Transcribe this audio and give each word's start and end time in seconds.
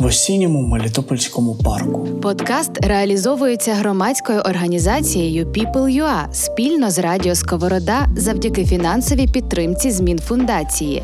в 0.00 0.06
осінньому 0.06 0.62
Мелітопольському 0.62 1.54
парку. 1.54 2.08
Подкаст 2.22 2.86
реалізовується 2.86 3.74
громадською 3.74 4.40
організацією 4.40 5.46
People.ua 5.46 6.32
спільно 6.32 6.90
з 6.90 6.98
Радіо 6.98 7.34
Сковорода 7.34 8.06
завдяки 8.16 8.64
фінансовій 8.64 9.26
підтримці 9.26 9.90
змін 9.90 10.18
фундації. 10.18 11.02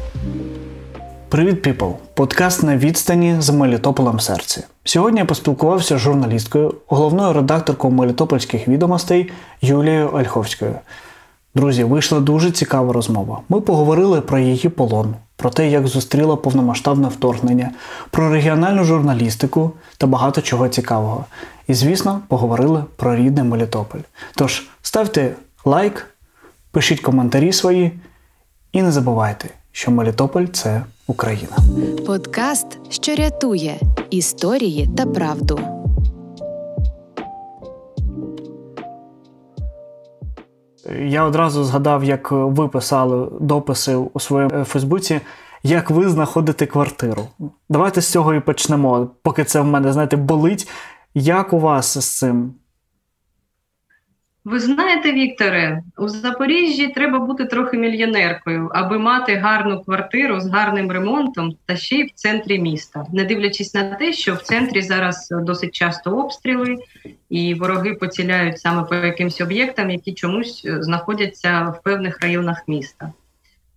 Привіт, 1.29 1.63
піпл! 1.63 1.87
Подкаст 2.15 2.63
на 2.63 2.77
відстані 2.77 3.37
з 3.39 3.51
Мелітополем 3.51 4.17
в 4.17 4.23
серці. 4.23 4.65
Сьогодні 4.85 5.21
я 5.21 5.27
поспілкувався 5.27 5.97
з 5.97 6.01
журналісткою, 6.01 6.75
головною 6.87 7.33
редакторкою 7.33 7.95
Мелітопольських 7.95 8.69
відомостей 8.69 9.31
Юлією 9.63 10.11
Ольховською. 10.13 10.75
Друзі, 11.57 11.85
вийшла 11.85 12.21
дуже 12.21 12.51
цікава 12.51 12.93
розмова. 12.93 13.41
Ми 13.49 13.61
поговорили 13.61 14.21
про 14.21 14.39
її 14.39 14.69
полон, 14.69 15.15
про 15.37 15.51
те, 15.51 15.71
як 15.71 15.87
зустріла 15.87 16.37
повномасштабне 16.37 17.09
вторгнення, 17.09 17.71
про 18.11 18.33
регіональну 18.33 18.85
журналістику 18.85 19.73
та 19.99 20.07
багато 20.07 20.43
чого 20.43 20.69
цікавого. 20.69 21.25
І, 21.69 21.75
звісно, 21.75 22.21
поговорили 22.29 22.85
про 22.97 23.17
рідний 23.17 23.45
Мелітополь. 23.45 24.01
Тож 24.35 24.67
ставте 24.83 25.35
лайк, 25.65 26.07
пишіть 26.71 27.01
коментарі 27.01 27.53
свої 27.53 27.93
і 28.73 28.83
не 28.83 28.93
забувайте, 28.93 29.49
що 29.73 29.91
Мелітополь 29.91 30.47
це 30.47 30.83
Україна. 31.07 31.57
Подкаст, 32.07 32.67
що 32.89 33.15
рятує 33.15 33.81
історії 34.11 34.91
та 34.97 35.07
правду. 35.07 35.76
Я 41.03 41.25
одразу 41.25 41.65
згадав, 41.65 42.05
як 42.05 42.31
ви 42.33 42.69
писали 42.69 43.29
дописи 43.41 43.95
у 43.95 44.21
своєму 44.21 44.65
Фейсбуці, 44.65 45.21
як 45.63 45.91
ви 45.91 46.09
знаходите 46.09 46.67
квартиру. 46.67 47.23
Давайте 47.69 48.01
з 48.01 48.11
цього 48.11 48.35
і 48.35 48.41
почнемо, 48.41 49.11
поки 49.23 49.45
це 49.45 49.61
в 49.61 49.67
мене, 49.67 49.93
знаєте, 49.93 50.17
болить. 50.17 50.69
Як 51.15 51.53
у 51.53 51.59
вас 51.59 51.99
з 51.99 52.19
цим? 52.19 52.55
Ви 54.47 54.61
знаєте, 54.61 55.13
Вікторе, 55.13 55.83
у 55.99 56.09
Запоріжжі 56.09 56.89
треба 56.89 57.19
бути 57.19 57.45
трохи 57.45 57.79
мільйонеркою, 57.79 58.71
аби 58.75 58.99
мати 58.99 59.35
гарну 59.35 59.83
квартиру 59.85 60.41
з 60.41 60.47
гарним 60.47 60.93
ремонтом 60.93 61.57
та 61.67 61.77
ще 61.77 61.97
й 61.97 62.03
в 62.05 62.13
центрі 62.15 62.59
міста, 62.59 63.07
не 63.13 63.25
дивлячись 63.25 63.75
на 63.75 63.95
те, 63.95 64.13
що 64.13 64.35
в 64.35 64.43
центрі 64.43 64.83
зараз 64.83 65.29
досить 65.31 65.75
часто 65.75 66.11
обстріли, 66.11 66.77
і 67.31 67.55
вороги 67.55 67.95
поціляють 67.95 68.61
саме 68.61 68.83
по 68.83 68.95
якимсь 68.95 69.41
об'єктам, 69.41 69.91
які 69.91 70.15
чомусь 70.15 70.67
знаходяться 70.67 71.75
в 71.79 71.83
певних 71.83 72.21
районах 72.21 72.63
міста. 72.69 73.13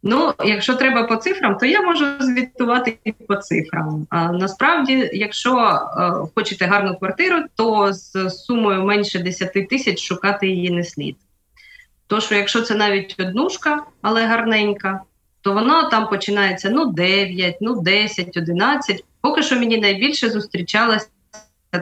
Ну, 0.03 0.33
якщо 0.45 0.75
треба 0.75 1.03
по 1.03 1.16
цифрам, 1.16 1.58
то 1.58 1.66
я 1.66 1.81
можу 1.81 2.05
звітувати 2.19 2.97
і 3.03 3.11
по 3.11 3.36
цифрам. 3.36 4.08
А 4.09 4.31
насправді, 4.31 5.09
якщо 5.14 5.58
е, 5.58 6.11
хочете 6.36 6.66
гарну 6.66 6.97
квартиру, 6.97 7.44
то 7.56 7.94
з 7.94 8.30
сумою 8.30 8.83
менше 8.83 9.19
10 9.19 9.69
тисяч 9.69 10.03
шукати 10.03 10.47
її 10.47 10.69
не 10.69 10.83
слід. 10.83 11.17
То 12.08 12.22
що 12.22 12.36
якщо 12.36 12.61
це 12.61 12.75
навіть 12.75 13.16
однушка, 13.19 13.83
але 14.02 14.25
гарненька, 14.25 15.02
то 15.41 15.53
воно 15.53 15.89
там 15.89 16.09
починається 16.09 16.69
ну 16.69 16.86
9, 16.86 17.58
ну 17.61 17.81
10, 17.81 18.38
11. 18.38 19.03
Поки 19.22 19.44
що 19.44 19.56
мені 19.56 19.78
найбільше 19.78 20.30
зустрічалося, 20.30 21.08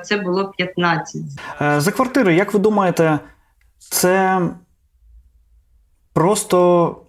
це 0.04 0.18
було 0.18 0.47
15. 0.58 1.22
Е, 1.62 1.81
за 1.81 1.91
квартири, 1.91 2.36
як 2.36 2.53
ви 2.53 2.59
думаєте, 2.59 3.20
це 3.80 4.41
просто 6.14 7.02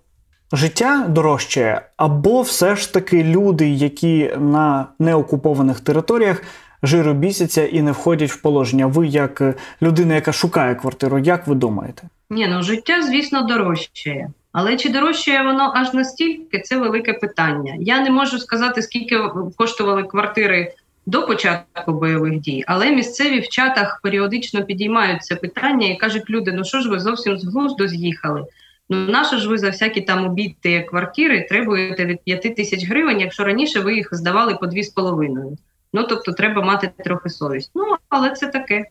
життя 0.52 1.06
дорожче, 1.08 1.80
або 1.96 2.42
все 2.42 2.76
ж 2.76 2.92
таки 2.92 3.24
люди, 3.24 3.68
які 3.68 4.30
на 4.38 4.86
неокупованих 4.98 5.80
територіях 5.80 6.42
жиробісяться 6.82 7.66
і 7.66 7.82
не 7.82 7.92
входять 7.92 8.30
в 8.30 8.42
положення. 8.42 8.86
Ви, 8.86 9.06
як 9.06 9.42
людина, 9.82 10.14
яка 10.14 10.32
шукає 10.32 10.74
квартиру, 10.74 11.18
як 11.18 11.46
ви 11.46 11.54
думаєте? 11.54 12.02
Ні, 12.30 12.48
ну 12.48 12.62
життя, 12.62 13.02
звісно, 13.02 13.42
дорожчає. 13.42 14.30
Але 14.52 14.76
чи 14.76 14.88
дорожчає 14.88 15.42
воно 15.42 15.72
аж 15.74 15.94
настільки, 15.94 16.60
це 16.60 16.76
велике 16.76 17.12
питання. 17.12 17.74
Я 17.80 18.00
не 18.00 18.10
можу 18.10 18.38
сказати, 18.38 18.82
скільки 18.82 19.20
коштували 19.56 20.02
квартири 20.02 20.72
до 21.06 21.26
початку 21.26 21.92
бойових 21.92 22.38
дій, 22.38 22.64
але 22.66 22.90
місцеві 22.90 23.40
в 23.40 23.48
чатах 23.48 24.00
періодично 24.02 24.64
підіймають 24.64 25.22
це 25.22 25.36
питання 25.36 25.88
і 25.88 25.96
кажуть, 25.96 26.30
люди, 26.30 26.52
ну 26.52 26.64
що 26.64 26.80
ж 26.80 26.88
ви 26.88 27.00
зовсім 27.00 27.38
з 27.38 27.44
глузду 27.44 27.88
з'їхали? 27.88 28.44
Ну 28.88 28.96
нащо 28.96 29.38
ж 29.38 29.48
ви 29.48 29.58
за 29.58 29.70
всякі 29.70 30.00
там 30.00 30.26
обідти 30.26 30.82
квартири 30.82 31.46
требуєте 31.48 32.04
від 32.04 32.20
5 32.20 32.56
тисяч 32.56 32.86
гривень, 32.88 33.20
якщо 33.20 33.44
раніше 33.44 33.80
ви 33.80 33.94
їх 33.94 34.08
здавали 34.12 34.54
по 34.54 34.66
2,5. 34.66 35.56
Ну 35.92 36.02
тобто 36.02 36.32
треба 36.32 36.62
мати 36.62 36.90
трохи 37.04 37.28
совість. 37.28 37.70
Ну, 37.74 37.84
але 38.08 38.30
це 38.30 38.46
таке. 38.46 38.84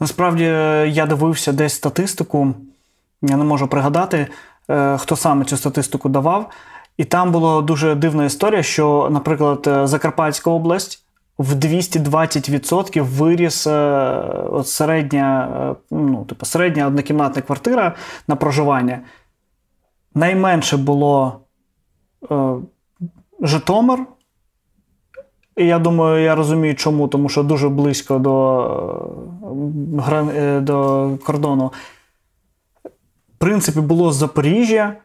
Насправді 0.00 0.44
я 0.86 1.06
дивився 1.06 1.52
десь 1.52 1.74
статистику, 1.74 2.54
я 3.22 3.36
не 3.36 3.44
можу 3.44 3.68
пригадати, 3.68 4.26
е, 4.70 4.98
хто 4.98 5.16
саме 5.16 5.44
цю 5.44 5.56
статистику 5.56 6.08
давав. 6.08 6.50
І 6.96 7.04
там 7.04 7.32
була 7.32 7.62
дуже 7.62 7.94
дивна 7.94 8.24
історія, 8.24 8.62
що, 8.62 9.08
наприклад, 9.10 9.64
е, 9.66 9.86
Закарпатська 9.86 10.50
область 10.50 11.04
в 11.40 11.54
220% 11.54 13.02
виріс 13.02 13.66
е, 13.66 13.72
от 14.50 14.68
середня, 14.68 15.48
е, 15.70 15.74
ну, 15.90 16.24
типу, 16.24 16.46
середня 16.46 16.86
однокімнатна 16.86 17.42
квартира 17.42 17.94
на 18.28 18.36
проживання. 18.36 19.00
Найменше 20.14 20.76
було 20.76 21.40
е, 22.30 22.54
Житомир. 23.40 24.06
І 25.56 25.66
я 25.66 25.78
думаю, 25.78 26.24
я 26.24 26.34
розумію, 26.34 26.74
чому, 26.74 27.08
тому 27.08 27.28
що 27.28 27.42
дуже 27.42 27.68
близько 27.68 28.18
до, 28.18 29.10
е, 30.34 30.60
до 30.60 31.10
кордону. 31.26 31.72
В 33.34 33.38
принципі, 33.38 33.80
було 33.80 34.12
Запоріжжя, 34.12 34.96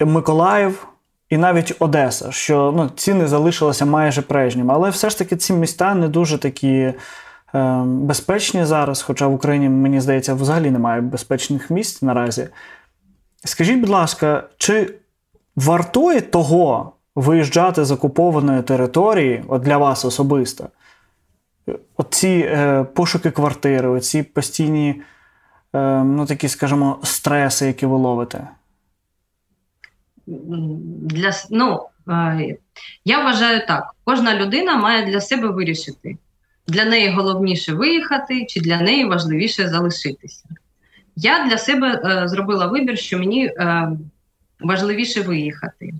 Миколаїв. 0.00 0.88
І 1.28 1.36
навіть 1.36 1.76
Одеса, 1.78 2.32
що 2.32 2.72
ну, 2.76 2.90
ціни 2.96 3.26
залишилися 3.26 3.84
майже 3.84 4.22
прежніми. 4.22 4.74
Але 4.74 4.90
все 4.90 5.10
ж 5.10 5.18
таки 5.18 5.36
ці 5.36 5.52
міста 5.52 5.94
не 5.94 6.08
дуже 6.08 6.38
такі 6.38 6.74
е, 6.74 6.94
безпечні 7.84 8.64
зараз, 8.64 9.02
хоча 9.02 9.26
в 9.26 9.34
Україні, 9.34 9.68
мені 9.68 10.00
здається, 10.00 10.34
взагалі 10.34 10.70
немає 10.70 11.00
безпечних 11.00 11.70
місць 11.70 12.02
наразі. 12.02 12.48
Скажіть, 13.44 13.80
будь 13.80 13.88
ласка, 13.88 14.44
чи 14.56 14.94
вартує 15.56 16.20
того 16.20 16.92
виїжджати 17.14 17.84
з 17.84 17.90
окупованої 17.90 18.62
території 18.62 19.44
от 19.48 19.62
для 19.62 19.76
вас 19.76 20.04
особисто? 20.04 20.68
Оці 21.96 22.50
е, 22.50 22.84
пошуки 22.84 23.30
квартири, 23.30 23.88
оці 23.88 24.22
постійні, 24.22 25.02
е, 25.74 26.04
ну 26.04 26.26
такі, 26.26 26.48
скажімо, 26.48 26.98
стреси, 27.02 27.66
які 27.66 27.86
ви 27.86 27.96
ловите? 27.96 28.48
Для 30.28 31.32
ну, 31.50 31.86
я 33.04 33.24
вважаю 33.24 33.66
так: 33.66 33.94
кожна 34.04 34.34
людина 34.34 34.76
має 34.76 35.06
для 35.06 35.20
себе 35.20 35.48
вирішити. 35.48 36.16
Для 36.66 36.84
неї 36.84 37.10
головніше 37.10 37.74
виїхати, 37.74 38.46
чи 38.46 38.60
для 38.60 38.80
неї 38.80 39.04
важливіше 39.04 39.68
залишитися. 39.68 40.44
Я 41.16 41.46
для 41.46 41.58
себе 41.58 42.02
е, 42.04 42.28
зробила 42.28 42.66
вибір, 42.66 42.98
що 42.98 43.18
мені 43.18 43.46
е, 43.46 43.90
важливіше 44.60 45.20
виїхати. 45.20 45.92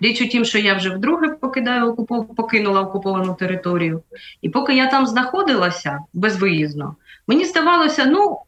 Річ 0.00 0.22
у 0.22 0.28
тім, 0.28 0.44
що 0.44 0.58
я 0.58 0.74
вже 0.74 0.90
вдруге 0.90 1.28
покидаю 1.28 1.86
окупов... 1.86 2.34
покинула 2.34 2.80
окуповану 2.80 3.34
територію, 3.34 4.02
і 4.42 4.48
поки 4.48 4.76
я 4.76 4.90
там 4.90 5.06
знаходилася 5.06 5.98
безвиїзно, 6.12 6.96
мені 7.26 7.44
здавалося, 7.44 8.04
ну 8.04 8.38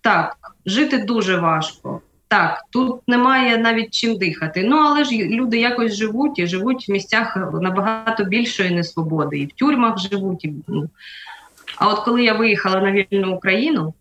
так, 0.00 0.36
жити 0.66 0.98
дуже 0.98 1.36
важко. 1.36 2.00
Так, 2.28 2.64
тут 2.70 3.00
немає 3.08 3.58
навіть 3.58 3.90
чим 3.90 4.18
дихати. 4.18 4.64
Ну 4.64 4.76
але 4.76 5.04
ж 5.04 5.10
люди 5.12 5.58
якось 5.58 5.94
живуть 5.94 6.38
і 6.38 6.46
живуть 6.46 6.88
в 6.88 6.92
місцях 6.92 7.36
набагато 7.36 8.24
більшої 8.24 8.70
несвободи, 8.70 9.38
і 9.38 9.46
в 9.46 9.52
тюрмах 9.52 9.98
живуть. 9.98 10.44
І, 10.44 10.52
ну. 10.66 10.88
А 11.76 11.88
от 11.88 12.00
коли 12.00 12.24
я 12.24 12.32
виїхала 12.32 12.80
на 12.80 12.92
вільну 12.92 13.34
Україну 13.34 13.94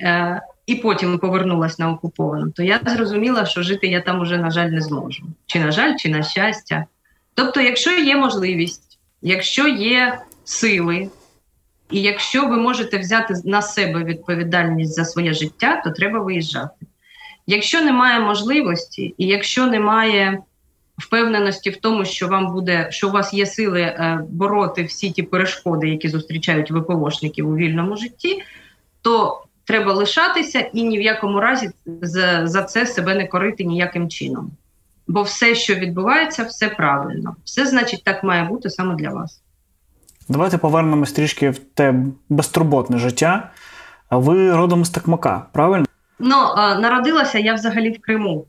е, 0.00 0.42
і 0.66 0.74
потім 0.74 1.18
повернулася 1.18 1.76
на 1.78 1.90
окуповану, 1.90 2.50
то 2.50 2.62
я 2.62 2.80
зрозуміла, 2.86 3.46
що 3.46 3.62
жити 3.62 3.86
я 3.86 4.00
там 4.00 4.20
уже, 4.20 4.38
на 4.38 4.50
жаль, 4.50 4.68
не 4.68 4.80
зможу. 4.80 5.24
Чи 5.46 5.60
на 5.60 5.72
жаль, 5.72 5.96
чи 5.96 6.08
на 6.08 6.22
щастя. 6.22 6.84
Тобто, 7.34 7.60
якщо 7.60 7.90
є 7.90 8.16
можливість, 8.16 8.98
якщо 9.22 9.68
є 9.68 10.18
сили, 10.44 11.08
і 11.90 12.02
якщо 12.02 12.48
ви 12.48 12.56
можете 12.56 12.98
взяти 12.98 13.34
на 13.44 13.62
себе 13.62 14.04
відповідальність 14.04 14.94
за 14.94 15.04
своє 15.04 15.32
життя, 15.32 15.82
то 15.84 15.90
треба 15.90 16.18
виїжджати. 16.18 16.86
Якщо 17.46 17.84
немає 17.84 18.20
можливості, 18.20 19.14
і 19.18 19.26
якщо 19.26 19.66
немає 19.66 20.38
впевненості 20.98 21.70
в 21.70 21.76
тому, 21.76 22.04
що 22.04 22.28
вам 22.28 22.52
буде, 22.52 22.88
що 22.90 23.08
у 23.08 23.12
вас 23.12 23.34
є 23.34 23.46
сили 23.46 23.80
е, 23.80 24.20
бороти 24.30 24.84
всі 24.84 25.10
ті 25.10 25.22
перешкоди, 25.22 25.88
які 25.88 26.08
зустрічають 26.08 26.70
ВПОшників 26.70 27.48
у 27.48 27.56
вільному 27.56 27.96
житті, 27.96 28.42
то 29.02 29.42
треба 29.64 29.92
лишатися 29.92 30.60
і 30.60 30.82
ні 30.82 30.98
в 30.98 31.02
якому 31.02 31.40
разі 31.40 31.70
за, 32.02 32.62
це 32.62 32.86
себе 32.86 33.14
не 33.14 33.26
корити 33.26 33.64
ніяким 33.64 34.08
чином. 34.08 34.50
Бо 35.08 35.22
все, 35.22 35.54
що 35.54 35.74
відбувається, 35.74 36.44
все 36.44 36.68
правильно. 36.68 37.36
Все 37.44 37.66
значить, 37.66 38.04
так 38.04 38.24
має 38.24 38.44
бути 38.44 38.70
саме 38.70 38.94
для 38.94 39.10
вас. 39.10 39.40
Давайте 40.28 40.58
повернемось 40.58 41.12
трішки 41.12 41.50
в 41.50 41.58
те 41.58 41.94
безтурботне 42.28 42.98
життя. 42.98 43.50
Ви 44.10 44.56
родом 44.56 44.84
з 44.84 44.90
Такмака, 44.90 45.46
правильно? 45.52 45.86
Ну, 46.26 46.36
народилася 46.56 47.38
я 47.38 47.54
взагалі 47.54 47.90
в 47.90 48.00
Криму, 48.00 48.46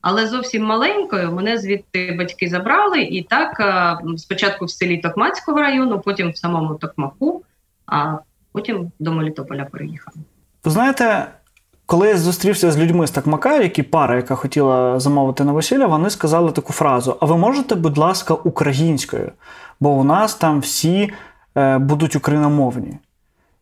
але 0.00 0.26
зовсім 0.26 0.64
маленькою 0.64 1.32
мене 1.32 1.58
звідти 1.58 2.14
батьки 2.18 2.48
забрали, 2.48 3.02
і 3.02 3.22
так 3.22 3.62
спочатку 4.16 4.64
в 4.64 4.70
селі 4.70 4.98
Токмацького 4.98 5.60
району, 5.60 6.00
потім 6.00 6.30
в 6.30 6.36
самому 6.36 6.74
Токмаку, 6.74 7.42
а 7.86 8.18
потім 8.52 8.92
до 8.98 9.12
Мелітополя 9.12 9.64
переїхала. 9.64 10.16
Ви 10.64 10.70
знаєте, 10.70 11.26
коли 11.86 12.08
я 12.08 12.16
зустрівся 12.16 12.70
з 12.70 12.78
людьми 12.78 13.06
з 13.06 13.10
Такмака, 13.10 13.58
які 13.58 13.82
пара, 13.82 14.16
яка 14.16 14.34
хотіла 14.34 15.00
замовити 15.00 15.44
на 15.44 15.52
весілля, 15.52 15.86
вони 15.86 16.10
сказали 16.10 16.52
таку 16.52 16.72
фразу: 16.72 17.16
А 17.20 17.26
ви 17.26 17.36
можете, 17.36 17.74
будь 17.74 17.98
ласка, 17.98 18.34
українською? 18.34 19.32
Бо 19.80 19.90
у 19.90 20.04
нас 20.04 20.34
там 20.34 20.60
всі 20.60 21.12
е, 21.56 21.78
будуть 21.78 22.16
україномовні. 22.16 22.98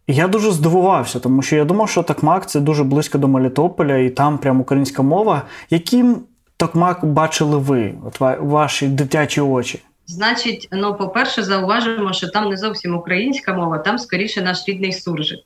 Я 0.06 0.28
дуже 0.28 0.50
здивувався, 0.50 1.20
тому 1.20 1.42
що 1.42 1.56
я 1.56 1.64
думав, 1.64 1.88
що 1.88 2.02
Токмак 2.02 2.50
це 2.50 2.60
дуже 2.60 2.84
близько 2.84 3.18
до 3.18 3.28
Мелітополя, 3.28 3.96
і 3.96 4.10
там 4.10 4.38
прям 4.38 4.60
українська 4.60 5.02
мова. 5.02 5.42
Яким 5.70 6.20
Токмак 6.56 7.04
бачили 7.04 7.56
ви, 7.56 7.94
от 8.06 8.20
ваші 8.40 8.88
дитячі 8.88 9.40
очі? 9.40 9.82
Значить, 10.06 10.68
ну, 10.72 10.94
по-перше, 10.94 11.42
зауважимо, 11.42 12.12
що 12.12 12.28
там 12.28 12.48
не 12.48 12.56
зовсім 12.56 12.96
українська 12.96 13.54
мова, 13.54 13.78
там 13.78 13.98
скоріше 13.98 14.42
наш 14.42 14.68
рідний 14.68 14.92
суржик. 14.92 15.40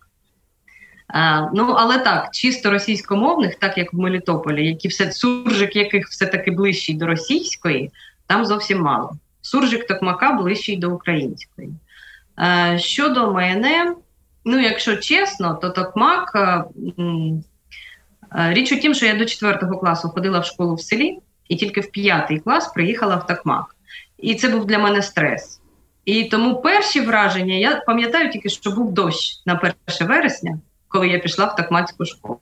А, 1.08 1.48
ну, 1.54 1.74
але 1.78 1.98
так, 1.98 2.28
чисто 2.32 2.70
російськомовних, 2.70 3.54
так 3.54 3.78
як 3.78 3.92
в 3.92 3.98
Мелітополі, 3.98 4.66
які 4.66 4.88
все 4.88 5.12
суржик, 5.12 5.76
яких 5.76 6.08
все-таки 6.08 6.50
ближчий 6.50 6.94
до 6.94 7.06
російської, 7.06 7.90
там 8.26 8.44
зовсім 8.44 8.80
мало. 8.80 9.12
Суржик 9.42 9.86
Токмака 9.86 10.32
ближчий 10.32 10.76
до 10.76 10.90
української. 10.90 11.68
А, 12.36 12.78
щодо 12.78 13.32
мене, 13.32 13.94
ну, 14.44 14.60
якщо 14.60 14.96
чесно, 14.96 15.54
то 15.54 15.70
Токмак. 15.70 16.32
м, 16.98 17.44
а, 18.30 18.52
Річ 18.52 18.72
у 18.72 18.76
тім, 18.76 18.94
що 18.94 19.06
я 19.06 19.14
до 19.14 19.24
4 19.24 19.76
класу 19.76 20.08
ходила 20.08 20.38
в 20.38 20.44
школу 20.44 20.74
в 20.74 20.80
селі, 20.80 21.18
і 21.48 21.56
тільки 21.56 21.80
в 21.80 21.90
5 21.90 22.38
клас 22.44 22.68
приїхала 22.68 23.16
в 23.16 23.26
Токмак. 23.26 23.76
І 24.18 24.34
це 24.34 24.48
був 24.48 24.66
для 24.66 24.78
мене 24.78 25.02
стрес. 25.02 25.60
І 26.04 26.24
тому 26.24 26.62
перші 26.62 27.00
враження 27.00 27.54
я 27.54 27.76
пам'ятаю 27.86 28.30
тільки, 28.30 28.48
що 28.48 28.70
був 28.70 28.92
дощ 28.92 29.42
на 29.46 29.54
1 29.98 30.06
вересня, 30.08 30.58
коли 30.88 31.08
я 31.08 31.18
пішла 31.18 31.44
в 31.44 31.56
такмацьку 31.56 32.04
школу. 32.04 32.40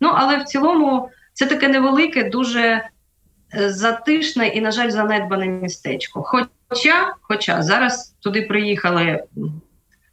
Ну, 0.00 0.12
але 0.14 0.36
в 0.36 0.44
цілому 0.44 1.10
це 1.32 1.46
таке 1.46 1.68
невелике, 1.68 2.30
дуже 2.30 2.60
е, 3.54 3.70
затишне 3.70 4.46
і, 4.48 4.60
на 4.60 4.70
жаль, 4.70 4.90
занедбане 4.90 5.46
містечко. 5.46 6.22
Хоча, 6.68 7.14
хоча 7.20 7.62
зараз 7.62 8.14
туди 8.20 8.42
приїхали 8.42 9.24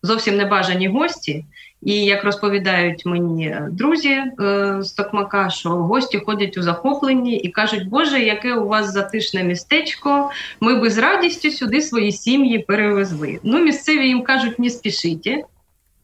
зовсім 0.04 0.38
небажані 0.38 0.88
гості, 0.88 1.46
і 1.82 1.94
як 1.94 2.24
розповідають 2.24 3.06
мені 3.06 3.48
е, 3.48 3.68
друзі 3.72 4.10
е, 4.10 4.78
з 4.80 4.92
Токмака, 4.92 5.50
що 5.50 5.70
гості 5.70 6.22
ходять 6.26 6.58
у 6.58 6.62
захопленні 6.62 7.38
і 7.38 7.50
кажуть, 7.50 7.90
Боже, 7.90 8.20
яке 8.20 8.54
у 8.54 8.68
вас 8.68 8.94
затишне 8.94 9.44
містечко, 9.44 10.30
ми 10.62 10.76
би 10.76 10.90
з 10.90 10.98
радістю 10.98 11.52
сюди 11.52 11.82
свої 11.82 12.12
сім'ї 12.12 12.60
перевезли. 12.60 13.40
Ну, 13.44 13.60
місцеві 13.60 14.08
їм 14.08 14.24
кажуть, 14.24 14.60
не 14.60 14.70
спішіть. 14.70 15.30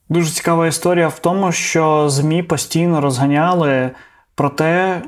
Дуже 0.09 0.31
цікава 0.31 0.67
історія 0.67 1.07
в 1.07 1.19
тому, 1.19 1.51
що 1.51 2.09
ЗМІ 2.09 2.43
постійно 2.43 3.01
розганяли 3.01 3.91
про 4.35 4.49
те, 4.49 5.01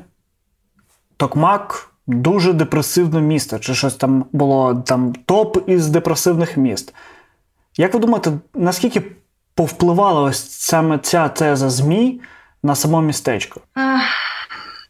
Токмак 1.16 1.90
дуже 2.06 2.52
депресивне 2.52 3.20
місто, 3.20 3.58
чи 3.58 3.74
щось 3.74 3.94
там 3.94 4.24
було 4.32 4.82
там 4.86 5.12
топ 5.26 5.68
із 5.68 5.88
депресивних 5.88 6.56
міст. 6.56 6.94
Як 7.76 7.94
ви 7.94 8.00
думаєте, 8.00 8.32
наскільки 8.54 9.02
повпливала 9.54 10.22
ось 10.22 10.50
саме 10.50 10.98
ця 10.98 11.28
теза 11.28 11.70
ЗМІ 11.70 12.20
на 12.62 12.74
само 12.74 13.02
містечко? 13.02 13.60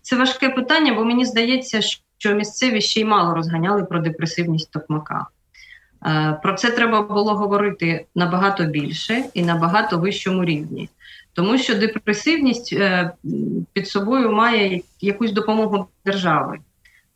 Це 0.03 0.17
важке 0.17 0.49
питання, 0.49 0.94
бо 0.94 1.05
мені 1.05 1.25
здається, 1.25 1.81
що 2.19 2.35
місцеві 2.35 2.81
ще 2.81 3.00
й 3.00 3.05
мало 3.05 3.35
розганяли 3.35 3.85
про 3.85 3.99
депресивність 3.99 4.71
Токмака. 4.71 5.27
Е, 6.06 6.41
Про 6.43 6.55
це 6.55 6.71
треба 6.71 7.03
було 7.03 7.35
говорити 7.35 8.06
набагато 8.15 8.65
більше 8.65 9.25
і 9.35 9.43
на 9.43 9.55
багато 9.55 9.99
вищому 9.99 10.44
рівні. 10.44 10.88
Тому 11.33 11.59
що 11.59 11.75
депресивність 11.75 12.73
е, 12.73 13.12
під 13.73 13.88
собою 13.88 14.33
має 14.33 14.81
якусь 15.00 15.33
допомогу 15.33 15.87
держави. 16.05 16.59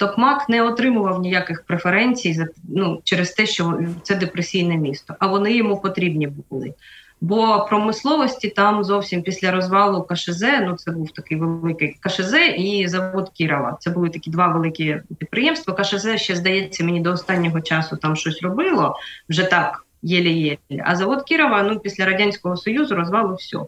Токмак 0.05 0.49
не 0.49 0.63
отримував 0.63 1.21
ніяких 1.21 1.65
преференцій 1.65 2.33
за- 2.35 2.49
ну, 2.69 3.01
через 3.05 3.31
те, 3.31 3.47
що 3.47 3.79
це 4.03 4.15
депресійне 4.15 4.77
місто, 4.77 5.15
а 5.19 5.27
вони 5.27 5.53
йому 5.53 5.81
потрібні 5.81 6.29
були. 6.51 6.75
Бо 7.21 7.67
промисловості 7.69 8.49
там 8.49 8.85
зовсім 8.85 9.23
після 9.23 9.51
розвалу 9.51 10.03
КШЗ, 10.03 10.43
ну 10.63 10.77
це 10.77 10.91
був 10.91 11.11
такий 11.11 11.39
великий 11.39 11.97
КШЗ 12.01 12.35
і 12.57 12.89
завод 12.89 13.31
Кірова. 13.35 13.77
Це 13.81 13.91
були 13.91 14.11
такі 14.11 14.31
два 14.31 14.47
великі 14.49 15.01
підприємства. 15.19 15.75
КШЗ 15.75 16.17
ще 16.17 16.37
здається 16.37 16.85
мені 16.85 17.01
до 17.01 17.13
останнього 17.13 17.61
часу 17.61 17.97
там 17.97 18.17
щось 18.17 18.43
робило 18.43 18.97
вже 19.29 19.45
так, 19.45 19.87
єлі-єлі. 20.03 20.83
А 20.85 20.97
завод 20.97 21.23
Кірова, 21.23 21.63
ну 21.63 21.79
після 21.79 22.05
радянського 22.05 22.57
союзу 22.57 22.95
розвалу 22.95 23.35
все. 23.35 23.59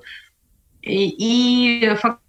І, 0.82 1.04
і 1.06 1.80
фактично 1.86 2.25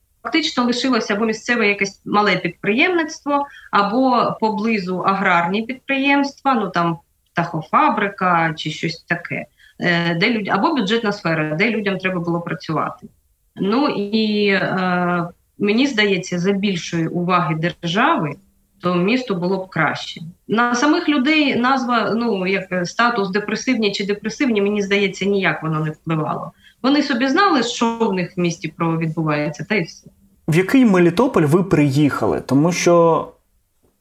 лишилося 0.64 1.14
або 1.14 1.26
місцеве 1.26 1.68
якесь 1.68 2.02
мале 2.06 2.36
підприємництво, 2.36 3.46
або 3.72 4.38
поблизу 4.42 4.98
аграрні 4.98 5.62
підприємства, 5.62 6.54
ну 6.54 6.70
там 6.70 6.98
птахофабрика 7.34 8.54
чи 8.58 8.72
щось 8.72 9.04
таке 9.04 9.46
е, 9.80 10.16
де 10.16 10.30
люд... 10.30 10.50
або 10.50 10.76
бюджетна 10.76 11.12
сфера, 11.12 11.56
де 11.56 11.70
людям 11.70 11.98
треба 11.98 12.20
було 12.20 12.42
працювати. 12.42 13.08
Ну 13.56 13.88
і 13.88 14.48
е, 14.48 15.28
мені 15.60 15.88
здається, 15.88 16.40
за 16.40 16.52
більшої 16.52 17.08
уваги 17.08 17.56
держави, 17.56 18.36
то 18.82 18.96
місту 18.96 19.36
було 19.36 19.58
б 19.58 19.70
краще. 19.70 20.22
На 20.48 20.76
самих 20.76 21.10
людей 21.10 21.56
назва, 21.56 22.14
ну 22.16 22.48
як 22.48 22.88
статус 22.88 23.30
депресивні 23.30 23.92
чи 23.92 24.06
депресивні, 24.06 24.62
мені 24.62 24.82
здається, 24.82 25.26
ніяк 25.26 25.64
воно 25.64 25.80
не 25.80 25.92
впливало. 25.92 26.52
Вони 26.84 27.04
собі 27.04 27.28
знали, 27.28 27.64
що 27.64 27.98
в 27.98 28.14
них 28.14 28.38
в 28.38 28.40
місті 28.40 28.74
відбувається, 28.80 29.66
та 29.70 29.76
й 29.76 29.84
все. 29.84 30.08
В 30.48 30.56
який 30.56 30.86
Мелітополь 30.86 31.42
ви 31.42 31.64
приїхали? 31.64 32.42
Тому 32.42 32.72
що, 32.72 33.28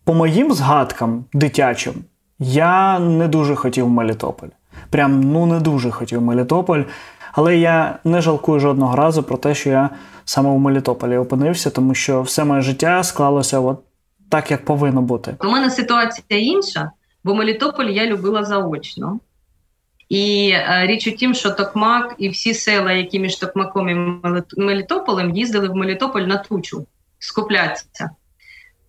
по 0.05 0.15
моїм 0.15 0.53
згадкам 0.53 1.25
дитячим, 1.33 1.95
я 2.39 2.99
не 2.99 3.29
дуже 3.29 3.55
хотів 3.55 3.89
Мелітополь. 3.89 4.49
Прям 4.91 5.21
ну 5.21 5.47
не 5.47 5.61
дуже 5.61 5.91
хотів 5.91 6.23
Мелітополь. 6.23 6.83
Але 7.33 7.57
я 7.57 7.99
не 8.05 8.21
жалкую 8.21 8.61
жодного 8.61 8.97
разу 8.97 9.23
про 9.23 9.37
те, 9.37 9.55
що 9.55 9.71
я 9.71 9.91
саме 10.25 10.51
у 10.51 10.59
Мелітополі 10.59 11.17
опинився, 11.17 11.71
тому 11.71 11.95
що 11.95 12.23
все 12.23 12.45
моє 12.45 12.61
життя 12.61 13.03
склалося 13.03 13.61
от 13.61 13.79
так, 14.29 14.51
як 14.51 14.65
повинно 14.65 15.03
бути. 15.03 15.37
У 15.41 15.47
мене 15.47 15.71
ситуація 15.71 16.41
інша, 16.41 16.91
бо 17.25 17.35
Мелітополь 17.35 17.85
я 17.85 18.07
любила 18.07 18.45
заочно. 18.45 19.21
І 20.09 20.51
е, 20.55 20.87
річ 20.87 21.07
у 21.07 21.11
тім, 21.11 21.35
що 21.35 21.51
Токмак 21.51 22.15
і 22.19 22.29
всі 22.29 22.55
села, 22.55 22.93
які 22.93 23.19
між 23.19 23.37
Токмаком 23.37 23.89
і 23.89 23.95
Мелітополем, 24.57 25.37
їздили 25.37 25.69
в 25.69 25.75
Мелітополь 25.75 26.23
на 26.23 26.37
тучу 26.37 26.87
скуплятися. 27.19 28.11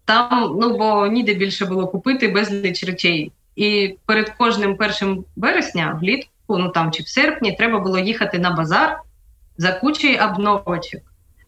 Там, 0.05 0.57
ну 0.61 0.77
бо 0.77 1.07
ніде 1.07 1.33
більше 1.33 1.65
було 1.65 1.87
купити 1.87 2.27
безліч 2.27 2.83
речей. 2.83 3.31
І 3.55 3.95
перед 4.05 4.29
кожним 4.29 4.77
першим 4.77 5.25
вересня, 5.35 5.99
влітку, 6.01 6.57
ну 6.57 6.69
там 6.69 6.91
чи 6.91 7.03
в 7.03 7.07
серпні, 7.07 7.55
треба 7.55 7.79
було 7.79 7.99
їхати 7.99 8.39
на 8.39 8.51
базар 8.51 8.99
за 9.57 9.71
кучею 9.71 10.19
обновочок. 10.23 11.01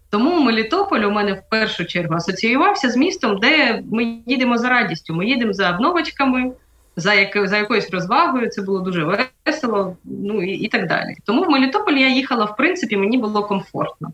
Тому 0.09 0.39
Мелітополь 0.39 0.99
у 0.99 1.11
мене 1.11 1.33
в 1.33 1.49
першу 1.49 1.85
чергу 1.85 2.15
асоціювався 2.15 2.89
з 2.89 2.95
містом, 2.95 3.39
де 3.39 3.83
ми 3.91 4.21
їдемо 4.25 4.57
за 4.57 4.69
радістю. 4.69 5.13
Ми 5.13 5.25
їдемо 5.25 5.53
за 5.53 5.71
обновочками, 5.71 6.51
за, 6.99 7.13
як 7.13 7.47
за 7.47 7.57
якоюсь 7.57 7.89
розвагою. 7.89 8.49
Це 8.49 8.61
було 8.61 8.79
дуже 8.79 9.27
весело, 9.45 9.97
ну 10.03 10.43
і, 10.43 10.51
і 10.51 10.67
так 10.67 10.87
далі. 10.87 11.15
Тому 11.25 11.43
в 11.43 11.49
Мелітополь 11.49 11.93
я 11.93 12.09
їхала, 12.09 12.45
в 12.45 12.55
принципі, 12.55 12.97
мені 12.97 13.17
було 13.17 13.43
комфортно. 13.43 14.13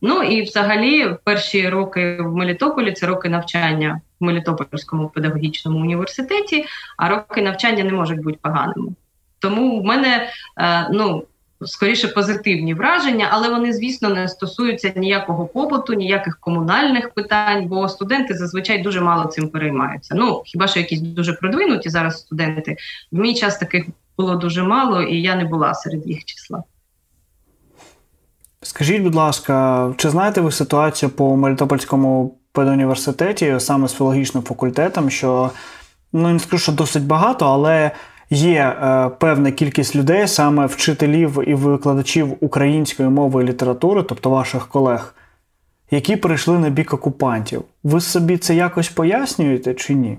Ну 0.00 0.22
і 0.22 0.42
взагалі, 0.42 1.16
перші 1.24 1.68
роки 1.68 2.18
в 2.20 2.36
Мелітополі 2.36 2.92
це 2.92 3.06
роки 3.06 3.28
навчання 3.28 4.00
в 4.20 4.24
Мелітопольському 4.24 5.08
педагогічному 5.08 5.78
університеті, 5.78 6.64
а 6.96 7.08
роки 7.08 7.42
навчання 7.42 7.84
не 7.84 7.92
можуть 7.92 8.22
бути 8.22 8.38
поганими. 8.42 8.92
Тому 9.38 9.80
в 9.80 9.84
мене 9.84 10.28
е, 10.60 10.88
ну, 10.92 11.24
скоріше 11.66 12.08
позитивні 12.08 12.74
враження, 12.74 13.28
але 13.30 13.48
вони, 13.48 13.72
звісно, 13.72 14.08
не 14.08 14.28
стосуються 14.28 14.92
ніякого 14.96 15.46
побуту, 15.46 15.94
ніяких 15.94 16.38
комунальних 16.40 17.10
питань, 17.10 17.66
бо 17.66 17.88
студенти 17.88 18.34
зазвичай 18.34 18.82
дуже 18.82 19.00
мало 19.00 19.24
цим 19.24 19.48
переймаються. 19.48 20.14
Ну 20.14 20.42
хіба 20.44 20.66
що 20.66 20.78
якісь 20.80 21.00
дуже 21.00 21.32
продвинуті 21.32 21.88
зараз 21.88 22.18
студенти? 22.18 22.76
В 23.12 23.18
мій 23.18 23.34
час 23.34 23.58
таких 23.58 23.86
було 24.18 24.34
дуже 24.34 24.62
мало, 24.62 25.02
і 25.02 25.22
я 25.22 25.36
не 25.36 25.44
була 25.44 25.74
серед 25.74 26.06
їх 26.06 26.24
числа. 26.24 26.62
Скажіть, 28.62 29.02
будь 29.02 29.14
ласка, 29.14 29.88
чи 29.96 30.10
знаєте 30.10 30.40
ви 30.40 30.52
ситуацію 30.52 31.10
по 31.10 31.36
Мелітопольському 31.36 32.38
педуніверситеті, 32.52 33.54
саме 33.58 33.88
з 33.88 33.94
філологічним 33.94 34.42
факультетом, 34.42 35.10
що 35.10 35.50
ну 36.12 36.28
не 36.28 36.38
скажу, 36.38 36.62
що 36.62 36.72
досить 36.72 37.04
багато, 37.04 37.46
але 37.46 37.90
є 38.30 38.60
е, 38.60 39.10
певна 39.18 39.50
кількість 39.50 39.96
людей, 39.96 40.28
саме 40.28 40.66
вчителів 40.66 41.48
і 41.48 41.54
викладачів 41.54 42.36
української 42.40 43.08
мови 43.08 43.42
і 43.42 43.46
літератури, 43.46 44.02
тобто 44.02 44.30
ваших 44.30 44.68
колег, 44.68 45.14
які 45.90 46.16
перейшли 46.16 46.58
на 46.58 46.70
бік 46.70 46.94
окупантів. 46.94 47.64
Ви 47.84 48.00
собі 48.00 48.38
це 48.38 48.54
якось 48.54 48.88
пояснюєте 48.88 49.74
чи 49.74 49.94
ні? 49.94 50.18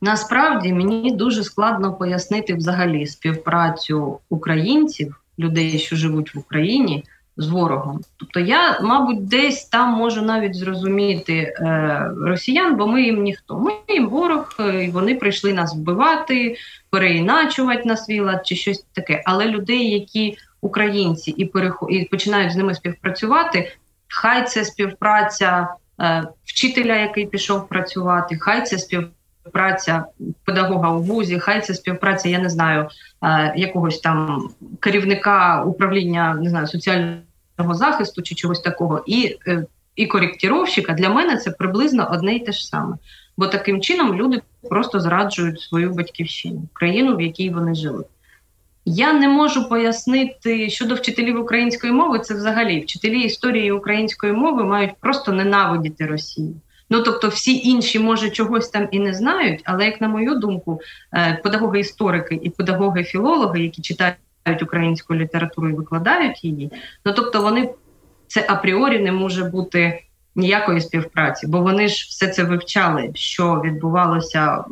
Насправді 0.00 0.72
мені 0.72 1.12
дуже 1.12 1.44
складно 1.44 1.94
пояснити 1.94 2.54
взагалі 2.54 3.06
співпрацю 3.06 4.18
українців, 4.28 5.20
людей, 5.38 5.78
що 5.78 5.96
живуть 5.96 6.34
в 6.34 6.38
Україні, 6.38 7.04
з 7.36 7.48
ворогом. 7.48 8.00
Тобто 8.16 8.40
я, 8.40 8.80
мабуть, 8.80 9.28
десь 9.28 9.64
там 9.64 9.88
можу 9.88 10.22
навіть 10.22 10.54
зрозуміти 10.54 11.34
е, 11.34 12.10
росіян, 12.16 12.76
бо 12.76 12.86
ми 12.86 13.02
їм 13.02 13.22
ніхто. 13.22 13.58
Ми 13.58 13.72
їм 13.88 14.08
ворог, 14.08 14.56
е, 14.60 14.84
і 14.84 14.90
вони 14.90 15.14
прийшли 15.14 15.52
нас 15.52 15.74
вбивати, 15.74 16.56
переіначувати 16.90 17.88
на 17.88 17.96
свій 17.96 18.20
лад 18.20 18.46
чи 18.46 18.56
щось 18.56 18.84
таке. 18.92 19.22
Але 19.26 19.46
людей, 19.46 19.90
які 19.90 20.38
українці 20.60 21.30
і 21.30 21.44
переху... 21.44 21.88
і 21.88 22.04
починають 22.04 22.52
з 22.52 22.56
ними 22.56 22.74
співпрацювати, 22.74 23.72
хай 24.08 24.46
це 24.46 24.64
співпраця 24.64 25.68
е, 26.00 26.24
вчителя, 26.44 26.96
який 26.96 27.26
пішов 27.26 27.68
працювати, 27.68 28.36
хай 28.40 28.66
це 28.66 28.78
співпраця 28.78 29.21
педагога 30.44 30.90
у 30.90 31.02
вузі, 31.02 31.38
хай 31.38 31.60
це 31.60 31.74
співпраця, 31.74 32.28
я 32.28 32.38
не 32.38 32.50
знаю, 32.50 32.88
е, 33.22 33.52
якогось 33.56 33.98
там 33.98 34.48
керівника 34.80 35.64
управління 35.64 36.34
не 36.34 36.50
знаю, 36.50 36.66
соціального 36.66 37.74
захисту 37.74 38.22
чи 38.22 38.34
чогось 38.34 38.60
такого, 38.60 39.04
і 39.06 39.36
е, 39.46 39.66
і 39.96 40.06
коректіровщика 40.06 40.92
для 40.92 41.08
мене 41.08 41.36
це 41.36 41.50
приблизно 41.50 42.08
одне 42.12 42.34
і 42.34 42.40
те 42.40 42.52
ж 42.52 42.66
саме. 42.66 42.96
Бо 43.36 43.46
таким 43.46 43.80
чином 43.80 44.14
люди 44.14 44.42
просто 44.70 45.00
зраджують 45.00 45.60
свою 45.60 45.90
батьківщину, 45.90 46.62
країну, 46.72 47.16
в 47.16 47.20
якій 47.20 47.50
вони 47.50 47.74
жили. 47.74 48.04
Я 48.84 49.12
не 49.12 49.28
можу 49.28 49.68
пояснити 49.68 50.70
щодо 50.70 50.94
вчителів 50.94 51.40
української 51.40 51.92
мови, 51.92 52.18
це 52.18 52.34
взагалі 52.34 52.80
вчителі 52.80 53.20
історії 53.20 53.72
української 53.72 54.32
мови 54.32 54.64
мають 54.64 54.96
просто 55.00 55.32
ненавидіти 55.32 56.06
Росію. 56.06 56.54
Ну 56.92 57.02
тобто, 57.02 57.28
всі 57.28 57.68
інші, 57.68 57.98
може, 57.98 58.30
чогось 58.30 58.68
там 58.68 58.88
і 58.90 58.98
не 58.98 59.14
знають, 59.14 59.60
але 59.64 59.86
як 59.86 60.00
на 60.00 60.08
мою 60.08 60.34
думку, 60.34 60.80
е, 61.14 61.40
педагоги-історики 61.42 62.40
і 62.42 62.50
педагоги-філологи, 62.50 63.62
які 63.62 63.82
читають 63.82 64.62
українську 64.62 65.14
літературу 65.14 65.68
і 65.68 65.72
викладають 65.72 66.44
її, 66.44 66.70
ну 67.04 67.12
тобто, 67.12 67.42
вони 67.42 67.74
це 68.26 68.46
апріорі 68.48 68.98
не 68.98 69.12
може 69.12 69.44
бути 69.44 70.02
ніякої 70.34 70.80
співпраці, 70.80 71.46
бо 71.46 71.60
вони 71.60 71.88
ж 71.88 72.06
все 72.08 72.28
це 72.28 72.44
вивчали, 72.44 73.10
що 73.14 73.62
відбувалося, 73.64 74.64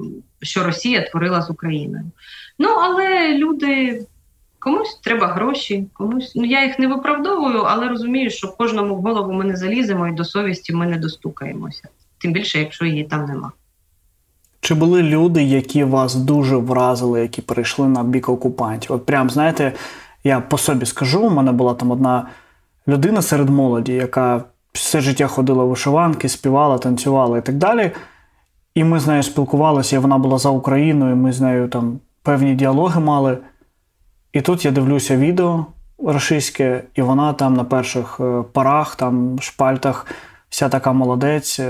що 0.43 0.65
Росія 0.65 1.03
творила 1.03 1.43
з 1.43 1.51
Україною. 1.51 2.11
Ну 2.59 2.69
але 2.69 3.35
люди. 3.39 4.07
Комусь 4.63 5.01
треба 5.03 5.27
гроші, 5.27 5.87
комусь 5.93 6.33
ну 6.35 6.45
я 6.45 6.65
їх 6.65 6.79
не 6.79 6.87
виправдовую, 6.87 7.61
але 7.61 7.89
розумію, 7.89 8.31
що 8.31 8.49
кожному 8.49 8.97
в 8.97 9.01
голову 9.01 9.33
ми 9.33 9.45
не 9.45 9.57
заліземо 9.57 10.09
і 10.09 10.13
до 10.13 10.25
совісті 10.25 10.73
ми 10.73 10.87
не 10.87 10.99
достукаємося 10.99 11.89
тим 12.21 12.33
більше, 12.33 12.59
якщо 12.59 12.85
її 12.85 13.05
там 13.05 13.25
нема. 13.25 13.53
Чи 14.61 14.75
були 14.75 15.03
люди, 15.03 15.43
які 15.43 15.85
вас 15.85 16.15
дуже 16.15 16.57
вразили, 16.57 17.21
які 17.21 17.43
перейшли 17.43 17.89
на 17.89 18.03
бік 18.03 18.29
окупантів? 18.29 18.93
От 18.93 19.07
прям 19.07 19.31
знаєте, 19.31 19.73
я 20.25 20.41
по 20.41 20.59
собі 20.59 20.87
скажу, 20.87 21.21
у 21.21 21.31
мене 21.31 21.53
була 21.53 21.75
там 21.75 21.91
одна 21.91 22.27
людина 22.89 23.23
серед 23.23 23.49
молоді, 23.49 23.93
яка 23.93 24.45
все 24.73 25.01
життя 25.01 25.27
ходила 25.27 25.65
в 25.65 25.69
вишиванки, 25.69 26.29
співала, 26.29 26.79
танцювала 26.79 27.39
і 27.39 27.43
так 27.45 27.55
далі. 27.55 27.91
І 28.75 28.85
ми 28.85 29.01
з 29.01 29.07
нею 29.07 29.23
спілкувалися, 29.23 29.97
і 29.97 29.99
вона 29.99 30.19
була 30.19 30.39
за 30.39 30.49
Україною, 30.49 31.17
ми 31.17 31.33
з 31.33 31.41
нею 31.41 31.69
там 31.69 32.01
певні 32.23 32.55
діалоги 32.55 33.01
мали. 33.01 33.39
І 34.33 34.41
тут 34.41 34.65
я 34.65 34.71
дивлюся 34.71 35.17
відео 35.17 35.67
російське, 35.99 36.85
і 36.95 37.03
вона 37.03 37.33
там 37.33 37.55
на 37.55 37.65
перших 37.65 38.21
е, 38.21 38.43
парах, 38.53 38.97
там 38.97 39.41
шпальтах, 39.41 40.07
вся 40.49 40.69
така 40.69 40.93
молодець. 40.93 41.61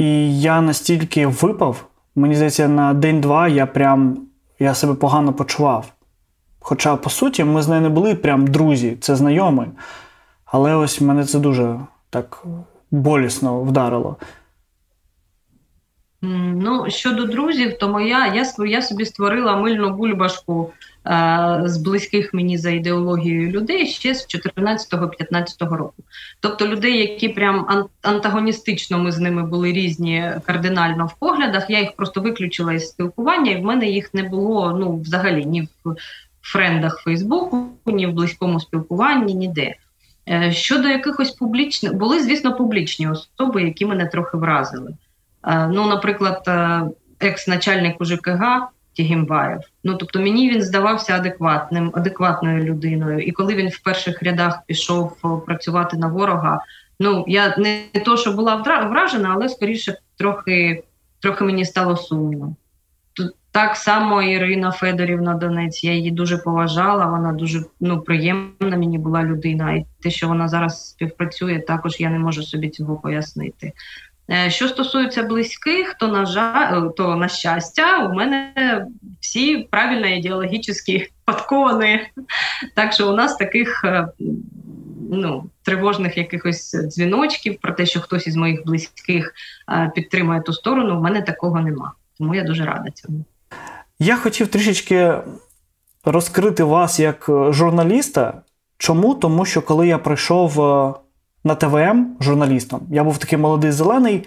І 0.00 0.40
я 0.40 0.60
настільки 0.60 1.26
випав, 1.26 1.84
мені 2.14 2.34
здається, 2.34 2.68
на 2.68 2.94
день-два 2.94 3.48
я 3.48 3.66
прям 3.66 4.18
я 4.58 4.74
себе 4.74 4.94
погано 4.94 5.32
почував. 5.32 5.92
Хоча, 6.60 6.96
по 6.96 7.10
суті, 7.10 7.44
ми 7.44 7.62
з 7.62 7.68
нею 7.68 7.80
не 7.80 7.88
були 7.88 8.14
прям 8.14 8.46
друзі, 8.46 8.96
це 9.00 9.16
знайомі. 9.16 9.62
Але 10.44 10.74
ось 10.74 11.00
мене 11.00 11.24
це 11.24 11.38
дуже 11.38 11.80
так 12.10 12.44
болісно 12.90 13.60
вдарило. 13.62 14.16
Ну, 16.22 16.90
щодо 16.90 17.24
друзів, 17.24 17.78
то 17.78 17.88
моя 17.88 18.26
я 18.26 18.66
я 18.66 18.82
собі 18.82 19.04
створила 19.04 19.56
мильну 19.56 19.90
бульбашку 19.90 20.72
з 21.64 21.76
близьких 21.84 22.34
мені 22.34 22.58
за 22.58 22.70
ідеологією 22.70 23.50
людей 23.50 23.86
ще 23.86 24.14
з 24.14 24.26
14-15 24.26 25.76
року. 25.76 26.02
Тобто 26.40 26.66
людей, 26.66 26.98
які 26.98 27.28
прям 27.28 27.86
антагоністично 28.02 28.98
ми 28.98 29.12
з 29.12 29.18
ними 29.18 29.42
були 29.42 29.72
різні 29.72 30.32
кардинально 30.46 31.06
в 31.06 31.14
поглядах. 31.14 31.70
Я 31.70 31.80
їх 31.80 31.92
просто 31.96 32.20
виключила 32.20 32.72
із 32.72 32.88
спілкування, 32.88 33.50
і 33.50 33.60
в 33.60 33.64
мене 33.64 33.86
їх 33.86 34.14
не 34.14 34.22
було 34.22 34.76
ну, 34.80 34.96
взагалі 34.96 35.44
ні 35.44 35.68
в 35.84 35.94
френдах 36.42 37.00
Фейсбуку, 37.04 37.68
ні 37.86 38.06
в 38.06 38.12
близькому 38.12 38.60
спілкуванні, 38.60 39.34
ніде. 39.34 39.74
Е, 40.28 40.52
щодо 40.52 40.88
якихось 40.88 41.30
публічних, 41.30 41.94
були, 41.94 42.22
звісно, 42.22 42.56
публічні 42.56 43.08
особи, 43.08 43.62
які 43.62 43.86
мене 43.86 44.06
трохи 44.06 44.36
вразили. 44.36 44.94
Е, 45.46 45.66
ну, 45.66 45.86
наприклад, 45.86 46.42
е, 46.48 46.82
екс-начальник 47.20 48.00
УЖКГ 48.00 48.42
Тігімбаєв. 48.92 49.60
Ну 49.84 49.94
тобто 49.94 50.20
мені 50.20 50.50
він 50.50 50.62
здавався 50.62 51.16
адекватним, 51.16 51.92
адекватною 51.94 52.64
людиною. 52.64 53.20
І 53.20 53.32
коли 53.32 53.54
він 53.54 53.68
в 53.68 53.78
перших 53.78 54.22
рядах 54.22 54.58
пішов 54.66 55.16
працювати 55.46 55.96
на 55.96 56.08
ворога, 56.08 56.60
ну 57.00 57.24
я 57.28 57.56
не 57.58 58.00
то, 58.04 58.16
що 58.16 58.32
була 58.32 58.56
вражена, 58.56 59.30
але 59.34 59.48
скоріше 59.48 59.98
трохи 60.16 60.82
трохи 61.20 61.44
мені 61.44 61.64
стало 61.64 61.96
сумно. 61.96 62.56
Так 63.52 63.76
само 63.76 64.22
Ірина 64.22 64.70
Федорівна 64.70 65.34
Донець, 65.34 65.84
я 65.84 65.92
її 65.92 66.10
дуже 66.10 66.38
поважала. 66.38 67.06
Вона 67.06 67.32
дуже 67.32 67.64
ну 67.80 68.00
приємна 68.00 68.76
мені 68.76 68.98
була 68.98 69.22
людина, 69.22 69.72
і 69.72 69.86
те, 70.02 70.10
що 70.10 70.28
вона 70.28 70.48
зараз 70.48 70.90
співпрацює, 70.90 71.58
також 71.58 72.00
я 72.00 72.10
не 72.10 72.18
можу 72.18 72.42
собі 72.42 72.68
цього 72.68 72.96
пояснити. 72.96 73.72
Е, 74.32 74.50
що 74.50 74.68
стосується 74.68 75.22
близьких, 75.22 75.94
то 75.94 76.08
на 76.08 76.26
жаль, 76.26 76.86
е, 76.86 76.90
то 76.96 77.16
на 77.16 77.28
щастя, 77.28 78.06
у 78.06 78.14
мене 78.14 78.52
всі 79.20 79.68
правильно 79.70 80.06
ідеологічно 80.06 80.74
подковані. 81.24 82.00
Так 82.74 82.92
що 82.92 83.12
у 83.12 83.16
нас 83.16 83.36
таких 83.36 83.84
е, 83.84 84.08
ну, 85.10 85.50
тривожних 85.62 86.16
якихось 86.16 86.76
дзвіночків 86.76 87.58
про 87.60 87.72
те, 87.72 87.86
що 87.86 88.00
хтось 88.00 88.26
із 88.26 88.36
моїх 88.36 88.64
близьких 88.66 89.34
підтримує 89.94 90.40
ту 90.40 90.52
сторону, 90.52 90.98
у 90.98 91.02
мене 91.02 91.22
такого 91.22 91.60
нема. 91.60 91.92
Тому 92.18 92.34
я 92.34 92.42
дуже 92.42 92.64
рада 92.64 92.90
цьому. 92.90 93.24
Я 93.98 94.16
хотів 94.16 94.48
трішечки 94.48 95.14
розкрити 96.04 96.64
вас 96.64 97.00
як 97.00 97.24
журналіста. 97.50 98.42
Чому? 98.78 99.14
Тому 99.14 99.44
що 99.44 99.62
коли 99.62 99.88
я 99.88 99.98
прийшов 99.98 100.54
на 101.44 101.54
ТВМ 101.54 102.16
журналістом. 102.20 102.80
Я 102.90 103.04
був 103.04 103.18
такий 103.18 103.38
молодий 103.38 103.72
зелений, 103.72 104.26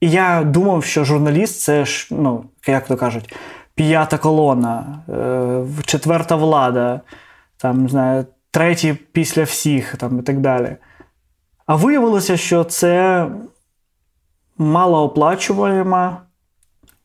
і 0.00 0.10
я 0.10 0.44
думав, 0.44 0.84
що 0.84 1.04
журналіст 1.04 1.60
це 1.60 1.84
ж, 1.84 2.08
ну, 2.10 2.44
як 2.66 2.86
то 2.86 2.96
кажуть, 2.96 3.34
п'ята 3.74 4.18
колона, 4.18 5.02
е, 5.08 5.82
четверта 5.84 6.36
влада, 6.36 7.00
там, 7.56 7.82
не 7.82 7.88
знаю, 7.88 8.26
третій 8.50 8.94
після 9.12 9.42
всіх 9.42 9.96
там, 9.96 10.18
і 10.18 10.22
так 10.22 10.40
далі. 10.40 10.76
А 11.66 11.76
виявилося, 11.76 12.36
що 12.36 12.64
це 12.64 13.26
малооплачуваємо, 14.58 16.16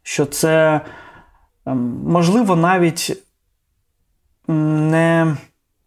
що 0.03 0.25
це, 0.25 0.81
ем, 1.65 2.03
можливо, 2.07 2.55
навіть 2.55 3.23
не 4.47 5.37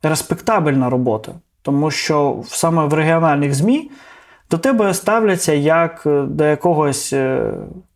респектабельна 0.03 0.91
робота. 0.91 1.33
Тому 1.63 1.91
що 1.91 2.43
саме 2.47 2.87
в 2.87 2.95
регіональних 2.95 3.55
ЗМІ 3.55 3.91
до 4.51 4.59
тебе 4.59 4.95
ставляться 4.95 5.53
як 5.53 6.03
е, 6.07 6.23
до 6.23 6.45
якогось 6.45 7.13
е, 7.13 7.53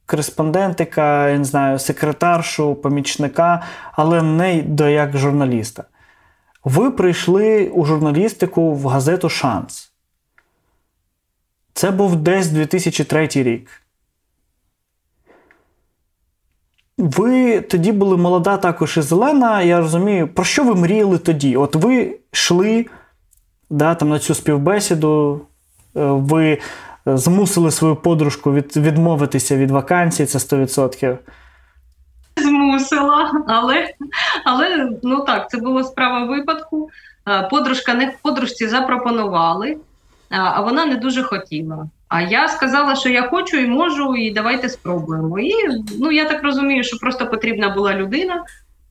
кореспондентика, 0.06 1.28
я 1.28 1.38
не 1.38 1.44
знаю, 1.44 1.78
секретаршу, 1.78 2.74
помічника, 2.74 3.62
але 3.92 4.22
не 4.22 4.62
до 4.62 4.88
як 4.88 5.16
журналіста. 5.16 5.84
ви 6.64 6.90
прийшли 6.90 7.68
у 7.68 7.84
журналістику 7.84 8.72
в 8.72 8.86
газету 8.86 9.28
Шанс. 9.28 9.92
Це 11.72 11.90
був 11.90 12.16
десь 12.16 12.48
2003 12.48 13.28
рік. 13.34 13.70
Ви 16.98 17.60
тоді 17.60 17.92
були 17.92 18.16
молода 18.16 18.56
також 18.56 18.96
і 18.96 19.02
зелена, 19.02 19.62
я 19.62 19.80
розумію, 19.80 20.28
про 20.28 20.44
що 20.44 20.64
ви 20.64 20.74
мріяли 20.74 21.18
тоді? 21.18 21.56
От 21.56 21.76
ви 21.76 22.18
йшли 22.32 22.86
да, 23.70 23.94
там, 23.94 24.08
на 24.08 24.18
цю 24.18 24.34
співбесіду, 24.34 25.40
е, 25.96 26.00
ви 26.04 26.58
змусили 27.06 27.70
свою 27.70 27.96
подружку 27.96 28.52
від, 28.52 28.76
відмовитися 28.76 29.56
від 29.56 29.70
вакансій, 29.70 30.26
це 30.26 30.38
100%. 30.38 31.18
Змусила, 32.36 33.44
але, 33.48 33.94
але 34.44 34.90
ну 35.02 35.20
так, 35.20 35.50
це 35.50 35.58
була 35.58 35.84
справа 35.84 36.24
випадку. 36.24 36.90
Е, 37.28 37.48
Подружка 37.50 37.94
не 37.94 38.14
подружці 38.22 38.68
запропонували, 38.68 39.76
а 40.30 40.60
вона 40.60 40.86
не 40.86 40.96
дуже 40.96 41.22
хотіла. 41.22 41.88
А 42.08 42.20
я 42.20 42.48
сказала, 42.48 42.96
що 42.96 43.08
я 43.08 43.22
хочу 43.22 43.56
і 43.56 43.66
можу, 43.66 44.16
і 44.16 44.30
давайте 44.30 44.68
спробуємо. 44.68 45.38
І 45.38 45.52
ну 46.00 46.12
я 46.12 46.24
так 46.24 46.42
розумію, 46.42 46.84
що 46.84 46.96
просто 46.96 47.26
потрібна 47.26 47.68
була 47.68 47.94
людина, 47.94 48.44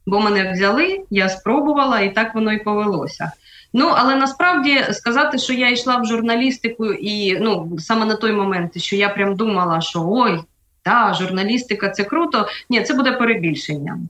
бо 0.06 0.20
мене 0.20 0.52
взяли, 0.52 1.02
я 1.10 1.30
спробувала, 1.30 2.00
і 2.00 2.14
так 2.14 2.36
воно 2.36 2.54
і 2.54 2.64
повелося. 2.64 3.32
Ну 3.78 3.92
але 3.96 4.16
насправді 4.16 4.84
сказати, 4.92 5.38
що 5.38 5.54
я 5.54 5.70
йшла 5.70 5.98
в 5.98 6.06
журналістику, 6.06 6.86
і 6.86 7.40
ну 7.40 7.78
саме 7.80 8.06
на 8.06 8.16
той 8.16 8.32
момент, 8.32 8.82
що 8.82 8.96
я 8.96 9.10
прям 9.10 9.36
думала, 9.36 9.82
що 9.82 10.06
ой, 10.08 10.40
та 10.82 11.14
журналістика 11.14 11.90
це 11.90 12.04
круто. 12.04 12.48
Ні, 12.70 12.82
це 12.82 12.94
буде 12.94 13.12
перебільшенням. 13.12 14.10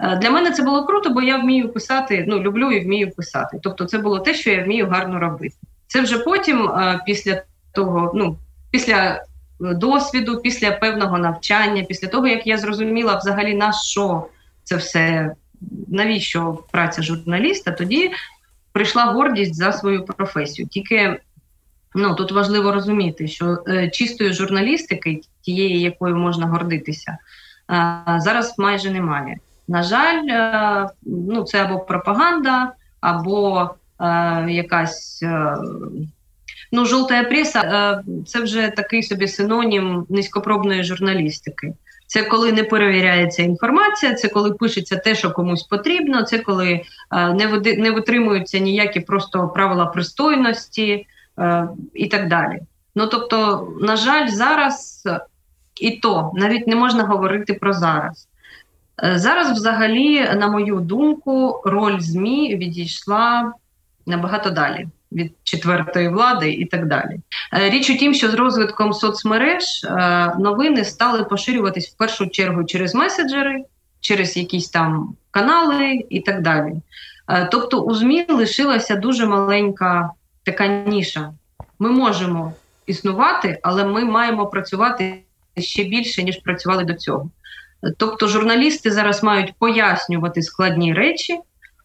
Е, 0.00 0.16
Для 0.16 0.30
мене 0.30 0.50
це 0.50 0.62
було 0.62 0.86
круто, 0.86 1.10
бо 1.10 1.22
я 1.22 1.38
вмію 1.38 1.68
писати, 1.68 2.24
ну 2.28 2.40
люблю 2.40 2.72
і 2.72 2.84
вмію 2.84 3.10
писати. 3.10 3.58
Тобто, 3.62 3.84
це 3.84 3.98
було 3.98 4.18
те, 4.18 4.34
що 4.34 4.50
я 4.50 4.64
вмію 4.64 4.88
гарно 4.88 5.20
робити. 5.20 5.54
Це 5.86 6.00
вже 6.00 6.18
потім, 6.18 6.68
е, 6.68 7.00
після 7.06 7.42
того, 7.72 8.12
ну 8.14 8.38
після 8.70 8.94
е, 8.94 9.20
досвіду, 9.58 10.40
після 10.40 10.70
певного 10.70 11.18
навчання, 11.18 11.82
після 11.82 12.08
того 12.08 12.26
як 12.26 12.46
я 12.46 12.58
зрозуміла 12.58 13.16
взагалі 13.16 13.54
на 13.54 13.72
що 13.72 14.26
це 14.64 14.76
все, 14.76 15.34
навіщо 15.88 16.58
праця 16.70 17.02
журналіста, 17.02 17.72
тоді 17.72 18.10
прийшла 18.74 19.04
гордість 19.04 19.54
за 19.54 19.72
свою 19.72 20.04
професію. 20.04 20.68
Тільки 20.68 21.20
ну 21.94 22.14
тут 22.14 22.32
важливо 22.32 22.72
розуміти, 22.72 23.28
що 23.28 23.58
е, 23.68 23.88
чистої 23.88 24.32
журналістики, 24.32 25.20
тієї, 25.40 25.80
якою 25.80 26.16
можна 26.16 26.46
гордитися, 26.46 27.18
е, 27.70 28.18
зараз 28.18 28.58
майже 28.58 28.90
немає. 28.90 29.36
На 29.68 29.82
жаль, 29.82 30.26
е, 30.28 30.88
ну 31.02 31.42
це 31.42 31.64
або 31.64 31.78
пропаганда, 31.78 32.72
або 33.00 33.70
е, 34.00 34.46
якась. 34.50 35.22
Е, 35.22 35.56
Ну, 36.72 36.86
жовта 36.86 37.24
преса 37.24 37.60
е, 37.60 38.04
це 38.26 38.40
вже 38.40 38.68
такий 38.68 39.02
собі 39.02 39.28
синонім 39.28 40.06
низькопробної 40.08 40.84
журналістики. 40.84 41.74
Це 42.06 42.22
коли 42.22 42.52
не 42.52 42.64
перевіряється 42.64 43.42
інформація, 43.42 44.14
це 44.14 44.28
коли 44.28 44.52
пишеться 44.52 44.96
те, 44.96 45.14
що 45.14 45.30
комусь 45.30 45.62
потрібно, 45.62 46.22
це 46.22 46.38
коли 46.38 46.82
е, 47.12 47.32
не 47.34 47.74
не 47.76 47.90
витримуються 47.90 48.58
ніякі 48.58 49.00
просто 49.00 49.48
правила 49.48 49.86
пристойності 49.86 51.06
е, 51.38 51.68
і 51.94 52.06
так 52.06 52.28
далі. 52.28 52.60
Ну 52.94 53.06
тобто, 53.06 53.68
на 53.80 53.96
жаль, 53.96 54.28
зараз 54.28 55.02
і 55.80 55.90
то 55.90 56.30
навіть 56.34 56.66
не 56.66 56.76
можна 56.76 57.04
говорити 57.04 57.54
про 57.54 57.72
зараз. 57.72 58.28
Е, 59.04 59.18
Зараз, 59.18 59.52
взагалі, 59.52 60.20
на 60.20 60.48
мою 60.48 60.80
думку, 60.80 61.62
роль 61.64 62.00
ЗМІ 62.00 62.56
відійшла 62.56 63.52
набагато 64.06 64.50
далі 64.50 64.88
від 65.14 65.32
четвертої 65.42 66.08
влади 66.08 66.52
і 66.52 66.64
так 66.64 66.86
далі. 66.86 67.20
Е, 67.52 67.70
Річ 67.70 67.90
у 67.90 67.96
тім, 67.96 68.14
що 68.14 68.30
з 68.30 68.34
розвитком 68.34 68.92
соцмереж 68.92 69.84
е, 69.84 70.34
новини 70.38 70.84
стали 70.84 71.24
поширюватись 71.24 71.88
в 71.88 71.96
першу 71.96 72.26
чергу 72.26 72.64
через 72.64 72.94
меседжери, 72.94 73.64
через 74.00 74.36
якісь 74.36 74.68
там 74.68 75.16
канали 75.30 76.04
і 76.10 76.20
так 76.20 76.42
далі. 76.42 76.72
Е, 77.28 77.48
Тобто 77.52 77.80
у 77.80 77.94
ЗМІ 77.94 78.26
лишилася 78.28 78.96
дуже 78.96 79.26
маленька 79.26 80.10
така 80.42 80.66
ніша. 80.66 81.32
Ми 81.78 81.90
можемо 81.90 82.52
існувати, 82.86 83.58
але 83.62 83.84
ми 83.84 84.04
маємо 84.04 84.46
працювати 84.46 85.22
ще 85.58 85.84
більше, 85.84 86.22
ніж 86.22 86.36
працювали 86.36 86.84
до 86.84 86.94
цього. 86.94 87.30
Тобто, 87.98 88.28
журналісти 88.28 88.90
зараз 88.90 89.22
мають 89.22 89.54
пояснювати 89.58 90.42
складні 90.42 90.92
речі 90.92 91.38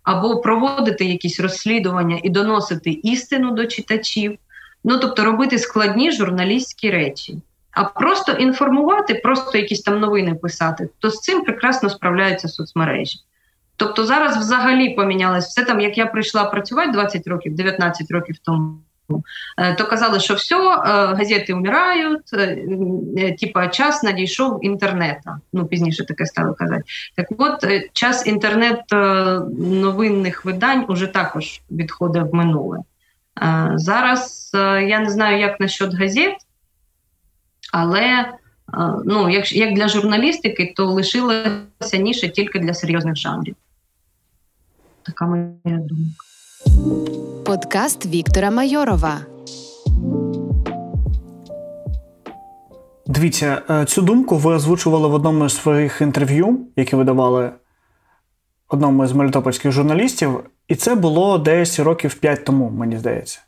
або 0.09 0.37
проводити 0.37 1.05
якісь 1.05 1.39
розслідування 1.39 2.19
і 2.23 2.29
доносити 2.29 2.89
істину 2.89 3.51
до 3.51 3.65
читачів. 3.65 4.37
Ну 4.83 4.97
тобто 4.97 5.25
робити 5.25 5.59
складні 5.59 6.11
журналістські 6.11 6.91
речі. 6.91 7.37
А 7.71 7.83
просто 7.83 8.31
інформувати, 8.31 9.13
просто 9.13 9.57
якісь 9.57 9.81
там 9.81 9.99
новини 9.99 10.35
писати, 10.35 10.89
то 10.99 11.09
з 11.09 11.19
цим 11.19 11.41
прекрасно 11.41 11.89
справляються 11.89 12.47
соцмережі. 12.47 13.19
Тобто 13.75 14.05
зараз 14.05 14.37
взагалі 14.37 14.89
помінялось 14.89 15.45
все 15.45 15.65
там, 15.65 15.79
як 15.79 15.97
я 15.97 16.05
прийшла 16.05 16.43
працювати 16.43 16.91
20 16.91 17.27
років, 17.27 17.55
19 17.55 18.11
років 18.11 18.37
тому. 18.37 18.77
Е, 19.57 19.75
То 19.75 19.85
казали, 19.85 20.19
що 20.19 20.33
все, 20.33 20.55
е, 20.55 20.79
газети 21.05 21.53
вмирають, 21.53 22.33
е, 22.33 23.35
типа 23.39 23.67
час 23.67 24.03
надійшов 24.03 24.65
інтернету. 24.65 25.29
Ну 25.53 25.65
пізніше 25.65 26.05
таке 26.05 26.25
стали 26.25 26.53
казати. 26.53 26.83
Так 27.15 27.27
от 27.37 27.65
час 27.93 28.27
інтернет 28.27 28.81
новинних 29.59 30.45
видань 30.45 30.85
уже 30.87 31.07
також 31.07 31.61
відходить 31.71 32.31
в 32.31 32.35
минуле. 32.35 32.77
Зараз 33.75 34.51
я 34.87 34.99
не 34.99 35.09
знаю, 35.09 35.39
як 35.39 35.59
насчет 35.59 35.93
газет, 35.93 36.35
але 37.73 38.33
ну, 39.05 39.29
як, 39.29 39.51
як 39.51 39.73
для 39.73 39.87
журналістики, 39.87 40.73
то 40.75 40.85
лишилася 40.85 41.97
ніша 41.97 42.27
тільки 42.27 42.59
для 42.59 42.73
серйозних 42.73 43.15
жанрів. 43.15 43.55
Така 45.03 45.25
моя 45.25 45.49
думка. 45.65 46.28
Подкаст 47.45 48.05
Віктора 48.05 48.51
Майорова. 48.51 49.19
Дивіться, 53.07 53.61
е, 53.69 53.85
цю 53.85 54.01
думку 54.01 54.37
ви 54.37 54.53
озвучували 54.53 55.07
в 55.07 55.13
одному 55.13 55.49
з 55.49 55.61
своїх 55.61 56.01
інтерв'ю, 56.01 56.59
які 56.75 56.95
ви 56.95 57.03
давали 57.03 57.51
одному 58.69 59.07
з 59.07 59.13
мелітопольських 59.13 59.71
журналістів, 59.71 60.39
і 60.67 60.75
це 60.75 60.95
було 60.95 61.37
десь 61.37 61.79
років 61.79 62.13
5 62.13 62.45
тому, 62.45 62.69
мені 62.69 62.97
здається. 62.97 63.39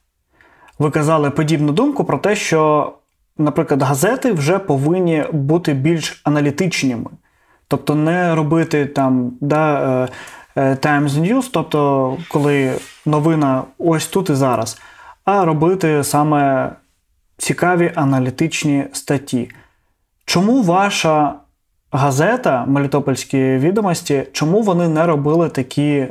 Ви 0.79 0.91
казали 0.91 1.29
подібну 1.29 1.71
думку 1.71 2.03
про 2.03 2.17
те, 2.17 2.35
що, 2.35 2.93
наприклад, 3.37 3.81
газети 3.81 4.31
вже 4.31 4.59
повинні 4.59 5.25
бути 5.31 5.73
більш 5.73 6.21
аналітичними. 6.23 7.09
Тобто 7.67 7.95
не 7.95 8.35
робити 8.35 8.85
там 8.85 9.33
да, 9.41 9.79
е, 10.03 10.09
е, 10.55 10.71
Times 10.73 11.09
News, 11.09 11.49
тобто 11.53 12.17
коли 12.29 12.73
новина 13.05 13.63
ось 13.77 14.07
тут 14.07 14.29
і 14.29 14.33
зараз, 14.33 14.81
а 15.25 15.45
робити 15.45 16.03
саме 16.03 16.71
цікаві 17.37 17.91
аналітичні 17.95 18.85
статті. 18.93 19.51
Чому 20.25 20.61
ваша 20.63 21.33
газета 21.91 22.65
Мелітопольські 22.65 23.37
відомості, 23.37 24.27
чому 24.31 24.61
вони 24.61 24.87
не 24.87 25.05
робили 25.05 25.49
такі 25.49 26.07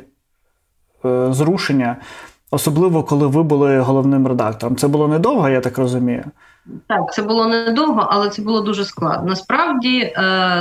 е, 1.05 1.33
зрушення, 1.33 1.97
особливо 2.51 3.05
коли 3.05 3.27
ви 3.27 3.43
були 3.43 3.81
головним 3.81 4.27
редактором? 4.27 4.77
Це 4.77 4.89
було 4.89 5.09
недовго, 5.09 5.49
я 5.49 5.61
так 5.61 5.79
розумію. 5.79 6.25
Так, 6.87 7.13
це 7.13 7.23
було 7.23 7.47
недовго, 7.47 8.09
але 8.11 8.29
це 8.29 8.43
було 8.43 8.61
дуже 8.61 8.85
складно. 8.85 9.29
Насправді 9.29 9.99
е, 9.99 10.13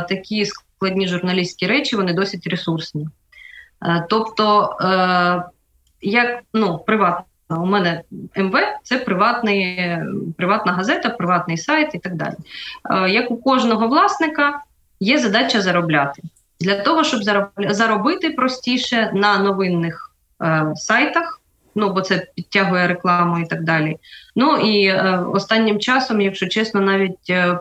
такі 0.10 0.46
складні 0.46 1.08
журналістські 1.08 1.68
речі 1.68 1.96
вони 1.96 2.14
досить 2.14 2.48
ресурсні. 2.48 3.08
Е, 3.86 4.06
тобто, 4.10 4.78
е, 4.82 5.44
як 6.02 6.40
ну, 6.54 6.78
приватно, 6.78 7.26
у 7.50 7.66
мене 7.66 8.02
МВ 8.36 8.54
це 8.84 8.98
приватний, 8.98 9.98
приватна 10.38 10.72
газета, 10.74 11.10
приватний 11.10 11.58
сайт 11.58 11.96
і 11.96 12.00
так 12.00 12.16
далі. 12.16 12.36
Е, 12.92 13.10
як 13.10 13.32
у 13.32 13.38
кожного 13.38 13.88
власника 13.88 14.62
є 15.00 15.20
задача 15.20 15.62
заробляти. 15.62 16.22
Для 16.60 16.76
того, 16.76 17.04
щоб 17.04 17.22
зароб- 17.22 17.74
заробити 17.74 18.30
простіше 18.30 19.12
на 19.14 19.38
новинних 19.38 20.16
е, 20.44 20.72
сайтах, 20.76 21.42
ну 21.76 21.94
бо 21.94 22.02
це 22.02 22.28
підтягує 22.36 22.88
рекламу 22.88 23.40
і 23.40 23.46
так 23.46 23.64
далі. 23.64 23.98
Ну 24.36 24.58
і 24.58 24.86
е, 24.86 25.24
останнім 25.34 25.80
часом, 25.80 26.22
якщо 26.22 26.48
чесно, 26.48 26.82
навіть 26.82 27.30
е, 27.30 27.60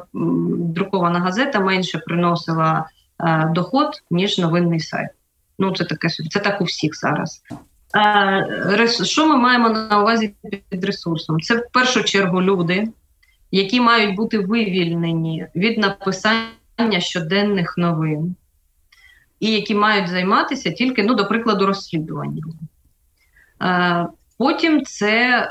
друкована 0.59 1.21
газета 1.21 1.61
менше 1.61 1.99
приносила 1.99 2.89
е, 3.21 3.51
доход, 3.55 4.03
ніж 4.11 4.39
новинний 4.39 4.81
сайт. 4.81 5.11
Ну, 5.59 5.75
це 5.75 5.85
таке 5.85 6.09
це 6.09 6.41
так 6.41 6.61
у 6.61 6.65
всіх 6.65 6.97
зараз. 6.97 7.43
Е, 7.97 8.89
що 9.05 9.27
ми 9.27 9.37
маємо 9.37 9.69
на 9.69 10.01
увазі 10.01 10.35
під 10.69 10.85
ресурсом? 10.85 11.41
Це 11.41 11.57
в 11.57 11.63
першу 11.73 12.05
чергу 12.05 12.43
люди, 12.43 12.89
які 13.51 13.81
мають 13.81 14.17
бути 14.17 14.39
вивільнені 14.39 15.47
від 15.57 15.79
написання 15.79 16.99
щоденних 16.99 17.75
новин, 17.79 18.35
і 19.41 19.53
які 19.53 19.75
мають 19.75 20.09
займатися 20.09 20.71
тільки, 20.71 21.03
ну, 21.03 21.15
до 21.15 21.27
прикладу, 21.27 21.67
розслідуванням. 21.67 22.53
Потім 24.39 24.85
це 24.85 25.49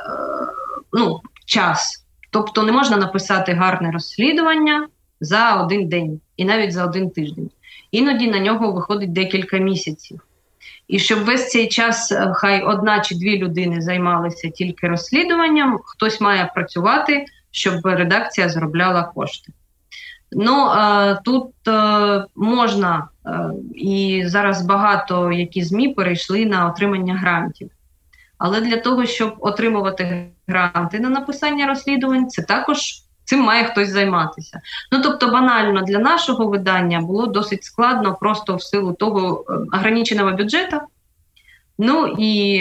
ну, 0.94 1.22
час. 1.46 2.06
Тобто 2.30 2.64
не 2.64 2.72
можна 2.72 2.98
написати 2.98 3.54
гарне 3.54 3.92
розслідування 3.92 4.88
за 5.22 5.56
один 5.56 5.88
день 5.90 6.22
і 6.38 6.46
навіть 6.46 6.74
за 6.74 6.86
один 6.86 7.10
тиждень. 7.10 7.50
Іноді 7.92 8.28
на 8.28 8.40
нього 8.40 8.72
виходить 8.72 9.14
декілька 9.14 9.58
місяців. 9.58 10.22
І 10.88 11.00
щоб 11.00 11.26
весь 11.26 11.50
цей 11.50 11.68
час 11.68 12.12
е, 12.12 12.32
хай 12.36 12.64
одна 12.64 13.00
чи 13.00 13.16
дві 13.16 13.38
людини 13.38 13.82
займалися 13.82 14.50
тільки 14.50 14.88
розслідуванням, 14.88 15.80
хтось 15.84 16.22
має 16.22 16.52
працювати, 16.56 17.26
щоб 17.52 17.86
редакція 17.86 18.50
заробляла 18.50 19.04
кошти. 19.04 19.54
Ну 20.32 20.72
е, 20.72 21.20
тут 21.24 21.52
е, 21.68 22.26
можна, 22.36 23.08
і 23.76 24.24
зараз 24.26 24.62
багато 24.62 25.32
які 25.32 25.64
ЗМІ 25.64 25.94
перейшли 25.94 26.46
на 26.46 26.70
отримання 26.70 27.16
грантів. 27.16 27.70
Але 28.38 28.62
для 28.62 28.78
того, 28.78 29.06
щоб 29.06 29.36
отримувати 29.40 30.28
гранти 30.48 31.00
на 31.00 31.10
написання 31.10 31.68
розслідувань, 31.68 32.30
це 32.30 32.42
також 32.42 33.07
цим 33.28 33.40
має 33.40 33.64
хтось 33.64 33.90
займатися. 33.90 34.62
Ну 34.92 35.02
тобто, 35.02 35.28
банально 35.28 35.82
для 35.82 36.00
нашого 36.00 36.48
видання 36.48 37.02
було 37.02 37.28
досить 37.28 37.64
складно, 37.64 38.18
просто 38.20 38.56
в 38.56 38.64
силу 38.64 38.94
того 38.94 39.46
е, 39.50 39.54
ограниченого 39.78 40.32
бюджету. 40.32 40.78
Ну 41.78 42.08
і 42.18 42.60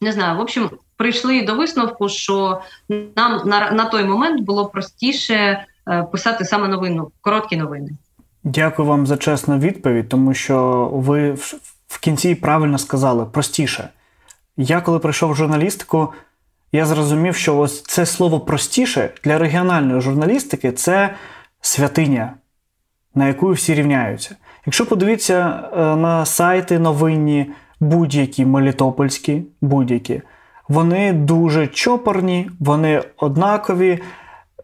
не 0.00 0.12
знаю, 0.12 0.38
в 0.38 0.40
общем, 0.40 0.70
прийшли 0.96 1.42
до 1.42 1.54
висновку, 1.54 2.08
що 2.08 2.60
нам 3.16 3.42
на, 3.44 3.70
на 3.70 3.84
той 3.84 4.04
момент 4.04 4.40
було 4.40 4.66
простіше 4.66 5.66
е, 5.88 6.02
писати 6.02 6.44
саме 6.44 6.68
новину, 6.68 7.10
короткі 7.20 7.56
новини. 7.56 7.90
Дякую 8.44 8.88
вам 8.88 9.06
за 9.06 9.16
чесну 9.16 9.58
відповідь, 9.58 10.08
тому 10.08 10.34
що 10.34 10.88
ви 10.92 11.32
в 11.88 12.00
кінці 12.00 12.34
правильно 12.34 12.78
сказали 12.78 13.24
простіше. 13.24 13.88
Я 14.56 14.80
коли 14.80 14.98
прийшов 14.98 15.30
в 15.30 15.36
журналістику, 15.36 16.12
я 16.76 16.86
зрозумів, 16.86 17.36
що 17.36 17.58
ось 17.58 17.82
це 17.82 18.06
слово 18.06 18.40
простіше 18.40 19.10
для 19.24 19.38
регіональної 19.38 20.00
журналістики 20.00 20.72
це 20.72 21.14
святиня, 21.60 22.32
на 23.14 23.28
яку 23.28 23.50
всі 23.50 23.74
рівняються. 23.74 24.36
Якщо 24.66 24.86
подивитися 24.86 25.62
е, 25.72 25.96
на 25.96 26.26
сайти 26.26 26.78
новинні, 26.78 27.50
будь-які 27.80 28.46
мелітопольські, 28.46 29.42
будь-які, 29.60 30.22
вони 30.68 31.12
дуже 31.12 31.66
чопорні, 31.66 32.50
вони 32.60 33.02
однакові. 33.16 34.02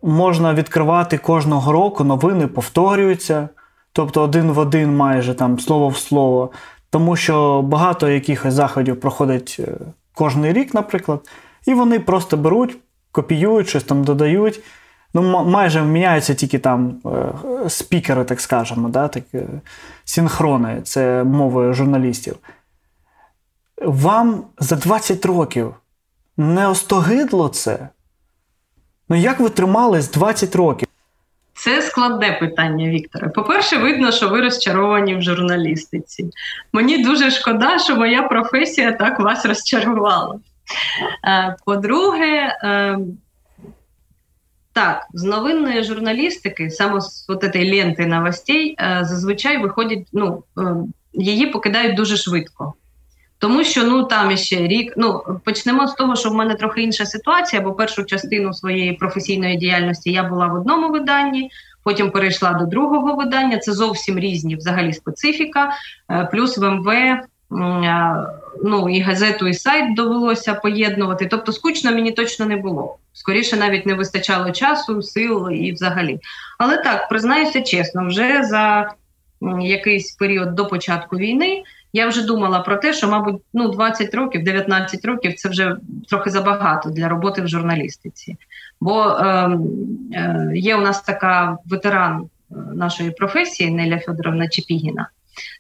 Можна 0.03 0.55
відкривати 0.55 1.19
кожного 1.19 1.73
року, 1.73 2.05
новини 2.05 2.47
повторюються, 2.47 3.49
тобто 3.93 4.23
один 4.23 4.53
в 4.53 4.59
один 4.59 4.97
майже 4.97 5.35
там 5.35 5.59
слово 5.59 5.89
в 5.89 5.97
слово. 5.97 6.51
Тому 6.91 7.17
що 7.17 7.63
багато 7.63 8.09
якихось 8.09 8.55
заходів 8.55 9.01
проходить 9.01 9.57
е, 9.59 9.73
кожний 10.15 10.53
рік, 10.53 10.75
наприклад, 10.75 11.21
і 11.67 11.75
вони 11.75 12.01
просто 12.01 12.37
беруть, 12.37 12.77
копіюють, 13.13 13.69
щось 13.69 13.85
там 13.85 14.05
додають. 14.05 14.61
Ну, 15.15 15.45
майже 15.45 15.83
міняються 15.83 16.35
тільки 16.35 16.59
там 16.59 17.01
е, 17.07 17.69
спікери, 17.69 18.25
так 18.25 18.41
скажемо, 18.41 18.89
да, 18.89 19.09
так, 19.09 19.25
е, 19.35 19.47
синхрони, 20.05 20.81
це 20.85 21.25
мови 21.25 21.73
журналістів. 21.73 22.37
Вам 23.83 24.45
за 24.59 24.77
20 24.77 25.27
років 25.27 25.75
не 26.37 26.69
остогидло 26.69 27.49
це? 27.49 27.89
Ну, 29.09 29.17
як 29.17 29.41
ви 29.41 29.49
тримались 29.49 30.11
20 30.11 30.57
років? 30.57 30.89
Це 31.55 31.83
складне 31.83 32.37
питання, 32.41 32.89
Вікторе. 32.89 33.29
По-перше, 33.29 33.79
видно, 33.79 34.13
що 34.13 34.29
ви 34.29 34.41
розчаровані 34.41 35.17
в 35.17 35.23
журналістиці. 35.23 36.31
Мені 36.73 37.05
дуже 37.05 37.31
шкода, 37.31 37.79
що 37.79 37.97
моя 37.97 38.23
професія 38.23 38.93
так 38.93 39.21
вас 39.21 39.47
розчарувала. 39.47 40.41
Е, 41.27 41.57
по-друге, 41.67 42.57
е, 42.65 42.99
так, 44.73 45.07
з 45.15 45.23
новинної 45.23 45.85
журналістики, 45.85 46.71
саме 46.71 47.01
з 47.01 47.27
от 47.29 47.53
цієї 47.53 47.83
ленти 47.83 48.07
новостей, 48.07 48.77
е, 48.79 49.01
зазвичай 49.03 49.59
виходять, 49.59 50.07
ну, 50.13 50.43
її 51.13 51.47
покидають 51.47 51.97
дуже 51.97 52.17
швидко. 52.17 52.75
Тому 53.39 53.65
що 53.65 53.85
ну 53.85 54.05
там 54.05 54.37
ще 54.37 54.57
рік. 54.57 54.95
Ну 54.97 55.23
почнемо 55.45 55.89
з 55.89 55.95
того, 55.95 56.17
що 56.17 56.31
в 56.31 56.35
мене 56.35 56.55
трохи 56.55 56.83
інша 56.83 57.07
ситуація, 57.07 57.63
бо 57.63 57.73
першу 57.73 58.05
частину 58.05 58.55
своєї 58.55 58.93
професійної 58.93 59.57
діяльності 59.57 60.13
я 60.13 60.23
була 60.23 60.47
в 60.47 60.55
одному 60.55 60.89
виданні, 60.89 61.51
потім 61.83 62.11
перейшла 62.11 62.53
до 62.53 62.67
другого 62.67 63.17
видання. 63.17 63.59
Це 63.59 63.73
зовсім 63.73 64.19
різні 64.19 64.57
взагалі 64.57 64.93
специфіка. 64.93 65.73
Плюс 66.33 66.59
в 66.59 66.71
МВ 66.71 66.89
ну 68.65 68.89
і 68.89 69.01
газету, 69.01 69.49
і 69.49 69.55
сайт 69.55 69.95
довелося 69.95 70.55
поєднувати. 70.55 71.27
Тобто, 71.27 71.53
скучно 71.53 71.93
мені 71.93 72.13
точно 72.13 72.47
не 72.47 72.57
було. 72.57 72.97
Скоріше 73.13 73.57
навіть 73.57 73.87
не 73.87 73.95
вистачало 73.95 74.51
часу, 74.51 75.03
сил 75.03 75.51
і 75.51 75.73
взагалі. 75.73 76.21
Але 76.59 76.77
так 76.77 77.09
признаюся 77.09 77.63
чесно, 77.63 78.07
вже 78.07 78.43
за 78.45 78.93
якийсь 79.61 80.13
період 80.13 80.55
до 80.55 80.67
початку 80.67 81.17
війни. 81.17 81.63
Я 81.93 82.07
вже 82.07 82.27
думала 82.27 82.61
про 82.61 82.77
те, 82.77 82.93
що, 82.93 83.09
мабуть, 83.09 83.43
ну 83.55 83.69
20 83.69 84.15
років, 84.15 84.45
19 84.45 85.05
років 85.05 85.35
це 85.35 85.49
вже 85.49 85.77
трохи 86.09 86.31
забагато 86.31 86.91
для 86.91 87.09
роботи 87.09 87.43
в 87.43 87.49
журналістиці. 87.49 88.37
Бо 88.81 89.07
е, 89.07 89.59
е, 90.13 90.53
є 90.55 90.77
у 90.77 90.81
нас 90.81 91.03
така 91.03 91.59
ветеран 91.67 92.23
е, 92.51 92.55
нашої 92.75 93.11
професії 93.11 93.71
Неля 93.71 93.99
Федоровна 93.99 94.49
Чепігіна. 94.49 95.09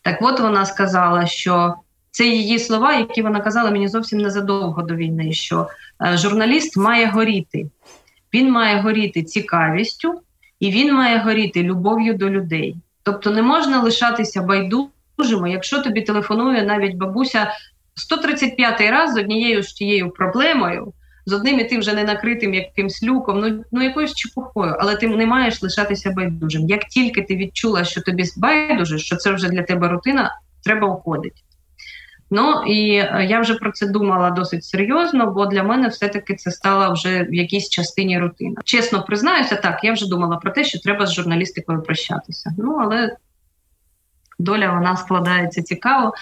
Так 0.02 0.18
от 0.22 0.40
вона 0.40 0.66
сказала, 0.66 1.26
що 1.26 1.74
це 2.12 2.26
її 2.26 2.58
слова, 2.58 2.94
які 2.94 3.22
вона 3.22 3.40
казала 3.40 3.70
мені 3.70 3.88
зовсім 3.88 4.18
незадовго 4.18 4.82
до 4.82 4.94
війни, 4.94 5.32
що 5.32 5.68
е, 6.06 6.16
журналіст 6.16 6.76
має 6.76 7.06
горіти. 7.06 7.66
Він 8.34 8.50
має 8.50 8.80
горіти 8.80 9.22
цікавістю 9.22 10.20
і 10.60 10.70
він 10.70 10.94
має 10.94 11.18
горіти 11.18 11.62
любов'ю 11.62 12.14
до 12.14 12.30
людей. 12.30 12.76
Тобто 13.02 13.30
не 13.30 13.42
можна 13.42 13.82
лишатися 13.82 14.42
байдужим 14.42 15.46
якщо 15.46 15.82
тобі 15.82 16.02
телефонує 16.02 16.62
навіть 16.62 16.96
бабуся 16.96 17.52
135-й 18.10 18.90
раз 18.90 19.12
з 19.12 19.16
однією 19.16 19.62
ж 19.62 19.76
тією 19.76 20.10
проблемою, 20.10 20.92
з 21.26 21.32
одним 21.32 21.60
і 21.60 21.64
тим 21.64 21.80
вже 21.80 21.94
не 21.94 22.04
накритим 22.04 22.54
якимсь 22.54 23.02
люком, 23.02 23.40
ну 23.40 23.64
ну 23.72 23.82
якоюсь 23.82 24.14
чепухою, 24.14 24.76
але 24.78 24.96
ти 24.96 25.08
не 25.08 25.26
маєш 25.26 25.62
лишатися 25.62 26.10
байдужим. 26.10 26.68
Як 26.68 26.84
тільки 26.84 27.22
ти 27.22 27.36
відчула, 27.36 27.84
що 27.84 28.02
тобі 28.02 28.24
байдуже, 28.36 28.98
що 28.98 29.16
це 29.16 29.32
вже 29.32 29.48
для 29.48 29.62
тебе 29.62 29.88
рутина, 29.88 30.38
треба 30.64 30.88
уходити. 30.88 31.36
Ну 32.34 32.62
і 32.66 32.94
е, 32.94 33.26
я 33.30 33.40
вже 33.40 33.54
про 33.54 33.72
це 33.72 33.86
думала 33.86 34.30
досить 34.30 34.64
серйозно, 34.64 35.26
бо 35.26 35.46
для 35.46 35.62
мене 35.62 35.88
все-таки 35.88 36.34
це 36.34 36.50
стало 36.50 36.92
вже 36.94 37.22
в 37.22 37.34
якійсь 37.34 37.68
частині 37.68 38.18
рутина. 38.18 38.60
Чесно 38.64 39.02
признаюся, 39.02 39.56
так 39.56 39.84
я 39.84 39.92
вже 39.92 40.08
думала 40.08 40.36
про 40.36 40.50
те, 40.50 40.64
що 40.64 40.78
треба 40.78 41.06
з 41.06 41.12
журналістикою 41.12 41.82
прощатися. 41.82 42.52
Ну 42.58 42.78
але 42.80 43.16
доля 44.38 44.72
вона 44.72 44.96
складається 44.96 45.62
цікаво. 45.62 46.12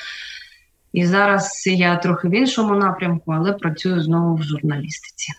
І 0.92 1.06
зараз 1.06 1.66
я 1.66 1.96
трохи 1.96 2.28
в 2.28 2.34
іншому 2.34 2.74
напрямку, 2.74 3.32
але 3.32 3.52
працюю 3.52 4.02
знову 4.02 4.34
в 4.34 4.42
журналістиці. 4.42 5.32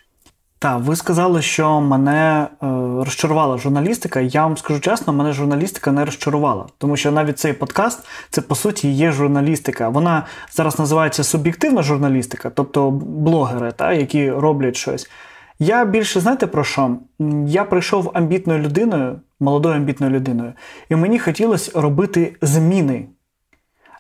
Так, 0.62 0.80
ви 0.80 0.96
сказали, 0.96 1.42
що 1.42 1.82
мене 1.82 2.48
е, 2.48 2.66
розчарувала 3.06 3.58
журналістика. 3.58 4.20
Я 4.20 4.44
вам 4.44 4.58
скажу 4.58 4.80
чесно, 4.80 5.14
мене 5.14 5.34
журналістика 5.34 5.92
не 5.92 6.06
розчарувала, 6.06 6.66
тому 6.78 6.98
що 6.98 7.12
навіть 7.12 7.40
цей 7.40 7.54
подкаст 7.54 8.08
це 8.30 8.42
по 8.42 8.56
суті 8.56 8.92
є 8.92 9.12
журналістика. 9.12 9.90
Вона 9.90 10.26
зараз 10.52 10.80
називається 10.80 11.24
суб'єктивна 11.24 11.84
журналістика, 11.84 12.50
тобто 12.50 12.92
блогери, 12.92 13.72
та, 13.72 13.94
які 13.94 14.32
роблять 14.32 14.76
щось. 14.76 15.10
Я 15.60 15.86
більше 15.86 16.20
знаєте 16.20 16.48
про 16.48 16.64
що? 16.64 16.98
Я 17.48 17.64
прийшов 17.64 18.12
амбітною 18.14 18.60
людиною, 18.60 19.20
молодою 19.40 19.76
амбітною 19.76 20.14
людиною, 20.14 20.54
і 20.90 20.96
мені 20.96 21.20
хотілося 21.20 21.82
робити 21.82 22.36
зміни. 22.42 23.06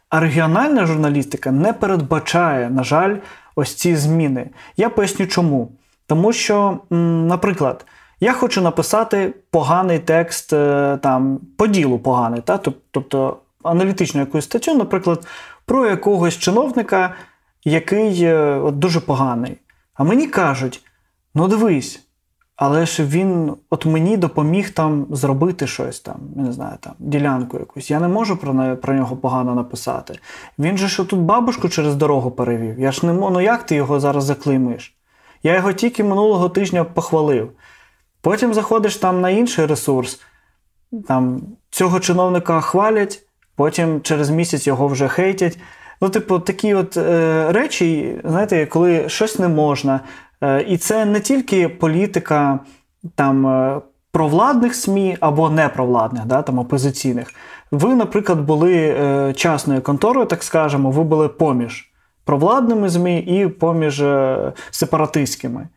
А 0.09 0.19
регіональна 0.19 0.85
журналістика 0.85 1.51
не 1.51 1.73
передбачає, 1.73 2.69
на 2.69 2.83
жаль, 2.83 3.15
ось 3.55 3.75
ці 3.75 3.95
зміни. 3.95 4.49
Я 4.77 4.89
поясню 4.89 5.27
чому. 5.27 5.71
Тому 6.07 6.33
що, 6.33 6.79
наприклад, 6.89 7.85
я 8.19 8.33
хочу 8.33 8.61
написати 8.61 9.33
поганий 9.51 9.99
текст 9.99 10.53
е, 10.53 10.97
там, 11.01 11.39
по 11.57 11.67
ділу 11.67 11.99
поганий, 11.99 12.41
та? 12.41 12.57
тобто 12.91 13.37
аналітичну 13.63 14.19
якусь 14.19 14.45
статтю, 14.45 14.75
наприклад, 14.75 15.27
про 15.65 15.85
якогось 15.87 16.37
чиновника, 16.37 17.15
який 17.63 18.23
е, 18.23 18.55
от, 18.55 18.79
дуже 18.79 18.99
поганий. 18.99 19.57
А 19.93 20.03
мені 20.03 20.27
кажуть. 20.27 20.81
Ну, 21.35 21.47
дивись, 21.47 22.03
але 22.55 22.85
ж 22.85 23.05
він 23.05 23.53
от 23.69 23.85
мені 23.85 24.17
допоміг 24.17 24.69
там 24.69 25.05
зробити 25.09 25.67
щось 25.67 25.99
там, 25.99 26.15
не 26.35 26.51
знаю, 26.51 26.77
там, 26.79 26.93
ділянку 26.99 27.59
якусь. 27.59 27.91
Я 27.91 27.99
не 27.99 28.07
можу 28.07 28.37
про 28.37 28.53
не, 28.53 28.75
про 28.75 28.93
нього 28.93 29.15
погано 29.15 29.55
написати. 29.55 30.19
Він 30.59 30.77
же 30.77 30.89
що 30.89 31.05
тут 31.05 31.19
бабушку 31.19 31.69
через 31.69 31.95
дорогу 31.95 32.31
перевів. 32.31 32.79
Я 32.79 32.91
ж 32.91 33.05
не 33.05 33.13
можу, 33.13 33.33
ну 33.33 33.41
як 33.41 33.63
ти 33.63 33.75
його 33.75 33.99
зараз 33.99 34.23
заклеймиш? 34.23 34.95
Я 35.43 35.55
його 35.55 35.73
тільки 35.73 36.03
минулого 36.03 36.49
тижня 36.49 36.83
похвалив. 36.83 37.51
Потім 38.21 38.53
заходиш 38.53 38.95
там 38.95 39.21
на 39.21 39.29
інший 39.29 39.65
ресурс, 39.65 40.21
там 41.07 41.41
цього 41.69 41.99
чиновника 41.99 42.61
хвалять, 42.61 43.23
потім 43.55 44.01
через 44.01 44.29
місяць 44.29 44.67
його 44.67 44.87
вже 44.87 45.07
хейтять. 45.07 45.57
Ну, 46.01 46.09
типу, 46.09 46.39
такі 46.39 46.73
от 46.73 46.97
е, 46.97 47.51
речі, 47.51 48.15
знаєте, 48.23 48.65
коли 48.65 49.09
щось 49.09 49.39
не 49.39 49.47
можна. 49.47 49.99
Е, 50.43 50.61
і 50.61 50.77
це 50.77 51.05
не 51.05 51.19
тільки 51.19 51.69
політика 51.69 52.59
там 53.15 53.47
е, 53.47 53.81
провладних 54.11 54.75
СМІ 54.75 55.17
або 55.19 55.49
непровладних, 55.49 56.25
да, 56.25 56.41
там 56.41 56.59
опозиційних. 56.59 57.33
Ви, 57.71 57.95
наприклад, 57.95 58.41
були 58.41 58.73
е, 58.73 59.33
частною 59.33 59.81
конторою, 59.81 60.25
так 60.25 60.43
скажемо, 60.43 60.91
ви 60.91 61.03
були 61.03 61.27
поміж 61.27 61.90
провладними 62.25 62.89
ЗМІ 62.89 63.19
і 63.19 63.47
поміж 63.47 64.01
е, 64.01 64.53
сепаратистськими. 64.71 65.67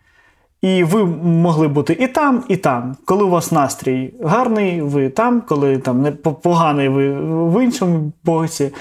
І 0.63 0.85
ви 0.85 1.05
могли 1.25 1.69
бути 1.69 1.97
і 2.01 2.07
там, 2.07 2.45
і 2.49 2.57
там. 2.57 2.97
Коли 3.05 3.25
у 3.25 3.29
вас 3.29 3.53
настрій 3.53 4.15
гарний, 4.23 4.81
ви 4.81 5.09
там, 5.09 5.41
коли 5.41 5.79
там 5.79 6.03
не 6.03 6.13
поганий, 6.13 6.89
ви 6.89 7.13
в 7.49 7.65
іншому 7.65 8.13
боці. 8.25 8.73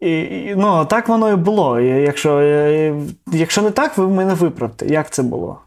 І, 0.00 0.54
Ну, 0.56 0.86
так 0.90 1.08
воно 1.08 1.30
і 1.30 1.36
було. 1.36 1.80
Якщо 1.80 2.42
якщо 3.32 3.62
не 3.62 3.70
так, 3.70 3.98
ви 3.98 4.08
мене 4.08 4.34
виправте. 4.34 4.86
Як 4.86 5.10
це 5.10 5.22
було? 5.22 5.60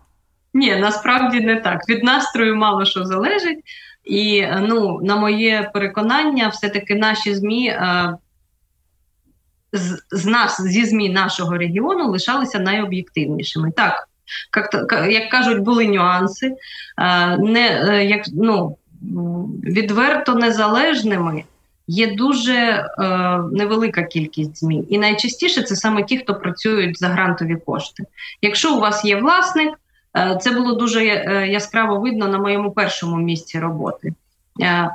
Ні, 0.54 0.76
насправді 0.76 1.40
не 1.40 1.56
так. 1.56 1.90
Від 1.90 2.04
настрою 2.04 2.56
мало 2.56 2.86
що 2.86 3.06
залежить. 3.06 3.60
І 4.04 4.46
ну, 4.62 5.00
на 5.04 5.16
моє 5.16 5.72
переконання, 5.74 6.48
все-таки 6.48 6.96
наші 6.96 7.36
ЗМІ 7.36 7.68
е, 7.68 8.14
з, 9.74 10.04
з 10.12 10.26
нас 10.26 10.62
зі 10.62 10.86
ЗМІ 10.86 11.10
нашого 11.10 11.58
регіону 11.58 12.12
лишалися 12.12 12.60
найоб'єктивнішими. 12.60 13.72
Так, 13.72 14.08
як, 15.10 15.30
кажуть, 15.30 15.60
були 15.60 15.88
нюанси, 15.88 16.56
е, 16.98 17.38
не 17.38 17.90
е, 17.90 18.06
як 18.06 18.26
ну 18.34 18.78
відверто 19.64 20.36
незалежними. 20.36 21.44
Є 21.90 22.16
дуже 22.16 22.54
е, 22.54 22.88
невелика 23.52 24.04
кількість 24.04 24.60
ЗМІ. 24.60 24.86
І 24.90 24.98
найчастіше 24.98 25.62
це 25.62 25.76
саме 25.76 26.04
ті, 26.04 26.18
хто 26.18 26.36
працюють 26.36 27.00
за 27.00 27.08
грантові 27.08 27.56
кошти. 27.66 28.04
Якщо 28.42 28.76
у 28.76 28.80
вас 28.80 29.06
є 29.06 29.16
власник, 29.16 29.80
е, 30.18 30.40
це 30.42 30.52
було 30.52 30.74
дуже 30.74 31.06
е, 31.06 31.48
яскраво 31.48 32.00
видно 32.00 32.28
на 32.28 32.38
моєму 32.38 32.72
першому 32.72 33.18
місці 33.18 33.60
роботи. 33.60 34.14
Е, 34.62 34.90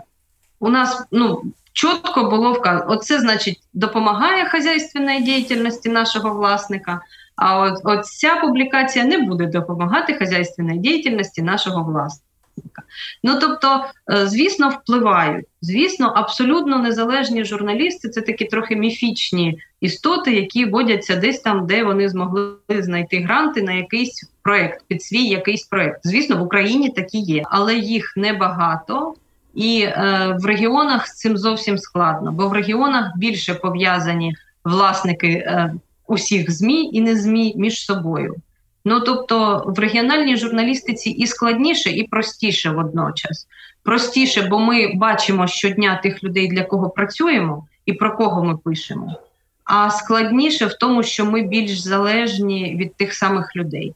у 0.61 0.69
нас 0.69 1.07
ну, 1.13 1.43
чітко 1.73 2.25
було 2.25 2.53
вказано, 2.53 2.93
оце 2.93 3.21
значить 3.21 3.61
допомагає 3.73 4.45
хазяйственній 4.45 5.23
діяльності 5.23 5.89
нашого 5.89 6.35
власника. 6.35 7.01
А 7.37 7.61
от, 7.61 7.81
от 7.85 8.07
ця 8.07 8.37
публікація 8.37 9.05
не 9.05 9.19
буде 9.19 9.47
допомагати 9.47 10.15
хазяйственній 10.15 10.79
діяльності 10.79 11.43
нашого 11.43 11.85
власника. 11.85 12.83
Ну 13.23 13.39
тобто, 13.41 13.85
е, 14.13 14.27
звісно, 14.27 14.69
впливають. 14.69 15.47
Звісно, 15.61 16.13
абсолютно 16.17 16.79
незалежні 16.79 17.45
журналісти 17.45 18.09
це 18.09 18.21
такі 18.21 18.45
трохи 18.45 18.77
міфічні 18.77 19.59
істоти, 19.81 20.33
які 20.33 20.65
водяться 20.65 21.17
десь 21.17 21.41
там, 21.41 21.67
де 21.67 21.85
вони 21.85 22.09
змогли 22.09 22.55
знайти 22.69 23.19
гранти 23.21 23.63
на 23.63 23.73
якийсь 23.73 24.31
проект, 24.43 24.85
під 24.89 25.03
свій 25.03 25.25
якийсь 25.25 25.67
проект. 25.67 26.01
Звісно, 26.05 26.37
в 26.37 26.43
Україні 26.43 26.91
такі 26.91 27.19
є, 27.19 27.43
але 27.47 27.75
їх 27.75 28.15
небагато. 28.17 29.15
І 29.55 29.83
е, 29.83 30.37
в 30.41 30.47
регіонах 30.47 31.07
з 31.07 31.17
цим 31.17 31.37
зовсім 31.37 31.79
складно, 31.79 32.33
бо 32.33 32.49
в 32.49 32.53
регіонах 32.53 33.17
більше 33.17 33.55
пов'язані 33.55 34.37
власники 34.65 35.29
е, 35.29 35.75
усіх 36.07 36.51
змі 36.51 36.91
і 36.93 37.01
не 37.01 37.17
змі 37.17 37.55
між 37.57 37.85
собою. 37.85 38.37
Ну 38.85 39.01
тобто 39.01 39.65
в 39.67 39.79
регіональній 39.79 40.37
журналістиці 40.37 41.11
і 41.11 41.27
складніше, 41.27 41.91
і 41.91 42.07
простіше 42.07 42.71
водночас. 42.71 43.47
Простіше, 43.83 44.47
бо 44.51 44.59
ми 44.59 44.93
бачимо 44.95 45.47
щодня 45.47 46.01
тих 46.03 46.25
людей, 46.25 46.49
для 46.49 46.65
кого 46.65 46.91
працюємо, 46.91 47.67
і 47.87 47.93
про 47.93 48.17
кого 48.17 48.45
ми 48.45 48.57
пишемо. 48.57 49.17
А 49.65 49.91
складніше 49.91 50.67
в 50.67 50.75
тому, 50.75 51.03
що 51.03 51.25
ми 51.25 51.43
більш 51.43 51.79
залежні 51.79 52.77
від 52.77 52.95
тих 52.95 53.15
самих 53.15 53.57
людей. 53.57 53.95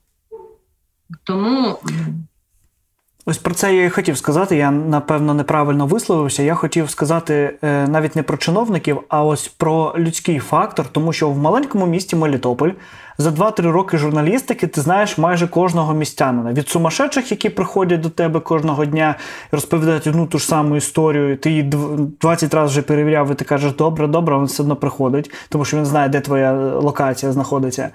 Тому. 1.25 1.79
Ось 3.28 3.38
про 3.38 3.54
це 3.54 3.74
я 3.74 3.84
і 3.84 3.90
хотів 3.90 4.18
сказати. 4.18 4.56
Я 4.56 4.70
напевно 4.70 5.34
неправильно 5.34 5.86
висловився. 5.86 6.42
Я 6.42 6.54
хотів 6.54 6.90
сказати 6.90 7.58
е, 7.62 7.88
навіть 7.88 8.16
не 8.16 8.22
про 8.22 8.36
чиновників, 8.36 9.00
а 9.08 9.24
ось 9.24 9.48
про 9.48 9.94
людський 9.98 10.38
фактор, 10.38 10.86
тому 10.92 11.12
що 11.12 11.30
в 11.30 11.38
маленькому 11.38 11.86
місті 11.86 12.16
Мелітополь 12.16 12.70
за 13.18 13.30
2-3 13.30 13.70
роки 13.70 13.98
журналістики 13.98 14.66
ти 14.66 14.80
знаєш 14.80 15.18
майже 15.18 15.48
кожного 15.48 15.94
містянина. 15.94 16.52
Від 16.52 16.68
сумасшедших, 16.68 17.30
які 17.30 17.50
приходять 17.50 18.00
до 18.00 18.10
тебе 18.10 18.40
кожного 18.40 18.84
дня 18.84 19.14
і 19.52 19.56
розповідають 19.56 20.06
одну 20.06 20.26
ту 20.26 20.38
ж 20.38 20.46
саму 20.46 20.76
історію. 20.76 21.36
Ти 21.36 21.50
її 21.50 21.62
20 22.20 22.54
разів 22.54 22.70
вже 22.70 22.82
перевіряв, 22.82 23.32
і 23.32 23.34
ти 23.34 23.44
кажеш, 23.44 23.72
добре, 23.72 24.06
добре, 24.06 24.36
він 24.38 24.44
все 24.44 24.62
одно 24.62 24.76
приходить, 24.76 25.30
тому 25.48 25.64
що 25.64 25.76
він 25.76 25.86
знає, 25.86 26.08
де 26.08 26.20
твоя 26.20 26.52
локація 26.74 27.32
знаходиться. 27.32 27.90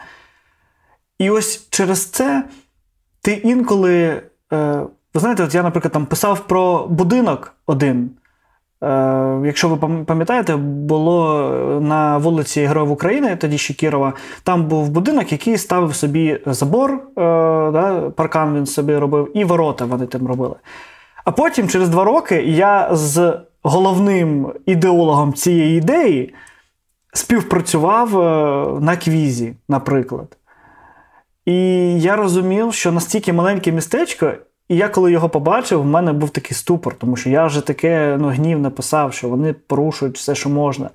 І 1.19 1.29
ось 1.29 1.67
через 1.69 2.05
це 2.05 2.43
ти 3.21 3.31
інколи. 3.31 4.21
Е, 4.53 4.81
ви 5.13 5.19
знаєте, 5.19 5.43
от 5.43 5.56
я, 5.56 5.63
наприклад, 5.63 5.93
там 5.93 6.06
писав 6.06 6.47
про 6.47 6.88
будинок 6.88 7.54
один. 7.65 8.10
Е, 8.84 9.41
Якщо 9.45 9.69
ви 9.69 10.04
пам'ятаєте, 10.06 10.56
було 10.56 11.43
на 11.82 12.17
вулиці 12.17 12.65
Героїв 12.65 12.91
України, 12.91 13.36
тоді 13.36 13.58
ще 13.58 13.74
Кірова, 13.74 14.13
там 14.43 14.65
був 14.67 14.89
будинок, 14.89 15.32
який 15.32 15.58
ставив 15.58 15.95
собі 15.95 16.39
забор, 16.45 16.91
е, 16.91 17.02
да, 17.71 18.12
паркан 18.15 18.56
він 18.56 18.65
собі 18.65 18.95
робив, 18.95 19.32
і 19.34 19.43
ворота 19.43 19.86
вони 19.86 20.06
там 20.06 20.28
робили. 20.28 20.56
А 21.26 21.32
потім, 21.32 21.69
через 21.69 21.89
два 21.89 22.04
роки, 22.04 22.43
я 22.43 22.89
з 22.91 23.39
головним 23.63 24.54
ідеологом 24.65 25.34
цієї 25.34 25.78
ідеї 25.78 26.34
співпрацював 27.13 28.19
е, 28.19 28.82
на 28.82 28.97
квізі, 28.97 29.54
наприклад. 29.69 30.38
І 31.45 31.56
я 32.02 32.15
розумів, 32.15 32.74
що 32.74 32.91
настільки 32.91 33.34
маленьке 33.34 33.71
містечко. 33.71 34.32
І 34.71 34.75
я, 34.75 34.89
коли 34.89 35.12
його 35.12 35.29
побачив, 35.29 35.81
в 35.81 35.86
мене 35.86 36.13
був 36.13 36.29
такий 36.29 36.57
ступор, 36.57 36.95
тому 36.95 37.15
що 37.15 37.29
я 37.29 37.45
вже 37.45 37.62
таке 37.62 38.17
ну, 38.19 38.27
гнів 38.27 38.60
написав, 38.60 39.13
що 39.13 39.29
вони 39.29 39.53
порушують 39.53 40.17
все, 40.17 40.36
що 40.36 40.49
можна. 40.49 40.89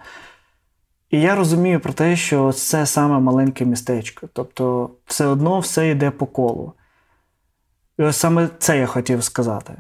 І 1.10 1.20
я 1.20 1.34
розумію 1.34 1.80
про 1.80 1.92
те, 1.92 2.16
що 2.16 2.52
це 2.52 2.86
саме 2.86 3.18
маленьке 3.18 3.64
містечко. 3.64 4.28
Тобто, 4.32 4.90
все 5.06 5.26
одно 5.26 5.58
все 5.58 5.88
йде 5.88 6.10
по 6.10 6.26
колу. 6.26 6.72
І 7.98 8.02
ось 8.02 8.16
саме 8.16 8.48
це 8.58 8.78
я 8.78 8.86
хотів 8.86 9.24
сказати. 9.24 9.74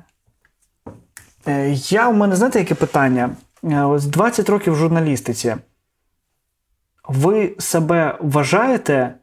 Е, 1.46 1.70
я 1.72 2.08
у 2.08 2.12
мене, 2.12 2.36
знаєте, 2.36 2.58
яке 2.58 2.74
питання? 2.74 3.30
Е, 3.64 3.82
ось 3.82 4.06
20 4.06 4.48
років 4.48 4.72
в 4.72 4.76
журналістиці. 4.76 5.56
Ви 7.08 7.54
себе 7.58 8.18
вважаєте 8.20 9.14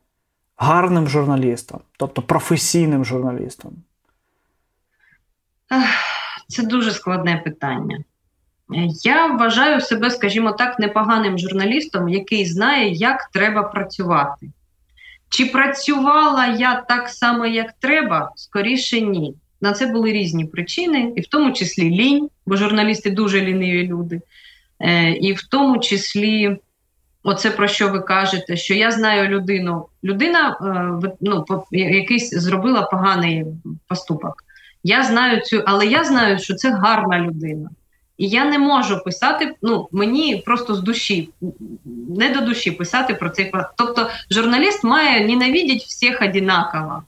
гарним 0.57 1.07
журналістом, 1.07 1.79
тобто 1.97 2.21
професійним 2.21 3.05
журналістом? 3.05 3.73
Це 6.47 6.63
дуже 6.63 6.91
складне 6.91 7.41
питання. 7.45 7.99
Я 9.03 9.27
вважаю 9.27 9.81
себе, 9.81 10.09
скажімо 10.09 10.51
так, 10.51 10.79
непоганим 10.79 11.39
журналістом, 11.39 12.09
який 12.09 12.45
знає, 12.45 12.91
як 12.91 13.29
треба 13.33 13.63
працювати. 13.63 14.49
Чи 15.29 15.45
працювала 15.45 16.45
я 16.45 16.75
так 16.75 17.09
само, 17.09 17.45
як 17.45 17.73
треба? 17.79 18.31
Скоріше 18.35 19.01
ні. 19.01 19.35
На 19.61 19.73
це 19.73 19.85
були 19.85 20.11
різні 20.11 20.45
причини, 20.45 21.13
і 21.15 21.21
в 21.21 21.27
тому 21.27 21.51
числі 21.51 21.89
лінь, 21.89 22.29
бо 22.45 22.55
журналісти 22.55 23.11
дуже 23.11 23.41
ліниві 23.41 23.87
люди, 23.87 24.21
е, 24.79 25.11
і 25.11 25.33
в 25.33 25.43
тому 25.43 25.79
числі, 25.79 26.57
оце 27.23 27.51
про 27.51 27.67
що 27.67 27.89
ви 27.89 27.99
кажете, 27.99 28.57
що 28.57 28.73
я 28.73 28.91
знаю 28.91 29.29
людину. 29.29 29.85
Людина 30.03 30.57
е, 31.03 31.15
ну, 31.21 31.45
якийсь 31.71 32.29
зробила 32.29 32.81
поганий 32.81 33.45
поступок. 33.87 34.43
Я 34.83 35.03
знаю 35.03 35.41
цю, 35.41 35.63
але 35.65 35.85
я 35.87 36.03
знаю, 36.03 36.39
що 36.39 36.55
це 36.55 36.71
гарна 36.71 37.19
людина. 37.19 37.69
І 38.17 38.27
я 38.27 38.45
не 38.45 38.59
можу 38.59 39.03
писати, 39.03 39.55
ну 39.61 39.87
мені 39.91 40.43
просто 40.45 40.75
з 40.75 40.79
душі, 40.81 41.29
не 42.09 42.29
до 42.29 42.41
душі 42.41 42.71
писати 42.71 43.13
про 43.13 43.29
цей 43.29 43.51
Тобто 43.77 44.09
журналіст 44.31 44.83
має 44.83 45.27
ненавидіти 45.27 45.85
всіх 45.87 46.21
одинаково. 46.21 47.03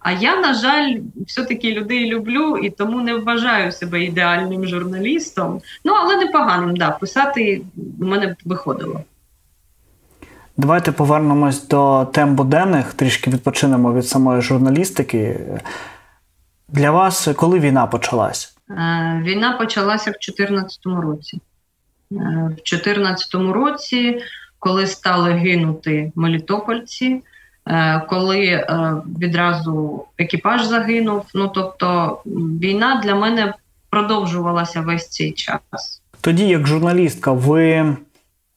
А 0.00 0.12
я, 0.12 0.36
на 0.36 0.54
жаль, 0.54 0.96
все-таки 1.26 1.72
людей 1.72 2.06
люблю 2.06 2.56
і 2.56 2.70
тому 2.70 3.00
не 3.00 3.14
вважаю 3.14 3.72
себе 3.72 4.04
ідеальним 4.04 4.66
журналістом. 4.66 5.60
Ну, 5.84 5.92
але 5.92 6.16
непоганим, 6.16 6.76
да, 6.76 6.90
писати 6.90 7.62
в 7.98 8.04
мене 8.04 8.36
виходило. 8.44 9.00
Давайте 10.56 10.92
повернемось 10.92 11.68
до 11.68 12.08
тем 12.12 12.34
буденних, 12.34 12.94
трішки 12.94 13.30
відпочинемо 13.30 13.92
від 13.92 14.06
самої 14.06 14.42
журналістики. 14.42 15.40
Для 16.68 16.90
вас 16.90 17.28
коли 17.36 17.60
війна 17.60 17.86
почалась? 17.86 18.56
Е, 18.70 19.22
війна 19.24 19.52
почалася 19.52 20.10
в 20.10 20.12
2014 20.12 20.78
році. 20.86 21.40
Е, 22.12 22.16
в 22.44 22.48
2014 22.48 23.34
році, 23.34 24.20
коли 24.58 24.86
стали 24.86 25.32
гинути 25.32 26.12
мелітопольці, 26.14 27.22
е, 27.66 28.02
коли 28.08 28.66
відразу 29.18 30.04
екіпаж 30.18 30.64
загинув. 30.64 31.24
Ну 31.34 31.48
тобто, 31.48 32.18
війна 32.60 33.00
для 33.04 33.14
мене 33.14 33.54
продовжувалася 33.90 34.80
весь 34.80 35.08
цей 35.08 35.32
час. 35.32 36.02
Тоді, 36.20 36.48
як 36.48 36.66
журналістка, 36.66 37.32
ви 37.32 37.96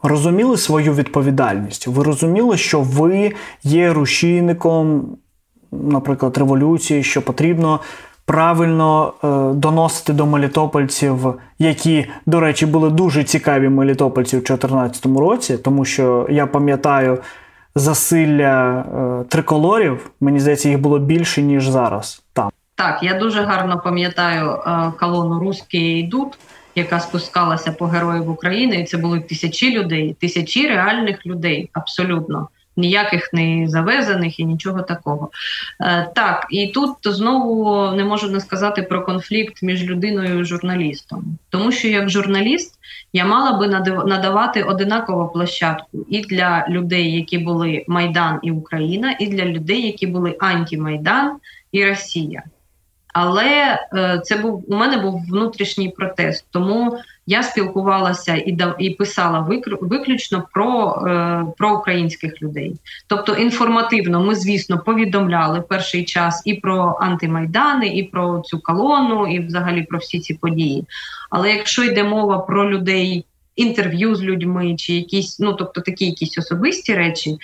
розуміли 0.04 0.58
свою 0.58 0.94
відповідальність? 0.94 1.88
Ви 1.88 2.04
розуміли, 2.04 2.58
що 2.58 2.82
ви 2.82 3.34
є 3.64 3.94
рушійником, 3.94 5.18
наприклад, 5.72 6.38
революції, 6.38 7.04
що 7.04 7.22
потрібно 7.22 7.80
правильно 8.30 9.14
е, 9.24 9.28
доносити 9.54 10.14
до 10.14 10.26
мелітопольців, 10.26 11.34
які, 11.60 12.06
до 12.26 12.40
речі, 12.40 12.66
були 12.66 12.90
дуже 12.90 13.24
цікаві 13.24 13.70
мелітопольці 13.70 14.38
в 14.38 14.40
2014 14.40 15.06
році, 15.06 15.58
тому 15.58 15.86
що 15.86 16.28
я 16.30 16.48
пам'ятаю 16.48 17.18
засилля 17.76 18.80
е, 18.80 19.24
триколорів. 19.30 20.12
Мені 20.22 20.40
здається, 20.40 20.70
їх 20.70 20.80
було 20.80 21.00
більше 21.00 21.42
ніж 21.42 21.68
зараз. 21.68 22.24
Там 22.34 22.50
Так, 22.76 23.04
я 23.04 23.20
дуже 23.20 23.42
гарно 23.42 23.82
пам'ятаю 23.84 24.52
е, 24.52 24.92
колону 25.00 25.40
Русські 25.40 25.98
йдуть, 26.00 26.40
яка 26.76 27.00
спускалася 27.00 27.72
по 27.72 27.86
героїв 27.86 28.30
України, 28.30 28.76
і 28.76 28.84
це 28.84 28.98
були 28.98 29.20
тисячі 29.20 29.80
людей, 29.80 30.16
тисячі 30.20 30.68
реальних 30.68 31.26
людей, 31.26 31.70
абсолютно. 31.74 32.48
Ніяких 32.80 33.34
не 33.34 33.68
завезених 33.68 34.40
і 34.40 34.46
нічого 34.46 34.82
такого. 34.82 35.30
Е, 35.82 36.12
так, 36.16 36.48
і 36.50 36.68
тут 36.68 36.96
знову 37.04 37.92
не 37.92 38.04
можу 38.04 38.32
не 38.32 38.40
сказати 38.40 38.82
про 38.82 39.06
конфлікт 39.06 39.64
між 39.64 39.84
людиною 39.84 40.40
і 40.40 40.46
журналістом. 40.46 41.38
Тому 41.50 41.72
що 41.72 41.88
як 41.88 42.10
журналіст 42.10 42.80
я 43.14 43.26
мала 43.26 43.58
би 43.58 43.68
надавати 44.06 44.64
одинакову 44.64 45.28
площадку 45.28 46.06
і 46.10 46.22
для 46.22 46.66
людей, 46.70 47.16
які 47.16 47.38
були 47.38 47.86
Майдан 47.88 48.40
і 48.44 48.52
Україна, 48.52 49.16
і 49.20 49.28
для 49.28 49.46
людей, 49.46 49.86
які 49.86 50.08
були 50.08 50.38
антимайдан 50.40 51.38
і 51.72 51.86
Росія. 51.86 52.44
Але 53.22 53.80
е, 53.94 54.22
це 54.24 54.36
був 54.38 54.66
у 54.68 54.76
мене 54.76 54.98
був 54.98 55.26
внутрішній 55.30 55.90
протест, 55.90 56.46
тому 56.52 57.00
я 57.28 57.44
спілкувалася 57.44 58.44
і 58.46 58.52
дав 58.52 58.76
і 58.80 58.90
писала 58.90 59.50
виключно 59.82 60.44
про 60.54 61.04
е, 61.08 61.46
про 61.58 61.78
українських 61.78 62.42
людей. 62.42 62.76
Тобто 63.08 63.34
інформативно, 63.34 64.24
ми, 64.24 64.36
звісно, 64.36 64.80
повідомляли 64.80 65.62
перший 65.62 66.06
час 66.06 66.42
і 66.46 66.54
про 66.54 66.98
антимайдани, 67.02 67.88
і 67.88 68.04
про 68.04 68.42
цю 68.46 68.60
колону, 68.60 69.28
і 69.28 69.40
взагалі 69.40 69.84
про 69.84 70.00
всі 70.00 70.20
ці 70.20 70.34
події. 70.34 70.86
Але 71.30 71.52
якщо 71.52 71.84
йде 71.84 72.04
мова 72.04 72.40
про 72.40 72.70
людей, 72.70 73.26
інтерв'ю 73.56 74.16
з 74.16 74.24
людьми, 74.24 74.76
чи 74.76 74.94
якісь, 74.94 75.40
ну 75.40 75.54
тобто 75.54 75.82
такі 75.82 76.06
якісь 76.06 76.38
особисті 76.38 76.96
речі, 76.96 77.38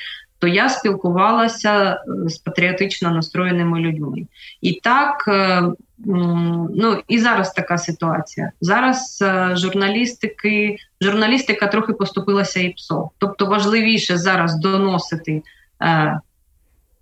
то 0.45 0.49
я 0.49 0.69
спілкувалася 0.69 1.91
е, 1.91 2.29
з 2.29 2.37
патріотично 2.37 3.11
настроєними 3.11 3.79
людьми. 3.79 4.27
І 4.61 4.73
так, 4.83 5.25
е, 5.27 5.63
ну 6.75 7.01
і 7.07 7.19
зараз 7.19 7.53
така 7.53 7.77
ситуація. 7.77 8.51
Зараз 8.61 9.19
е, 9.21 9.55
журналістики, 9.55 10.77
журналістика 11.01 11.67
трохи 11.67 11.93
поступилася 11.93 12.59
і 12.59 12.69
ПСО. 12.69 13.09
Тобто 13.17 13.45
важливіше 13.45 14.17
зараз 14.17 14.59
доносити 14.59 15.43
е, 15.81 16.19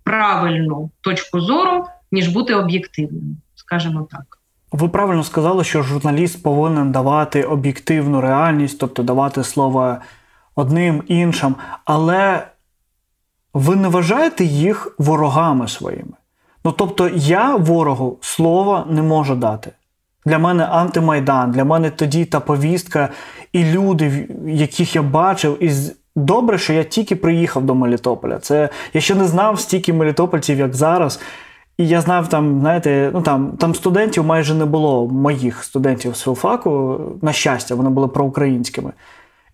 правильну 0.04 0.90
точку 1.00 1.40
зору, 1.40 1.84
ніж 2.12 2.28
бути 2.28 2.54
об'єктивним, 2.54 3.36
скажімо 3.54 4.08
так. 4.10 4.38
Ви 4.72 4.88
правильно 4.88 5.24
сказали, 5.24 5.64
що 5.64 5.82
журналіст 5.82 6.42
повинен 6.42 6.92
давати 6.92 7.42
об'єктивну 7.42 8.20
реальність, 8.20 8.78
тобто 8.78 9.02
давати 9.02 9.44
слово 9.44 9.96
одним 10.54 11.02
іншим, 11.08 11.54
але 11.84 12.46
ви 13.54 13.76
не 13.76 13.88
вважаєте 13.88 14.44
їх 14.44 14.94
ворогами 14.98 15.68
своїми. 15.68 16.12
Ну 16.64 16.72
тобто, 16.72 17.10
я 17.14 17.56
ворогу 17.56 18.18
слова 18.20 18.86
не 18.90 19.02
можу 19.02 19.34
дати. 19.34 19.72
Для 20.26 20.38
мене 20.38 20.64
антимайдан, 20.64 21.50
для 21.50 21.64
мене 21.64 21.90
тоді 21.90 22.24
та 22.24 22.40
повістка, 22.40 23.08
і 23.52 23.64
люди, 23.64 24.28
яких 24.46 24.96
я 24.96 25.02
бачив, 25.02 25.62
і 25.62 25.72
добре, 26.16 26.58
що 26.58 26.72
я 26.72 26.84
тільки 26.84 27.16
приїхав 27.16 27.64
до 27.64 27.74
Мелітополя. 27.74 28.38
Це 28.38 28.68
я 28.94 29.00
ще 29.00 29.14
не 29.14 29.24
знав 29.24 29.60
стільки 29.60 29.92
мелітопольців, 29.92 30.58
як 30.58 30.74
зараз. 30.74 31.20
І 31.78 31.88
я 31.88 32.00
знав 32.00 32.28
там, 32.28 32.60
знаєте, 32.60 33.10
ну 33.14 33.22
там 33.22 33.52
там 33.58 33.74
студентів 33.74 34.24
майже 34.24 34.54
не 34.54 34.64
було 34.64 35.08
моїх 35.08 35.64
студентів 35.64 36.16
з 36.16 36.22
філфаку. 36.22 37.00
На 37.22 37.32
щастя, 37.32 37.74
вони 37.74 37.90
були 37.90 38.08
проукраїнськими. 38.08 38.92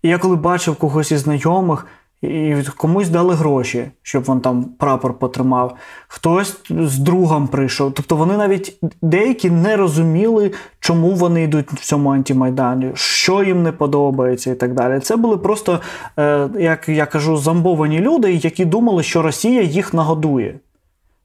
І 0.01 0.09
я 0.09 0.17
коли 0.17 0.35
бачив 0.35 0.75
когось 0.75 1.11
із 1.11 1.19
знайомих 1.19 1.87
і 2.21 2.55
комусь 2.77 3.09
дали 3.09 3.35
гроші, 3.35 3.91
щоб 4.01 4.23
він 4.23 4.39
там 4.39 4.63
прапор 4.63 5.19
потримав. 5.19 5.75
Хтось 6.07 6.57
з 6.69 6.97
другом 6.97 7.47
прийшов. 7.47 7.93
Тобто 7.93 8.15
вони 8.15 8.37
навіть 8.37 8.79
деякі 9.01 9.49
не 9.49 9.77
розуміли, 9.77 10.51
чому 10.79 11.11
вони 11.11 11.43
йдуть 11.43 11.71
в 11.71 11.79
цьому 11.85 12.09
антимайдані, 12.09 12.91
що 12.93 13.43
їм 13.43 13.63
не 13.63 13.71
подобається 13.71 14.51
і 14.51 14.55
так 14.55 14.73
далі. 14.73 14.99
Це 14.99 15.15
були 15.15 15.37
просто, 15.37 15.79
е, 16.19 16.49
як 16.59 16.89
я 16.89 17.05
кажу, 17.05 17.37
зомбовані 17.37 17.99
люди, 17.99 18.33
які 18.33 18.65
думали, 18.65 19.03
що 19.03 19.21
Росія 19.21 19.61
їх 19.61 19.93
нагодує. 19.93 20.55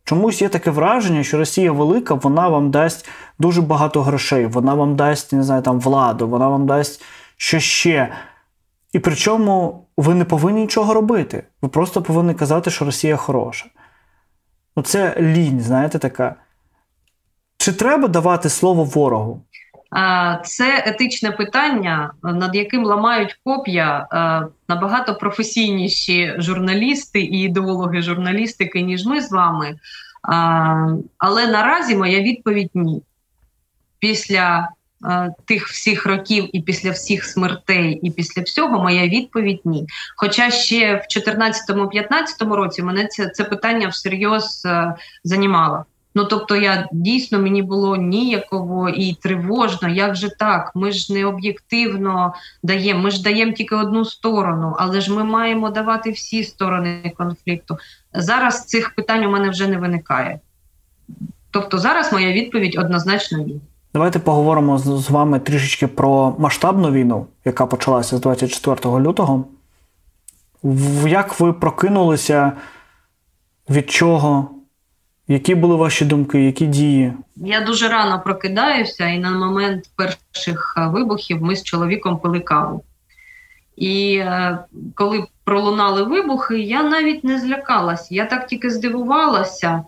Чомусь 0.04 0.42
є 0.42 0.48
таке 0.48 0.70
враження, 0.70 1.22
що 1.22 1.38
Росія 1.38 1.72
велика, 1.72 2.14
вона 2.14 2.48
вам 2.48 2.70
дасть 2.70 3.08
дуже 3.38 3.62
багато 3.62 4.02
грошей, 4.02 4.46
вона 4.46 4.74
вам 4.74 4.96
дасть 4.96 5.32
не 5.32 5.42
знаю, 5.42 5.62
там 5.62 5.80
владу, 5.80 6.28
вона 6.28 6.48
вам 6.48 6.66
дасть 6.66 7.02
що 7.36 7.60
ще. 7.60 8.12
І 8.92 8.98
причому 8.98 9.85
ви 9.96 10.14
не 10.14 10.24
повинні 10.24 10.60
нічого 10.60 10.94
робити. 10.94 11.44
Ви 11.62 11.68
просто 11.68 12.02
повинні 12.02 12.34
казати, 12.34 12.70
що 12.70 12.84
Росія 12.84 13.16
хороша. 13.16 13.66
Ну, 14.76 14.82
це 14.82 15.16
лінь, 15.20 15.60
знаєте, 15.60 15.98
така. 15.98 16.34
Чи 17.58 17.72
треба 17.72 18.08
давати 18.08 18.48
слово 18.48 18.84
ворогу? 18.84 19.42
Це 20.44 20.84
етичне 20.86 21.30
питання, 21.30 22.12
над 22.22 22.54
яким 22.54 22.84
ламають 22.84 23.40
коп'я 23.44 24.06
набагато 24.68 25.14
професійніші 25.14 26.34
журналісти 26.38 27.20
і 27.20 27.40
ідеологи 27.40 28.02
журналістики, 28.02 28.82
ніж 28.82 29.06
ми 29.06 29.20
з 29.20 29.32
вами. 29.32 29.78
Але 31.18 31.46
наразі 31.46 31.96
моя 31.96 32.20
відповідь 32.20 32.70
ні. 32.74 33.02
Після 33.98 34.68
Е, 34.68 34.75
тих 35.44 35.68
всіх 35.68 36.06
років 36.06 36.48
і 36.52 36.60
після 36.60 36.90
всіх 36.90 37.24
смертей, 37.24 38.00
і 38.02 38.10
після 38.10 38.42
всього 38.42 38.82
моя 38.82 39.08
відповідь 39.08 39.60
ні. 39.64 39.86
Хоча 40.16 40.50
ще 40.50 40.94
в 40.94 41.18
2014-2015 41.18 42.54
році 42.54 42.82
мене 42.82 43.06
це 43.06 43.28
це 43.28 43.44
питання 43.44 43.88
всерйоз 43.88 44.62
е, 44.66 44.94
займало. 45.24 45.84
Ну 46.16 46.24
тобто, 46.24 46.56
я 46.56 46.88
дійсно 46.92 47.38
мені 47.38 47.62
було 47.62 47.96
ніяково 47.96 48.88
і 48.88 49.14
тривожно. 49.14 49.88
Як 49.88 50.16
же 50.16 50.28
так? 50.38 50.72
Ми 50.74 50.92
ж 50.92 51.12
не 51.12 51.26
об'єктивно 51.26 52.34
даємо. 52.62 53.00
Ми 53.00 53.10
ж 53.10 53.22
даємо 53.22 53.52
тільки 53.52 53.74
одну 53.74 54.04
сторону, 54.04 54.76
але 54.78 55.00
ж 55.00 55.12
ми 55.12 55.24
маємо 55.24 55.70
давати 55.70 56.10
всі 56.10 56.44
сторони 56.44 57.12
конфлікту. 57.16 57.78
Зараз 58.14 58.64
цих 58.64 58.94
питань 58.94 59.24
у 59.24 59.30
мене 59.30 59.50
вже 59.50 59.68
не 59.68 59.78
виникає. 59.78 60.40
Тобто, 61.50 61.78
зараз 61.78 62.12
моя 62.12 62.32
відповідь 62.32 62.78
однозначно 62.78 63.38
ні. 63.38 63.60
Давайте 63.96 64.18
поговоримо 64.18 64.78
з 64.78 65.10
вами 65.10 65.40
трішечки 65.40 65.86
про 65.86 66.34
масштабну 66.38 66.92
війну, 66.92 67.26
яка 67.44 67.66
почалася 67.66 68.16
з 68.16 68.20
24 68.20 68.76
лютого. 69.00 69.44
Як 71.06 71.40
ви 71.40 71.52
прокинулися? 71.52 72.52
Від 73.70 73.90
чого? 73.90 74.50
Які 75.28 75.54
були 75.54 75.76
ваші 75.76 76.04
думки, 76.04 76.44
які 76.44 76.66
дії? 76.66 77.12
Я 77.36 77.60
дуже 77.60 77.88
рано 77.88 78.22
прокидаюся, 78.24 79.06
і 79.06 79.18
на 79.18 79.30
момент 79.30 79.90
перших 79.96 80.74
е, 80.78 80.86
вибухів 80.86 81.42
ми 81.42 81.56
з 81.56 81.62
чоловіком 81.62 82.18
пили 82.18 82.40
каву. 82.40 82.84
І 83.76 84.16
е, 84.16 84.58
коли 84.94 85.26
пролунали 85.44 86.02
вибухи, 86.02 86.60
я 86.60 86.82
навіть 86.82 87.24
не 87.24 87.40
злякалась. 87.40 88.12
Я 88.12 88.26
так 88.26 88.46
тільки 88.46 88.70
здивувалася. 88.70 89.84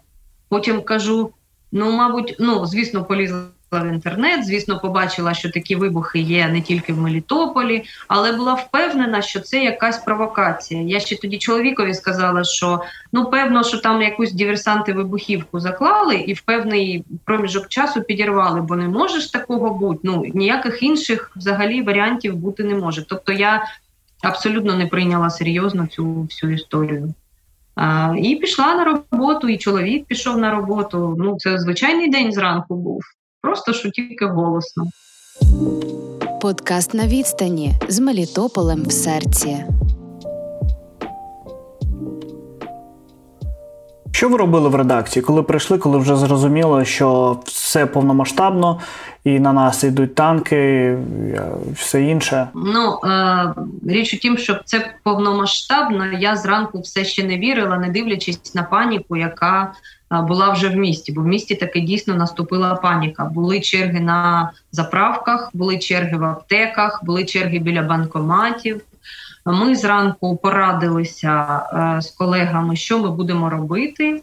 Потім 0.48 0.82
кажу: 0.82 1.30
ну, 1.72 1.92
мабуть, 1.92 2.36
ну, 2.38 2.66
звісно, 2.66 3.04
полізла 3.04 3.42
в 3.70 3.92
інтернет. 3.92 4.46
Звісно, 4.46 4.78
побачила, 4.78 5.34
що 5.34 5.50
такі 5.50 5.76
вибухи 5.76 6.18
є 6.18 6.48
не 6.48 6.60
тільки 6.60 6.92
в 6.92 7.00
Мелітополі, 7.00 7.84
але 8.08 8.32
була 8.32 8.54
впевнена, 8.54 9.22
що 9.22 9.40
це 9.40 9.64
якась 9.64 9.98
провокація. 9.98 10.82
Я 10.82 11.00
ще 11.00 11.16
тоді 11.16 11.38
чоловікові 11.38 11.94
сказала, 11.94 12.44
що 12.44 12.82
ну 13.12 13.24
певно, 13.24 13.64
що 13.64 13.78
там 13.78 14.02
якусь 14.02 14.32
диверсанти 14.32 14.92
вибухівку 14.92 15.60
заклали 15.60 16.14
і 16.14 16.32
в 16.32 16.40
певний 16.40 17.04
проміжок 17.24 17.68
часу 17.68 18.02
підірвали, 18.02 18.60
бо 18.60 18.76
не 18.76 18.88
можеш 18.88 19.26
такого 19.30 19.70
бути. 19.70 20.00
Ну 20.02 20.24
ніяких 20.34 20.82
інших 20.82 21.30
взагалі 21.36 21.82
варіантів 21.82 22.36
бути 22.36 22.64
не 22.64 22.74
може. 22.74 23.04
Тобто 23.08 23.32
я 23.32 23.64
абсолютно 24.22 24.74
не 24.74 24.86
прийняла 24.86 25.30
серйозно 25.30 25.86
цю 25.86 26.04
всю 26.04 26.52
історію. 26.52 27.14
А, 27.74 28.14
І 28.18 28.36
пішла 28.36 28.74
на 28.74 28.84
роботу, 28.84 29.48
і 29.48 29.58
чоловік 29.58 30.04
пішов 30.04 30.38
на 30.38 30.50
роботу. 30.50 31.16
Ну, 31.18 31.36
це 31.38 31.58
звичайний 31.58 32.10
день 32.10 32.32
зранку 32.32 32.76
був. 32.76 33.02
Просто 33.42 33.72
що 33.72 33.90
тільки 33.90 34.26
голосно. 34.26 34.84
Подкаст 36.40 36.94
на 36.94 37.06
відстані 37.06 37.72
з 37.88 38.00
Мелітополем 38.00 38.82
в 38.82 38.92
серці. 38.92 39.64
Що 44.12 44.28
ви 44.28 44.36
робили 44.36 44.68
в 44.68 44.74
редакції, 44.74 45.22
коли 45.22 45.42
прийшли, 45.42 45.78
коли 45.78 45.98
вже 45.98 46.16
зрозуміло, 46.16 46.84
що 46.84 47.38
все 47.44 47.86
повномасштабно, 47.86 48.80
і 49.24 49.40
на 49.40 49.52
нас 49.52 49.84
йдуть 49.84 50.14
танки, 50.14 50.84
і 51.68 51.72
все 51.72 52.02
інше? 52.02 52.48
Ну 52.54 52.98
е, 53.04 53.54
річ 53.86 54.14
у 54.14 54.16
тім, 54.16 54.38
що 54.38 54.60
це 54.64 54.94
повномасштабно. 55.04 56.06
Я 56.06 56.36
зранку 56.36 56.80
все 56.80 57.04
ще 57.04 57.24
не 57.24 57.38
вірила, 57.38 57.78
не 57.78 57.88
дивлячись 57.88 58.54
на 58.54 58.62
паніку, 58.62 59.16
яка 59.16 59.62
е, 59.62 59.97
була 60.10 60.50
вже 60.50 60.68
в 60.68 60.76
місті. 60.76 61.12
Бо 61.12 61.20
в 61.20 61.26
місті 61.26 61.54
таки 61.54 61.80
дійсно 61.80 62.14
наступила 62.14 62.74
паніка. 62.74 63.24
Були 63.24 63.60
черги 63.60 64.00
на 64.00 64.50
заправках, 64.72 65.50
були 65.52 65.78
черги 65.78 66.16
в 66.16 66.24
аптеках, 66.24 67.04
були 67.04 67.24
черги 67.24 67.58
біля 67.58 67.82
банкоматів. 67.82 68.80
Ми 69.46 69.74
зранку 69.74 70.36
порадилися 70.36 71.62
е, 71.72 72.02
з 72.02 72.10
колегами, 72.10 72.76
що 72.76 72.98
ми 72.98 73.10
будемо 73.10 73.50
робити. 73.50 74.22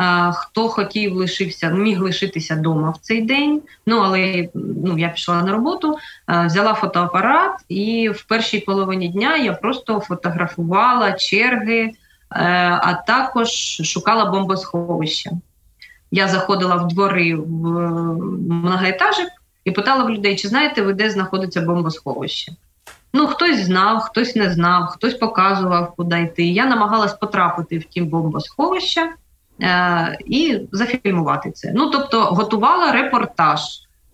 Е, 0.00 0.32
хто 0.32 0.68
хотів 0.68 1.14
лишився, 1.14 1.70
міг 1.70 2.02
лишитися 2.02 2.54
вдома 2.54 2.90
в 2.90 2.98
цей 2.98 3.22
день. 3.22 3.62
Ну 3.86 3.98
але 3.98 4.48
ну 4.54 4.98
я 4.98 5.08
пішла 5.08 5.42
на 5.42 5.52
роботу, 5.52 5.98
е, 6.28 6.46
взяла 6.46 6.74
фотоапарат, 6.74 7.52
і 7.68 8.08
в 8.08 8.22
першій 8.22 8.60
половині 8.60 9.08
дня 9.08 9.36
я 9.36 9.52
просто 9.52 10.00
фотографувала 10.00 11.12
черги, 11.12 11.90
а 12.28 12.94
також 13.06 13.48
шукала 13.84 14.24
бомбосховища. 14.24 15.30
Я 16.10 16.28
заходила 16.28 16.76
в 16.76 16.88
двори 16.88 17.34
в 17.34 17.46
многоетажик 18.52 19.28
і 19.64 19.70
питала 19.70 20.04
в 20.04 20.10
людей, 20.10 20.36
чи 20.36 20.48
знаєте 20.48 20.82
ви, 20.82 20.92
де 20.92 21.10
знаходиться 21.10 21.60
бомбосховище. 21.60 22.52
Ну, 23.12 23.26
хтось 23.26 23.64
знав, 23.64 24.00
хтось 24.00 24.36
не 24.36 24.50
знав, 24.50 24.86
хтось 24.86 25.14
показував, 25.14 25.94
куди 25.96 26.20
йти. 26.20 26.44
Я 26.44 26.66
намагалась 26.66 27.14
потрапити 27.14 27.78
в 27.78 27.84
ті 27.84 28.02
бомбосховища 28.02 29.12
е, 29.62 30.18
і 30.26 30.60
зафільмувати 30.72 31.50
це. 31.50 31.72
Ну, 31.74 31.90
тобто, 31.90 32.24
готувала 32.24 32.92
репортаж 32.92 33.60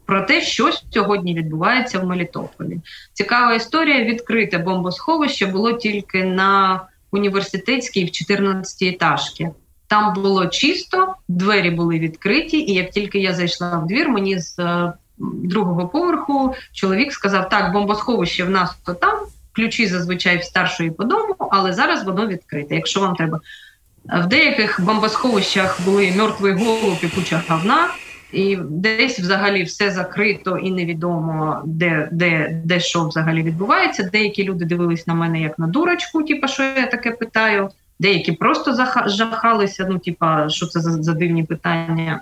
про 0.06 0.22
те, 0.22 0.40
що 0.40 0.70
сьогодні 0.90 1.34
відбувається 1.34 1.98
в 1.98 2.04
Мелітополі. 2.04 2.80
Цікава 3.12 3.54
історія: 3.54 4.04
відкрите 4.04 4.58
бомбосховище 4.58 5.46
було 5.46 5.72
тільки 5.72 6.24
на 6.24 6.80
університетській 7.12 8.04
в 8.04 8.08
14-й 8.08 8.88
етажці. 8.88 9.50
Там 9.86 10.14
було 10.14 10.46
чисто, 10.46 11.14
двері 11.28 11.70
були 11.70 11.98
відкриті, 11.98 12.56
і 12.56 12.74
як 12.74 12.90
тільки 12.90 13.18
я 13.18 13.34
зайшла 13.34 13.78
в 13.78 13.86
двір, 13.86 14.08
мені 14.08 14.38
з 14.38 14.58
е, 14.58 14.92
другого 15.18 15.88
поверху 15.88 16.54
чоловік 16.72 17.12
сказав: 17.12 17.48
так, 17.48 17.72
бомбосховище 17.72 18.44
в 18.44 18.50
нас 18.50 18.76
то 18.86 18.94
там, 18.94 19.18
ключі 19.52 19.86
зазвичай 19.86 20.38
в 20.38 20.44
старшої 20.44 20.90
по 20.90 21.04
дому, 21.04 21.36
але 21.38 21.72
зараз 21.72 22.04
воно 22.04 22.26
відкрите. 22.26 22.74
Якщо 22.74 23.00
вам 23.00 23.16
треба. 23.16 23.40
В 24.04 24.26
деяких 24.26 24.80
бомбосховищах 24.80 25.80
були 25.84 26.12
мертвий 26.16 26.52
голуб 26.52 26.98
і 27.02 27.08
куча 27.08 27.42
говна, 27.48 27.88
і 28.32 28.58
десь 28.70 29.20
взагалі 29.20 29.62
все 29.62 29.90
закрито 29.90 30.56
і 30.56 30.70
невідомо, 30.70 31.62
де 31.64 32.08
де, 32.12 32.60
де 32.64 32.80
що 32.80 33.04
взагалі 33.04 33.42
відбувається. 33.42 34.10
Деякі 34.12 34.44
люди 34.44 34.64
дивились 34.64 35.06
на 35.06 35.14
мене 35.14 35.40
як 35.40 35.58
на 35.58 35.66
дурочку, 35.66 36.22
типу, 36.22 36.48
що 36.48 36.62
я 36.62 36.86
таке 36.86 37.10
питаю. 37.10 37.70
Деякі 38.00 38.32
просто 38.32 38.86
жахалися, 39.06 39.86
ну, 39.90 39.98
типа, 39.98 40.48
що 40.48 40.66
це 40.66 40.80
за, 40.80 41.02
за 41.02 41.12
дивні 41.12 41.44
питання. 41.44 42.20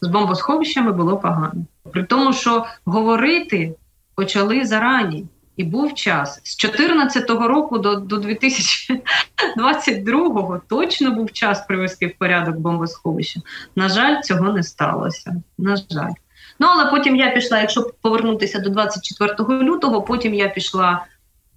З 0.00 0.08
бомбосховищами 0.08 0.92
було 0.92 1.16
погано. 1.16 1.64
При 1.92 2.04
тому, 2.04 2.32
що 2.32 2.66
говорити 2.84 3.74
почали 4.14 4.64
зарані, 4.64 5.26
і 5.56 5.64
був 5.64 5.94
час 5.94 6.40
з 6.44 6.56
2014 6.56 7.30
року 7.30 7.78
до 7.78 7.94
до 7.94 8.16
2022 8.16 10.60
точно 10.68 11.10
був 11.10 11.32
час 11.32 11.66
привести 11.66 12.06
в 12.06 12.18
порядок 12.18 12.56
бомбосховище. 12.56 13.40
На 13.76 13.88
жаль, 13.88 14.22
цього 14.22 14.52
не 14.52 14.62
сталося. 14.62 15.42
На 15.58 15.76
жаль. 15.76 16.12
Ну 16.58 16.66
але 16.66 16.90
потім 16.90 17.16
я 17.16 17.30
пішла, 17.30 17.60
якщо 17.60 17.90
повернутися 18.02 18.58
до 18.58 18.70
24 18.70 19.62
лютого, 19.62 20.02
потім 20.02 20.34
я 20.34 20.48
пішла 20.48 21.04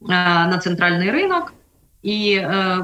е, 0.02 0.06
на 0.48 0.58
центральний 0.58 1.12
ринок 1.12 1.54
і 2.04 2.34
е, 2.34 2.78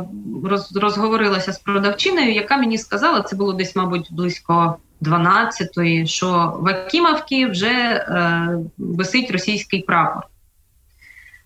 роз, 0.43 0.75
розговорилася 0.75 1.53
з 1.53 1.59
продавчиною, 1.59 2.33
яка 2.33 2.57
мені 2.57 2.77
сказала, 2.77 3.21
це 3.21 3.35
було 3.35 3.53
десь, 3.53 3.75
мабуть, 3.75 4.07
близько 4.11 4.77
12-ї, 5.01 6.05
що 6.05 6.57
в 6.59 6.67
Акімовці 6.67 7.45
вже 7.45 7.67
е, 7.67 8.49
висить 8.77 9.31
російський 9.31 9.81
прапор. 9.81 10.23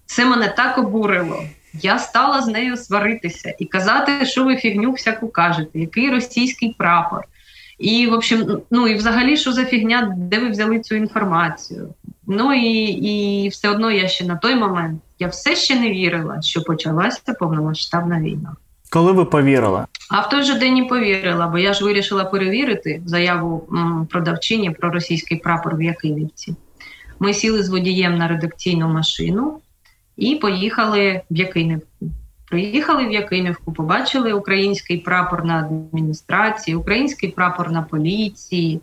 Це 0.10 0.26
мене 0.26 0.54
так 0.58 0.78
обурило. 0.78 1.44
Я 1.74 2.00
стала 2.00 2.42
з 2.42 2.48
нею 2.48 2.78
сваритися 2.78 3.54
і 3.60 3.66
казати, 3.66 4.26
що 4.26 4.44
ви 4.44 4.56
фігню 4.56 4.92
всяку 4.92 5.28
кажете, 5.28 5.80
який 5.80 6.10
російський 6.10 6.76
прапор. 6.78 7.24
І, 7.80 8.08
в 8.08 8.14
общем, 8.14 8.62
ну 8.72 8.88
і 8.88 8.96
взагалі, 8.96 9.38
що 9.38 9.52
за 9.52 9.66
фігня, 9.66 10.16
де 10.18 10.40
ви 10.40 10.50
взяли 10.50 10.80
цю 10.80 10.96
інформацію? 10.96 11.94
Ну 12.28 12.54
і 12.54 12.84
і 12.86 13.48
все 13.50 13.70
одно 13.70 13.92
я 13.92 14.08
ще 14.08 14.26
на 14.26 14.36
той 14.36 14.56
момент 14.56 15.02
я 15.20 15.28
все 15.28 15.56
ще 15.56 15.80
не 15.80 15.90
вірила, 15.92 16.42
що 16.42 16.62
почалася 16.62 17.34
повномасштабна 17.40 18.22
війна. 18.22 18.56
Коли 18.90 19.12
ви 19.12 19.26
повірили? 19.26 19.86
А 20.12 20.22
в 20.22 20.30
той 20.30 20.44
же 20.44 20.60
день 20.60 20.78
і 20.78 20.84
повірила, 20.84 21.48
бо 21.48 21.58
я 21.58 21.74
ж 21.74 21.84
вирішила 21.84 22.26
перевірити 22.26 23.02
заяву 23.06 23.68
продавчині 24.10 24.70
про 24.70 24.92
російський 24.92 25.38
прапор 25.38 25.76
в 25.76 25.82
Якимівці. 25.82 26.56
Ми 27.20 27.34
сіли 27.34 27.64
з 27.64 27.70
водієм 27.70 28.18
на 28.18 28.28
редакційну 28.28 28.88
машину 28.88 29.60
і 30.20 30.36
поїхали 30.36 31.22
в 31.32 31.36
Якимівку. 31.36 32.06
Приїхали 32.50 33.08
в 33.08 33.12
Якимівку, 33.12 33.74
побачили 33.74 34.34
український 34.34 34.98
прапор 34.98 35.46
на 35.46 35.60
адміністрації, 35.60 36.76
український 36.76 37.30
прапор 37.30 37.72
на 37.72 37.82
поліції, 37.82 38.82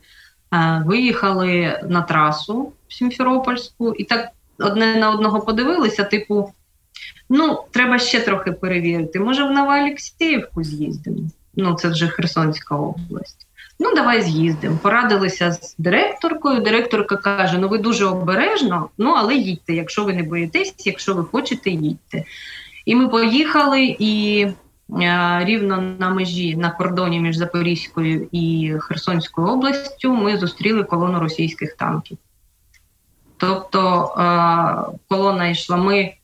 виїхали 0.84 1.80
на 1.88 2.02
трасу 2.02 2.72
в 2.88 2.94
Сімферопольську 2.94 3.92
і 3.92 4.04
так 4.04 4.28
одне 4.58 4.96
на 4.96 5.10
одного 5.10 5.40
подивилися, 5.40 6.04
типу. 6.04 6.52
Ну, 7.28 7.64
треба 7.70 7.98
ще 7.98 8.20
трохи 8.20 8.52
перевірити. 8.52 9.20
Може, 9.20 9.44
в 9.44 9.50
Новоалексіївку 9.50 10.64
з'їздимо. 10.64 11.18
Ну, 11.56 11.74
це 11.74 11.88
вже 11.88 12.08
Херсонська 12.08 12.76
область. 12.76 13.45
Ну, 13.78 13.94
давай 13.94 14.22
з'їздимо. 14.22 14.78
Порадилися 14.82 15.52
з 15.52 15.74
директоркою. 15.78 16.60
Директорка 16.60 17.16
каже: 17.16 17.58
ну 17.58 17.68
ви 17.68 17.78
дуже 17.78 18.06
обережно, 18.06 18.88
ну 18.98 19.10
але 19.10 19.34
їдьте, 19.34 19.74
якщо 19.74 20.04
ви 20.04 20.12
не 20.12 20.22
боїтесь, 20.22 20.74
якщо 20.78 21.14
ви 21.14 21.24
хочете, 21.24 21.70
їдьте. 21.70 22.24
І 22.84 22.94
ми 22.94 23.08
поїхали 23.08 23.96
і 23.98 24.46
а, 25.02 25.44
рівно 25.44 25.96
на 25.98 26.10
межі 26.10 26.56
на 26.56 26.70
кордоні 26.70 27.20
між 27.20 27.36
Запорізькою 27.36 28.28
і 28.32 28.74
Херсонською 28.80 29.48
областю 29.48 30.12
ми 30.12 30.38
зустріли 30.38 30.84
колону 30.84 31.20
російських 31.20 31.76
танків. 31.76 32.18
Тобто 33.36 34.14
а, 34.16 34.86
колона 35.08 35.48
йшла. 35.48 35.76
ми 35.76 36.14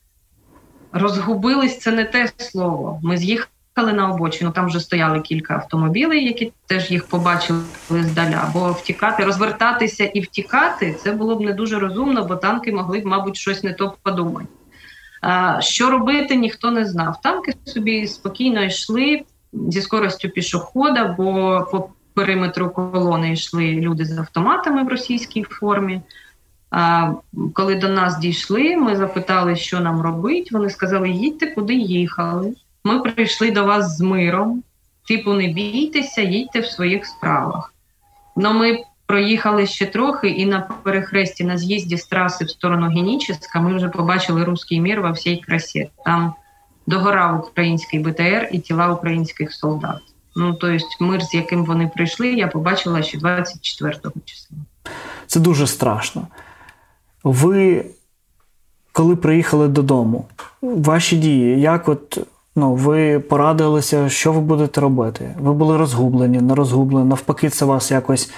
Розгубились 0.92 1.78
це 1.78 1.92
не 1.92 2.04
те 2.04 2.32
слово. 2.36 3.00
Ми 3.02 3.16
з'їхали 3.16 3.48
на 3.76 4.10
обочину. 4.10 4.50
Там 4.50 4.66
вже 4.66 4.80
стояли 4.80 5.20
кілька 5.20 5.54
автомобілів, 5.54 6.22
які 6.22 6.52
теж 6.66 6.90
їх 6.90 7.06
побачили 7.06 7.60
здаля. 7.90 8.50
Бо 8.54 8.72
втікати, 8.72 9.24
розвертатися 9.24 10.04
і 10.04 10.20
втікати 10.20 10.96
це 11.02 11.12
було 11.12 11.36
б 11.36 11.40
не 11.40 11.52
дуже 11.52 11.78
розумно, 11.78 12.24
бо 12.24 12.36
танки 12.36 12.72
могли 12.72 13.00
б, 13.00 13.06
мабуть, 13.06 13.36
щось 13.36 13.64
не 13.64 13.72
то 13.72 13.94
подумати. 14.02 14.46
Що 15.60 15.90
робити, 15.90 16.36
ніхто 16.36 16.70
не 16.70 16.84
знав. 16.84 17.20
Танки 17.20 17.54
собі 17.64 18.06
спокійно 18.06 18.64
йшли 18.64 19.22
зі 19.52 19.82
скоростю 19.82 20.28
пішохода, 20.28 21.14
бо 21.18 21.60
по 21.72 21.88
периметру 22.14 22.70
колони 22.70 23.32
йшли 23.32 23.72
люди 23.72 24.04
з 24.04 24.18
автоматами 24.18 24.84
в 24.84 24.88
російській 24.88 25.42
формі. 25.42 26.00
А 26.70 27.12
коли 27.54 27.74
до 27.74 27.88
нас 27.88 28.18
дійшли, 28.18 28.76
ми 28.76 28.96
запитали, 28.96 29.56
що 29.56 29.80
нам 29.80 30.02
робить. 30.02 30.52
Вони 30.52 30.70
сказали: 30.70 31.10
їдьте, 31.10 31.46
куди 31.46 31.74
їхали. 31.74 32.54
Ми 32.84 33.00
прийшли 33.00 33.50
до 33.50 33.64
вас 33.64 33.96
з 33.96 34.00
миром. 34.00 34.62
Типу, 35.08 35.32
не 35.32 35.48
бійтеся, 35.48 36.22
їдьте 36.22 36.60
в 36.60 36.66
своїх 36.66 37.06
справах. 37.06 37.74
Ну 38.36 38.52
ми 38.52 38.78
проїхали 39.06 39.66
ще 39.66 39.86
трохи, 39.86 40.28
і 40.28 40.46
на 40.46 40.60
перехресті 40.60 41.44
на 41.44 41.58
з'їзді 41.58 41.96
з 41.96 42.06
траси 42.06 42.44
в 42.44 42.50
сторону 42.50 42.88
Геніческа 42.88 43.60
ми 43.60 43.76
вже 43.76 43.88
побачили 43.88 44.44
руський 44.44 44.80
мір 44.80 45.00
во 45.00 45.12
всій 45.12 45.36
красі. 45.36 45.90
Там 46.04 46.34
догорав 46.86 47.48
український 47.50 48.00
БТР 48.00 48.48
і 48.52 48.58
тіла 48.58 48.88
українських 48.88 49.52
солдат. 49.52 50.00
Ну 50.36 50.54
тобто, 50.54 50.86
мир, 51.00 51.22
з 51.22 51.34
яким 51.34 51.64
вони 51.64 51.90
прийшли, 51.94 52.32
я 52.32 52.48
побачила 52.48 53.02
ще 53.02 53.18
24 53.18 53.94
числа. 54.24 54.56
Це 55.26 55.40
дуже 55.40 55.66
страшно. 55.66 56.26
Ви, 57.24 57.84
коли 58.92 59.16
приїхали 59.16 59.68
додому, 59.68 60.24
ваші 60.62 61.16
дії, 61.16 61.60
як 61.60 61.88
от 61.88 62.18
ну, 62.56 62.74
ви 62.74 63.20
порадилися, 63.20 64.08
що 64.08 64.32
ви 64.32 64.40
будете 64.40 64.80
робити? 64.80 65.34
Ви 65.40 65.52
були 65.52 65.76
розгублені, 65.76 66.40
не 66.40 66.54
розгублені, 66.54 67.08
навпаки, 67.08 67.48
це 67.48 67.64
вас 67.64 67.90
якось 67.90 68.32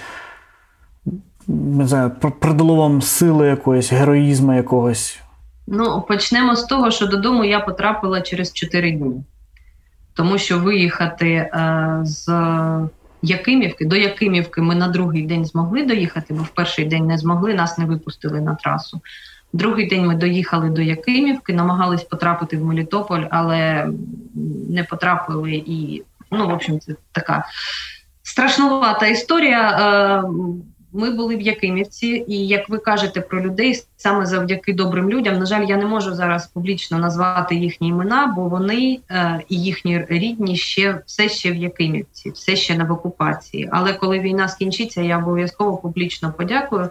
не 1.47 1.87
знаю, 1.87 2.11
придало 2.41 2.75
вам 2.75 3.03
сили 3.03 3.47
якоїсь, 3.47 3.93
героїзму 3.93 4.55
якогось? 4.55 5.21
Ну, 5.67 6.05
почнемо 6.09 6.57
з 6.57 6.65
того, 6.65 6.91
що 6.91 7.07
додому 7.07 7.45
я 7.45 7.61
потрапила 7.61 8.21
через 8.21 8.53
4 8.53 8.91
дні. 8.91 9.25
тому 10.17 10.39
що 10.39 10.59
виїхати 10.59 11.31
е, 11.31 12.01
з 12.03 12.29
Якимівки 13.23 13.85
до 13.85 13.97
Якимівки 13.97 14.63
ми 14.63 14.75
на 14.75 14.89
другий 14.89 15.23
день 15.23 15.45
змогли 15.45 15.83
доїхати, 15.83 16.35
бо 16.35 16.43
в 16.43 16.49
перший 16.49 16.85
день 16.85 17.07
не 17.07 17.19
змогли, 17.19 17.55
нас 17.55 17.79
не 17.79 17.85
випустили 17.85 18.41
на 18.41 18.55
трасу. 18.55 19.01
Другий 19.55 19.87
день 19.87 20.07
ми 20.07 20.15
доїхали 20.15 20.71
до 20.71 20.83
Якимівки, 20.83 21.53
намагались 21.53 22.03
потрапити 22.03 22.57
в 22.57 22.65
Мелітополь, 22.65 23.25
але 23.31 23.89
не 24.71 24.85
потрапили. 24.85 25.53
І, 25.53 26.03
ну, 26.31 26.49
в 26.49 26.53
общем, 26.53 26.81
це 26.81 26.95
така 27.13 27.45
страшнувата 28.23 29.07
історія. 29.07 29.71
Е, 29.71 30.29
ми 30.93 31.11
були 31.11 31.37
в 31.37 31.41
Якимівці, 31.41 32.25
і 32.29 32.47
як 32.47 32.69
ви 32.69 32.79
кажете 32.79 33.21
про 33.21 33.43
людей, 33.43 33.83
саме 33.97 34.27
завдяки 34.27 34.73
добрим 34.73 35.11
людям, 35.11 35.39
на 35.39 35.47
жаль, 35.47 35.65
я 35.69 35.77
не 35.77 35.87
можу 35.87 36.15
зараз 36.15 36.47
публічно 36.47 36.99
назвати 36.99 37.55
їхні 37.55 37.89
імена, 37.89 38.33
бо 38.37 38.49
вони 38.49 38.99
е, 39.11 39.41
і 39.49 39.63
їхні 39.63 40.07
рідні 40.09 40.57
ще 40.57 41.03
все 41.07 41.29
ще 41.29 41.53
в 41.53 41.57
Якимівці, 41.57 42.31
все 42.31 42.57
ще 42.57 42.79
не 42.79 42.85
в 42.85 42.93
окупації. 42.93 43.69
Але 43.73 43.93
коли 43.93 44.21
війна 44.21 44.49
скінчиться, 44.49 45.03
я 45.03 45.19
обов'язково 45.19 45.77
публічно 45.77 46.33
подякую. 46.33 46.91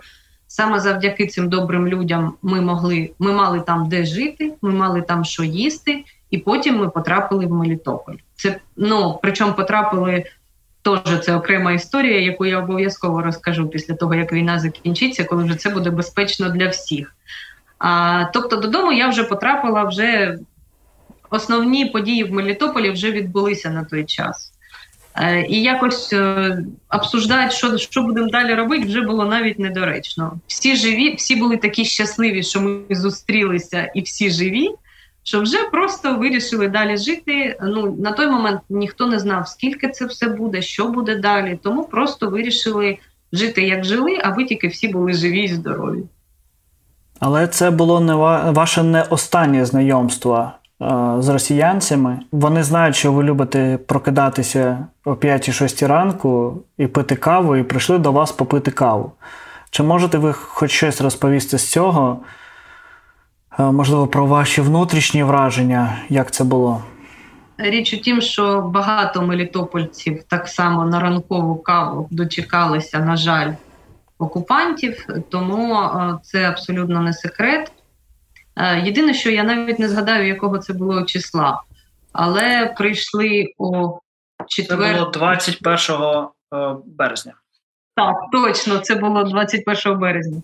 Саме 0.55 0.79
завдяки 0.79 1.27
цим 1.27 1.49
добрим 1.49 1.87
людям 1.87 2.33
ми 2.41 2.61
могли, 2.61 3.11
ми 3.19 3.31
мали 3.31 3.61
там 3.61 3.89
де 3.89 4.05
жити, 4.05 4.53
ми 4.61 4.71
мали 4.71 5.01
там 5.01 5.25
що 5.25 5.43
їсти, 5.43 6.03
і 6.31 6.37
потім 6.37 6.77
ми 6.77 6.89
потрапили 6.89 7.45
в 7.45 7.51
Мелітополь. 7.51 8.15
Це 8.35 8.59
ну 8.77 9.19
причому 9.21 9.53
потрапили 9.53 10.23
Теж 10.81 11.19
це 11.21 11.35
окрема 11.35 11.71
історія, 11.71 12.19
яку 12.19 12.45
я 12.45 12.59
обов'язково 12.59 13.21
розкажу 13.21 13.67
після 13.67 13.93
того, 13.93 14.15
як 14.15 14.33
війна 14.33 14.59
закінчиться, 14.59 15.23
коли 15.23 15.43
вже 15.43 15.55
це 15.55 15.69
буде 15.69 15.89
безпечно 15.89 16.49
для 16.49 16.67
всіх. 16.67 17.15
А, 17.79 18.25
Тобто 18.33 18.55
додому 18.55 18.91
я 18.91 19.07
вже 19.07 19.23
потрапила, 19.23 19.83
вже 19.83 20.37
основні 21.29 21.85
події 21.85 22.23
в 22.23 22.33
Мелітополі 22.33 22.91
вже 22.91 23.11
відбулися 23.11 23.69
на 23.69 23.83
той 23.83 24.05
час. 24.05 24.52
Е, 25.15 25.45
І 25.49 25.61
якось 25.61 26.13
е, 26.13 26.57
обсуждати, 26.89 27.51
що 27.51 27.77
що 27.77 28.01
будемо 28.01 28.29
далі 28.29 28.53
робити, 28.53 28.85
вже 28.85 29.01
було 29.01 29.25
навіть 29.25 29.59
недоречно. 29.59 30.33
Всі 30.47 30.75
живі, 30.75 31.15
всі 31.15 31.35
були 31.35 31.57
такі 31.57 31.85
щасливі, 31.85 32.43
що 32.43 32.61
ми 32.61 32.95
зустрілися, 32.95 33.91
і 33.95 34.01
всі 34.01 34.29
живі 34.29 34.69
що 35.23 35.41
вже 35.41 35.57
просто 35.71 36.15
вирішили 36.15 36.67
далі 36.67 36.97
жити. 36.97 37.57
Ну 37.61 37.95
на 37.99 38.11
той 38.11 38.27
момент 38.27 38.61
ніхто 38.69 39.07
не 39.07 39.19
знав, 39.19 39.47
скільки 39.47 39.89
це 39.89 40.05
все 40.05 40.29
буде, 40.29 40.61
що 40.61 40.87
буде 40.87 41.15
далі. 41.15 41.59
Тому 41.63 41.83
просто 41.83 42.29
вирішили 42.29 42.97
жити, 43.33 43.61
як 43.61 43.85
жили, 43.85 44.19
аби 44.23 44.45
тільки 44.45 44.67
всі 44.67 44.87
були 44.87 45.13
живі 45.13 45.41
і 45.41 45.47
здорові. 45.47 46.03
Але 47.19 47.47
це 47.47 47.71
було 47.71 47.99
не 47.99 48.15
ваше 48.51 48.83
не 48.83 49.01
останнє 49.01 49.65
знайомство 49.65 50.51
з 51.19 51.29
росіянцями. 51.29 52.19
Вони 52.31 52.63
знають, 52.63 52.95
що 52.95 53.13
ви 53.13 53.23
любите 53.23 53.79
прокидатися 53.87 54.87
о 55.05 55.11
5-6 55.11 55.87
ранку 55.87 56.57
і 56.77 56.87
пити 56.87 57.15
каву, 57.15 57.55
і 57.55 57.63
прийшли 57.63 57.97
до 57.97 58.11
вас 58.11 58.31
попити 58.31 58.71
каву. 58.71 59.11
Чи 59.69 59.83
можете 59.83 60.17
ви 60.17 60.33
хоч 60.33 60.71
щось 60.71 61.01
розповісти 61.01 61.57
з 61.57 61.71
цього? 61.71 62.19
Е, 63.59 63.63
можливо, 63.63 64.07
про 64.07 64.25
ваші 64.25 64.61
внутрішні 64.61 65.23
враження, 65.23 65.97
як 66.09 66.31
це 66.31 66.43
було? 66.43 66.83
Річ 67.57 67.93
у 67.93 67.97
тім, 67.97 68.21
що 68.21 68.61
багато 68.61 69.21
мелітопольців 69.21 70.23
так 70.23 70.47
само 70.47 70.85
на 70.85 70.99
ранкову 70.99 71.55
каву 71.55 72.07
дочекалися, 72.11 72.99
на 72.99 73.15
жаль, 73.15 73.53
окупантів, 74.17 75.07
тому 75.29 75.75
е, 75.75 76.17
це 76.23 76.49
абсолютно 76.49 77.01
не 77.01 77.13
секрет. 77.13 77.71
Е, 78.55 78.81
єдине, 78.85 79.13
що 79.13 79.31
я 79.31 79.43
навіть 79.43 79.79
не 79.79 79.89
згадаю, 79.89 80.27
якого 80.27 80.57
це 80.57 80.73
було 80.73 81.03
числа, 81.03 81.61
але 82.11 82.73
прийшли 82.77 83.53
о 83.57 83.99
четвер... 84.47 84.95
Це 84.95 84.99
було 84.99 85.11
21 85.11 86.81
березня. 86.85 87.33
Так, 87.95 88.15
точно, 88.31 88.77
це 88.77 88.95
було 88.95 89.23
21 89.23 89.99
березня. 89.99 90.41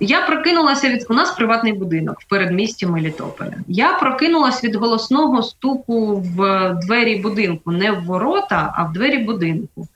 Я 0.00 0.26
прокинулася 0.26 0.88
від 0.88 1.06
у 1.10 1.14
нас 1.14 1.30
приватний 1.30 1.72
будинок 1.72 2.20
в 2.20 2.28
передмісті 2.28 2.86
Мелітополя. 2.86 3.54
Я 3.68 3.92
прокинулася 3.92 4.66
від 4.66 4.74
голосного 4.74 5.42
стуку 5.42 6.16
в 6.16 6.70
двері 6.86 7.16
будинку, 7.16 7.72
не 7.72 7.92
в 7.92 8.04
ворота, 8.04 8.74
а 8.76 8.84
в 8.84 8.92
двері 8.92 9.18
будинку. 9.18 9.88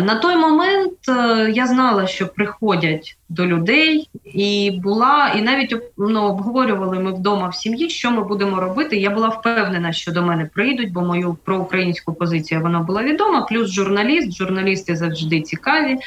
На 0.00 0.14
той 0.14 0.36
момент 0.36 1.08
е, 1.08 1.50
я 1.54 1.66
знала, 1.66 2.06
що 2.06 2.28
приходять 2.28 3.16
до 3.28 3.46
людей, 3.46 4.08
і 4.24 4.80
була, 4.82 5.32
і 5.38 5.42
навіть 5.42 5.76
ну, 5.98 6.22
обговорювали 6.22 6.98
ми 6.98 7.12
вдома 7.12 7.48
в 7.48 7.54
сім'ї, 7.54 7.90
що 7.90 8.10
ми 8.10 8.24
будемо 8.24 8.60
робити. 8.60 8.96
Я 8.96 9.10
була 9.10 9.28
впевнена, 9.28 9.92
що 9.92 10.12
до 10.12 10.22
мене 10.22 10.50
прийдуть, 10.54 10.92
бо 10.92 11.00
мою 11.00 11.36
проукраїнську 11.44 12.14
позицію 12.14 12.60
вона 12.60 12.80
була 12.80 13.02
відома. 13.02 13.42
Плюс 13.42 13.70
журналіст, 13.70 14.36
журналісти 14.36 14.96
завжди 14.96 15.40
цікаві. 15.40 15.98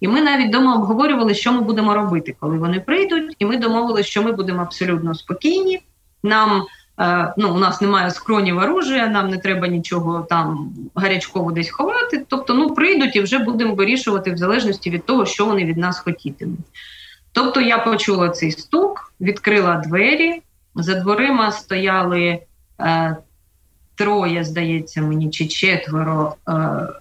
І 0.00 0.08
ми 0.08 0.22
навіть 0.22 0.48
вдома 0.48 0.74
обговорювали, 0.74 1.34
що 1.34 1.52
ми 1.52 1.60
будемо 1.60 1.94
робити, 1.94 2.36
коли 2.40 2.58
вони 2.58 2.80
прийдуть. 2.80 3.36
І 3.38 3.44
ми 3.44 3.56
домовилися, 3.56 4.08
що 4.08 4.22
ми 4.22 4.32
будемо 4.32 4.62
абсолютно 4.62 5.14
спокійні. 5.14 5.80
Нам 6.22 6.62
ну, 7.36 7.54
у 7.54 7.58
нас 7.58 7.80
немає 7.80 8.10
скронів 8.10 8.58
оружия, 8.58 9.08
нам 9.08 9.30
не 9.30 9.38
треба 9.38 9.68
нічого 9.68 10.26
там 10.30 10.72
гарячково 10.94 11.52
десь 11.52 11.70
ховати. 11.70 12.24
Тобто, 12.28 12.54
ну 12.54 12.74
прийдуть 12.74 13.16
і 13.16 13.20
вже 13.20 13.38
будемо 13.38 13.74
вирішувати 13.74 14.32
в 14.32 14.36
залежності 14.36 14.90
від 14.90 15.06
того, 15.06 15.26
що 15.26 15.46
вони 15.46 15.64
від 15.64 15.76
нас 15.76 15.98
хотітимуть. 15.98 16.58
Тобто, 17.32 17.60
я 17.60 17.78
почула 17.78 18.28
цей 18.28 18.52
стук, 18.52 19.12
відкрила 19.20 19.76
двері. 19.76 20.42
За 20.74 20.94
дверима 20.94 21.52
стояли 21.52 22.38
е, 22.80 23.16
троє, 23.94 24.44
здається, 24.44 25.02
мені 25.02 25.30
чи 25.30 25.46
четверо 25.46 26.34
е, 26.48 26.52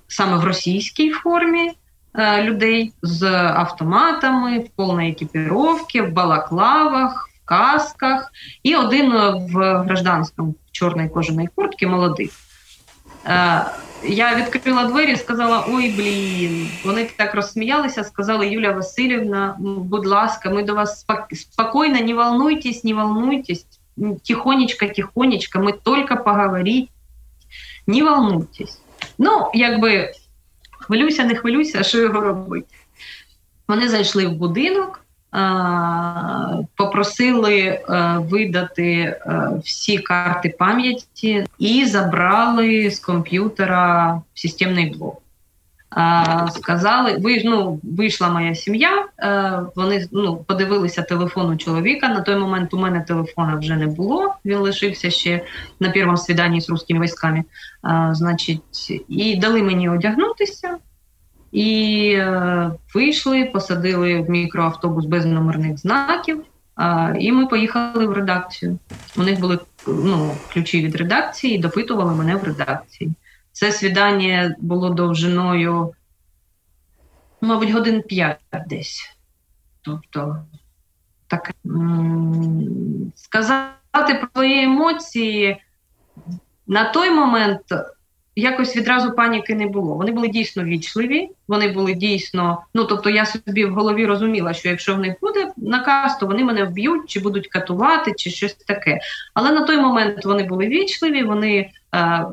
саме 0.07 0.37
в 0.37 0.43
російській 0.43 1.11
формі. 1.11 1.71
Е, 2.15 2.43
людей 2.43 2.93
з 3.01 3.23
автоматами, 3.33 4.59
в 4.59 4.69
повній 4.69 5.09
екіпіровці, 5.09 6.01
в 6.01 6.11
балаклавах, 6.11 7.29
касках, 7.45 8.31
і 8.63 8.75
один 8.75 9.11
в 9.37 9.83
гражданському 9.83 10.51
в 10.51 10.71
чорній 10.71 11.09
кожаній 11.09 11.49
куртці 11.55 11.87
молодий. 11.87 12.29
Е, 13.25 13.65
я 14.03 14.35
відкрила 14.35 14.83
двері 14.83 15.11
і 15.11 15.15
сказала: 15.15 15.65
Ой, 15.69 15.89
блін. 15.89 16.69
Вони 16.85 17.09
так 17.17 17.35
розсміялися, 17.35 18.03
сказали 18.03 18.47
Юлія 18.47 18.71
Васильівна, 18.71 19.55
будь 19.59 20.05
ласка, 20.05 20.49
ми 20.49 20.63
до 20.63 20.75
вас 20.75 21.05
спокійно, 21.33 21.99
не 21.99 22.13
волнуйтесь, 22.13 22.83
не 22.83 22.93
волнуйтесь, 22.93 23.65
тихонечко, 24.27 24.85
тихонечко, 24.87 25.59
ми 25.59 25.73
тільки 25.85 26.15
поговорити, 26.15 26.87
не 27.87 28.03
волнуйтесь. 28.03 28.79
Ну, 29.17 29.51
якби 29.53 30.11
хвилюйся, 30.71 31.23
не 31.23 31.35
хвилюйся, 31.35 31.83
що 31.83 31.97
його 31.99 32.21
робити. 32.21 32.75
Вони 33.67 33.89
зайшли 33.89 34.27
в 34.27 34.31
будинок, 34.31 35.02
попросили 36.75 37.81
видати 38.17 39.19
всі 39.63 39.97
карти 39.97 40.55
пам'яті 40.59 41.45
і 41.59 41.85
забрали 41.85 42.91
з 42.91 42.99
комп'ютера 42.99 44.21
системний 44.33 44.89
блок. 44.89 45.19
Сказали, 46.51 47.17
ви 47.19 47.41
ну 47.45 47.79
вийшла 47.83 48.29
моя 48.29 48.55
сім'я. 48.55 49.05
Вони 49.75 50.07
ну 50.11 50.37
подивилися 50.37 51.01
телефон 51.01 51.49
у 51.49 51.57
чоловіка. 51.57 52.07
На 52.09 52.21
той 52.21 52.35
момент 52.35 52.73
у 52.73 52.77
мене 52.77 53.01
телефона 53.01 53.55
вже 53.55 53.75
не 53.75 53.87
було. 53.87 54.33
Він 54.45 54.57
лишився 54.57 55.09
ще 55.09 55.45
на 55.79 55.89
першому 55.89 56.17
свіданні 56.17 56.61
з 56.61 56.69
русскими 56.69 57.05
військами. 57.05 57.43
Значить, 58.11 59.03
і 59.09 59.35
дали 59.35 59.63
мені 59.63 59.89
одягнутися. 59.89 60.77
І 61.53 62.09
е, 62.17 62.71
вийшли, 62.93 63.45
посадили 63.45 64.21
в 64.21 64.29
мікроавтобус 64.29 65.05
без 65.05 65.25
номерних 65.25 65.77
знаків, 65.77 66.43
е, 66.79 67.15
і 67.19 67.31
ми 67.31 67.45
поїхали 67.47 68.07
в 68.07 68.13
редакцію. 68.13 68.79
У 69.17 69.23
них 69.23 69.39
були 69.39 69.59
ну, 69.87 70.35
ключі 70.53 70.85
від 70.85 70.95
редакції, 70.95 71.55
і 71.55 71.59
допитували 71.59 72.15
мене 72.15 72.35
в 72.35 72.43
редакції. 72.43 73.13
Це 73.51 73.71
свідання 73.71 74.55
було 74.59 74.89
довжиною, 74.89 75.93
мабуть, 77.41 77.71
годин 77.71 78.01
п'ять 78.01 78.39
десь. 78.67 79.17
Тобто, 79.81 80.37
так 81.27 81.51
сказати 83.15 84.15
про 84.19 84.27
свої 84.33 84.63
емоції 84.63 85.57
на 86.67 86.91
той 86.91 87.11
момент 87.11 87.61
якось 88.35 88.75
відразу 88.75 89.11
паніки 89.11 89.55
не 89.55 89.67
було. 89.67 89.95
Вони 89.95 90.11
були 90.11 90.27
дійсно 90.27 90.63
вічливі, 90.63 91.29
вони 91.47 91.67
були 91.67 91.93
дійсно. 91.93 92.61
Ну 92.73 92.85
тобто, 92.85 93.09
я 93.09 93.25
собі 93.25 93.65
в 93.65 93.73
голові 93.73 94.05
розуміла, 94.05 94.53
що 94.53 94.69
якщо 94.69 94.95
в 94.95 94.99
них 94.99 95.15
буде 95.21 95.51
наказ, 95.57 96.17
то 96.17 96.25
вони 96.25 96.43
мене 96.43 96.63
вб'ють, 96.63 97.09
чи 97.09 97.19
будуть 97.19 97.47
катувати, 97.47 98.13
чи 98.17 98.29
щось 98.29 98.53
таке. 98.53 98.99
Але 99.33 99.51
на 99.51 99.61
той 99.61 99.77
момент 99.77 100.25
вони 100.25 100.43
були 100.43 100.67
вічливі, 100.67 101.23
вони 101.23 101.69
е, 101.95 102.25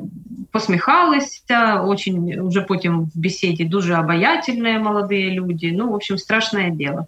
посміхалися, 0.51 1.81
очень 1.87 2.47
вже 2.47 2.61
потім 2.61 2.99
в 2.99 3.09
бесіді 3.15 3.65
дуже 3.65 3.97
обаятельні 3.97 4.79
молоді 4.79 5.31
люди. 5.31 5.71
Ну, 5.71 5.87
в 5.87 5.93
общем, 5.93 6.17
страшне 6.17 6.71
діло. 6.71 7.05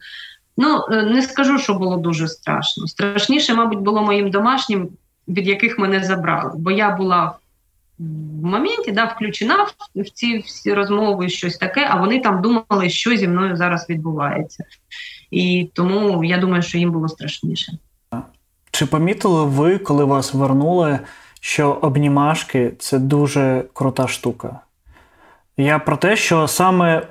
Ну, 0.58 0.86
е, 0.92 1.04
не 1.04 1.22
скажу, 1.22 1.60
що 1.60 1.74
було 1.74 1.98
дуже 1.98 2.28
страшно. 2.28 2.88
Страшніше, 2.88 3.54
мабуть, 3.54 3.80
було 3.80 4.04
моїм 4.04 4.32
домашнім 4.32 4.90
від 5.28 5.48
яких 5.48 5.80
мене 5.80 6.04
забрали. 6.04 6.52
Бо 6.56 6.72
я 6.72 6.96
була 6.96 7.34
в 8.00 8.46
моменті 8.46 8.92
да, 8.92 9.06
включена 9.06 9.68
в 9.96 10.10
ці 10.10 10.38
всі 10.38 10.74
розмови, 10.74 11.30
щось 11.30 11.58
таке, 11.58 11.88
а 11.90 12.00
вони 12.00 12.20
там 12.20 12.42
думали, 12.42 12.90
що 12.90 13.16
зі 13.16 13.28
мною 13.28 13.56
зараз 13.56 13.90
відбувається. 13.90 14.64
І 15.32 15.70
тому 15.74 16.24
я 16.24 16.38
думаю, 16.38 16.62
що 16.64 16.78
їм 16.78 16.92
було 16.92 17.08
страшніше. 17.08 17.72
Чи 18.72 18.86
помітили 18.86 19.46
ви, 19.46 19.78
коли 19.78 20.04
вас 20.04 20.34
вернули, 20.34 21.00
що 21.40 21.72
обнімашки 21.72 22.74
це 22.80 23.00
дуже 23.00 23.66
крута 23.74 24.08
штука? 24.08 24.60
Я 25.58 25.80
про 25.80 25.98
те, 25.98 26.16
що 26.16 26.48
саме 26.48 27.08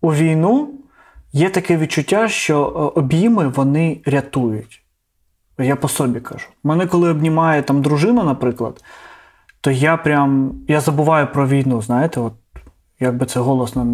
у 0.00 0.14
війну 0.14 0.70
є 1.32 1.50
таке 1.50 1.76
відчуття, 1.76 2.28
що 2.28 2.56
е, 2.56 3.00
обійми 3.00 3.48
вони 3.48 4.00
рятують. 4.04 4.82
Я 5.58 5.76
по 5.76 5.88
собі 5.88 6.20
кажу. 6.20 6.46
Мене, 6.64 6.86
коли 6.86 7.10
обнімає 7.10 7.62
там 7.62 7.82
дружина, 7.82 8.24
наприклад, 8.24 8.84
то 9.66 9.72
я 9.72 9.96
прям 9.96 10.52
я 10.68 10.80
забуваю 10.80 11.26
про 11.32 11.48
війну, 11.48 11.82
знаєте, 11.82 12.20
от 12.20 12.32
якби 13.00 13.26
це 13.26 13.40
голосно 13.40 13.84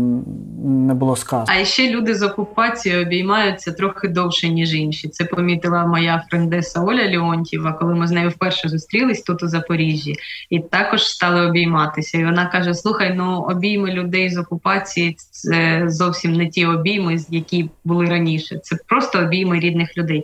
не 0.64 0.95
було 0.95 1.16
сказано. 1.16 1.61
А 1.61 1.64
ще 1.64 1.91
люди 1.91 2.14
з 2.14 2.23
окупацією 2.23 3.07
обіймаються 3.07 3.73
трохи 3.73 4.09
довше, 4.09 4.49
ніж 4.49 4.75
інші. 4.75 5.09
Це 5.09 5.25
помітила 5.25 5.87
моя 5.87 6.25
френдеса 6.31 6.81
Оля 6.81 7.11
Леонтьєва, 7.11 7.73
коли 7.73 7.95
ми 7.95 8.07
з 8.07 8.11
нею 8.11 8.29
вперше 8.29 8.68
зустрілись 8.68 9.23
тут 9.23 9.43
у 9.43 9.49
Запоріжжі, 9.49 10.16
і 10.51 10.61
також 10.61 11.05
стали 11.05 11.47
обійматися. 11.47 12.18
І 12.18 12.25
вона 12.25 12.47
каже: 12.47 12.75
Слухай, 12.75 13.14
ну 13.14 13.41
обійми 13.41 13.91
людей 13.91 14.31
з 14.31 14.39
окупації 14.39 15.16
це 15.31 15.85
зовсім 15.87 16.33
не 16.33 16.49
ті 16.49 16.66
обійми, 16.66 17.16
які 17.29 17.70
були 17.85 18.07
раніше. 18.07 18.59
Це 18.59 18.77
просто 18.87 19.18
обійми 19.18 19.61
рідних 19.61 19.97
людей. 19.97 20.23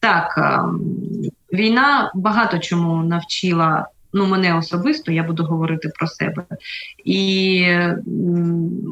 Так, 0.00 0.34
ем, 0.38 0.80
війна 1.52 2.12
багато 2.14 2.58
чому 2.58 3.02
навчила 3.02 3.86
ну 4.12 4.26
мене 4.26 4.56
особисто, 4.58 5.12
я 5.12 5.22
буду 5.22 5.44
говорити 5.44 5.90
про 5.98 6.06
себе. 6.06 6.44
І 7.04 7.64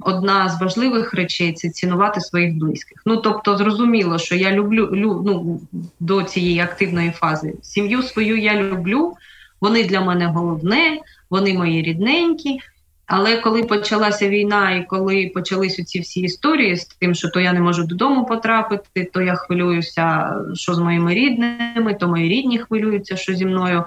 одна 0.02 0.48
з 0.48 0.60
важливих 0.60 1.14
речей 1.14 1.52
це 1.52 1.68
цінувати 1.68 2.20
своїх 2.20 2.54
близьких. 2.54 3.02
Ну 3.06 3.16
тобто, 3.16 3.56
зрозуміло, 3.56 4.18
що 4.18 4.34
я 4.34 4.52
люблю 4.52 4.90
лю, 4.92 5.22
ну, 5.26 5.60
до 6.00 6.22
цієї 6.22 6.60
активної 6.60 7.10
фази. 7.10 7.54
Сім'ю 7.62 8.02
свою 8.02 8.38
я 8.38 8.62
люблю, 8.62 9.14
вони 9.60 9.84
для 9.84 10.00
мене 10.00 10.26
головне, 10.26 10.98
вони 11.30 11.54
мої 11.54 11.82
рідненькі. 11.82 12.60
Але 13.06 13.36
коли 13.36 13.62
почалася 13.62 14.28
війна, 14.28 14.70
і 14.70 14.86
коли 14.86 15.30
почалися 15.34 15.84
ці 15.84 16.00
всі 16.00 16.20
історії 16.20 16.76
з 16.76 16.84
тим, 16.84 17.14
що 17.14 17.28
то 17.28 17.40
я 17.40 17.52
не 17.52 17.60
можу 17.60 17.84
додому 17.84 18.26
потрапити, 18.26 19.10
то 19.12 19.22
я 19.22 19.34
хвилююся, 19.34 20.34
що 20.54 20.74
з 20.74 20.78
моїми 20.78 21.14
рідними, 21.14 21.94
то 21.94 22.08
мої 22.08 22.28
рідні 22.28 22.58
хвилюються, 22.58 23.16
що 23.16 23.34
зі 23.34 23.46
мною 23.46 23.84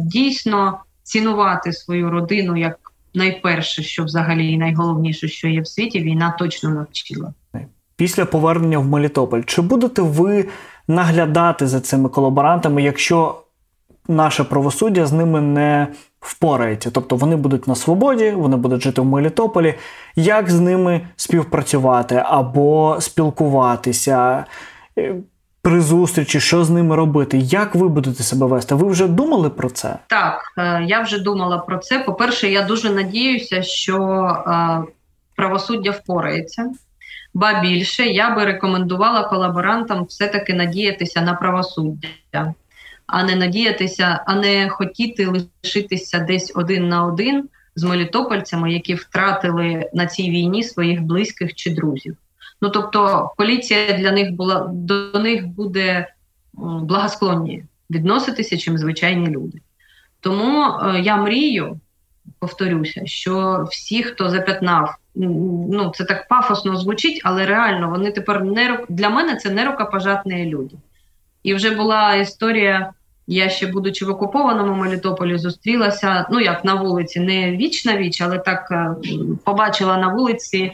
дійсно 0.00 0.78
цінувати 1.02 1.72
свою 1.72 2.10
родину 2.10 2.56
як 2.56 2.78
найперше, 3.14 3.82
що 3.82 4.04
взагалі 4.04 4.52
і 4.52 4.58
найголовніше, 4.58 5.28
що 5.28 5.48
є 5.48 5.60
в 5.60 5.66
світі, 5.66 6.00
війна 6.00 6.36
точно 6.38 6.70
навчила. 6.70 7.32
Після 7.96 8.24
повернення 8.24 8.78
в 8.78 8.86
Мелітополь, 8.86 9.42
чи 9.46 9.62
будете 9.62 10.02
ви 10.02 10.48
наглядати 10.88 11.66
за 11.66 11.80
цими 11.80 12.08
колаборантами, 12.08 12.82
якщо 12.82 13.42
наше 14.08 14.44
правосуддя 14.44 15.06
з 15.06 15.12
ними 15.12 15.40
не 15.40 15.86
впорається? 16.20 16.90
Тобто 16.90 17.16
вони 17.16 17.36
будуть 17.36 17.68
на 17.68 17.74
свободі, 17.74 18.30
вони 18.30 18.56
будуть 18.56 18.82
жити 18.82 19.00
в 19.00 19.04
Мелітополі. 19.04 19.74
Як 20.16 20.50
з 20.50 20.60
ними 20.60 21.00
співпрацювати 21.16 22.22
або 22.26 22.96
спілкуватися? 23.00 24.44
Е, 24.98 25.14
при 25.62 25.80
зустрічі, 25.80 26.40
що 26.40 26.64
з 26.64 26.70
ними 26.70 26.96
робити? 26.96 27.38
Як 27.38 27.74
ви 27.74 27.88
будете 27.88 28.22
себе 28.22 28.46
вести? 28.46 28.74
Ви 28.74 28.88
вже 28.90 29.08
думали 29.08 29.50
про 29.50 29.70
це? 29.70 29.98
Так, 30.06 30.52
е, 30.58 30.84
я 30.84 31.00
вже 31.00 31.18
думала 31.18 31.58
про 31.58 31.78
це. 31.78 31.98
По-перше, 31.98 32.48
я 32.48 32.62
дуже 32.62 32.90
надіюся, 32.90 33.62
що 33.62 33.96
е, 34.46 34.82
правосуддя 35.36 35.90
впорається. 35.90 36.70
Ба 37.34 37.60
більше 37.60 38.06
я 38.06 38.34
би 38.34 38.44
рекомендувала 38.44 39.24
колаборантам 39.24 40.04
все-таки 40.04 40.54
надіятися 40.54 41.20
на 41.20 41.34
правосуддя, 41.34 42.54
а 43.08 43.24
не 43.24 43.36
надіятися, 43.36 44.24
а 44.26 44.34
не 44.34 44.68
хотіти 44.68 45.26
лишитися 45.26 46.18
десь 46.18 46.52
один 46.54 46.88
на 46.88 47.04
один 47.04 47.48
з 47.74 47.82
мелітопольцями, 47.82 48.72
які 48.72 48.94
втратили 48.94 49.90
на 49.94 50.06
цій 50.06 50.30
війні 50.30 50.62
своїх 50.62 51.02
близьких 51.02 51.54
чи 51.54 51.70
друзів. 51.70 52.16
Ну 52.62 52.70
тобто, 52.70 53.30
поліція 53.36 53.92
для 53.92 54.12
них 54.12 54.32
була 54.32 54.70
до 54.72 55.18
них 55.18 55.46
буде 55.46 56.06
благосклонні 56.52 57.64
відноситися, 57.90 58.58
чим 58.58 58.78
звичайні 58.78 59.26
люди. 59.26 59.60
Тому 60.20 60.62
е, 60.62 61.00
я 61.00 61.16
мрію, 61.16 61.80
повторюся, 62.38 63.06
що 63.06 63.66
всі, 63.70 64.02
хто 64.02 64.30
запятнав, 64.30 64.94
ну 65.14 65.92
це 65.94 66.04
так 66.04 66.28
пафосно 66.28 66.76
звучить, 66.76 67.20
але 67.24 67.46
реально 67.46 67.90
вони 67.90 68.12
тепер 68.12 68.44
не 68.44 68.84
для 68.88 69.08
мене 69.08 69.36
це 69.36 69.50
не 69.50 69.64
рукопожатні 69.64 70.46
люди. 70.46 70.76
І 71.42 71.54
вже 71.54 71.70
була 71.70 72.14
історія. 72.14 72.92
Я 73.30 73.48
ще, 73.48 73.66
будучи 73.66 74.04
в 74.04 74.10
окупованому 74.10 74.74
Мелітополі, 74.74 75.38
зустрілася. 75.38 76.26
Ну 76.30 76.40
як 76.40 76.64
на 76.64 76.74
вулиці, 76.74 77.20
не 77.20 77.50
віч 77.50 77.84
на 77.84 77.96
віч, 77.96 78.20
але 78.20 78.38
так 78.38 78.68
е, 78.70 78.94
побачила 79.44 79.96
на 79.96 80.08
вулиці 80.08 80.72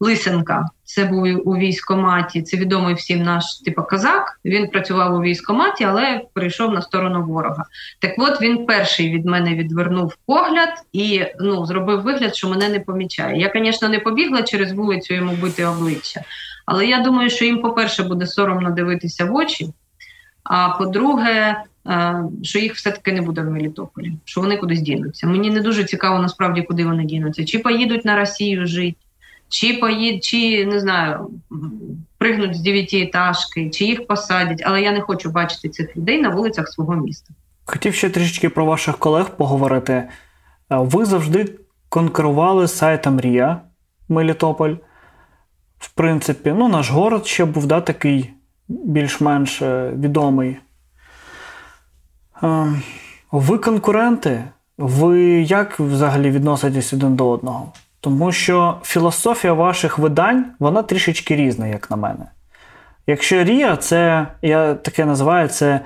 Лисенка. 0.00 0.66
Це 0.84 1.04
був 1.04 1.48
у 1.48 1.56
військоматі. 1.56 2.42
Це 2.42 2.56
відомий 2.56 2.94
всім 2.94 3.22
наш 3.22 3.44
типу 3.64 3.82
козак. 3.82 4.40
Він 4.44 4.68
працював 4.68 5.14
у 5.14 5.22
військоматі, 5.22 5.84
але 5.84 6.20
перейшов 6.34 6.72
на 6.72 6.82
сторону 6.82 7.24
ворога. 7.24 7.64
Так 7.98 8.14
от 8.18 8.42
він 8.42 8.66
перший 8.66 9.14
від 9.14 9.26
мене 9.26 9.54
відвернув 9.54 10.16
погляд 10.26 10.68
і 10.92 11.24
ну 11.40 11.66
зробив 11.66 12.02
вигляд, 12.02 12.36
що 12.36 12.48
мене 12.48 12.68
не 12.68 12.80
помічає. 12.80 13.40
Я, 13.40 13.52
звісно, 13.54 13.88
не 13.88 13.98
побігла 13.98 14.42
через 14.42 14.72
вулицю 14.72 15.14
йому 15.14 15.32
бити 15.32 15.64
обличчя, 15.64 16.20
але 16.66 16.86
я 16.86 17.00
думаю, 17.00 17.30
що 17.30 17.44
їм, 17.44 17.62
по-перше, 17.62 18.02
буде 18.02 18.26
соромно 18.26 18.70
дивитися 18.70 19.24
в 19.24 19.34
очі. 19.34 19.68
А 20.44 20.68
по-друге, 20.68 21.56
що 22.42 22.58
їх 22.58 22.74
все-таки 22.74 23.12
не 23.12 23.22
буде 23.22 23.40
в 23.40 23.50
Мелітополі, 23.50 24.12
що 24.24 24.40
вони 24.40 24.56
кудись 24.56 24.80
дінуться. 24.80 25.26
Мені 25.26 25.50
не 25.50 25.60
дуже 25.60 25.84
цікаво, 25.84 26.18
насправді, 26.18 26.62
куди 26.62 26.84
вони 26.84 27.04
дінуться. 27.04 27.44
Чи 27.44 27.58
поїдуть 27.58 28.04
на 28.04 28.16
Росію 28.16 28.66
жити, 28.66 28.96
чи 29.48 29.72
поїд, 29.74 30.24
чи 30.24 30.66
не 30.66 30.80
знаю, 30.80 31.30
пригнуть 32.18 32.56
з 32.56 32.60
дев'ятиэтажки, 32.60 33.70
чи 33.70 33.84
їх 33.84 34.06
посадять, 34.06 34.62
але 34.66 34.82
я 34.82 34.92
не 34.92 35.00
хочу 35.00 35.30
бачити 35.30 35.68
цих 35.68 35.96
людей 35.96 36.20
на 36.20 36.28
вулицях 36.28 36.68
свого 36.68 36.96
міста. 36.96 37.34
Хотів 37.64 37.94
ще 37.94 38.10
трішечки 38.10 38.48
про 38.48 38.64
ваших 38.64 38.98
колег 38.98 39.36
поговорити. 39.36 39.92
Е, 39.92 40.08
ви 40.70 41.04
завжди 41.04 41.58
конкурували 41.88 42.66
з 42.66 42.76
сайтом 42.76 43.20
Рія 43.20 43.60
Мелітополь. 44.08 44.74
В 45.78 45.90
принципі, 45.94 46.54
ну, 46.58 46.68
наш 46.68 46.90
город 46.90 47.26
ще 47.26 47.44
був 47.44 47.66
да, 47.66 47.80
такий 47.80 48.30
більш-менш 48.68 49.62
е, 49.62 49.92
відомий. 49.96 50.56
Ви 53.32 53.58
конкуренти? 53.58 54.44
Ви 54.78 55.20
як 55.42 55.80
взагалі 55.80 56.30
відноситесь 56.30 56.92
один 56.92 57.16
до 57.16 57.28
одного? 57.28 57.72
Тому 58.00 58.32
що 58.32 58.76
філософія 58.84 59.52
ваших 59.52 59.98
видань, 59.98 60.44
вона 60.58 60.82
трішечки 60.82 61.36
різна, 61.36 61.66
як 61.66 61.90
на 61.90 61.96
мене. 61.96 62.26
Якщо 63.06 63.44
Рія, 63.44 63.76
це, 63.76 64.26
я 64.42 64.74
таке 64.74 65.04
називаю, 65.04 65.48
це 65.48 65.80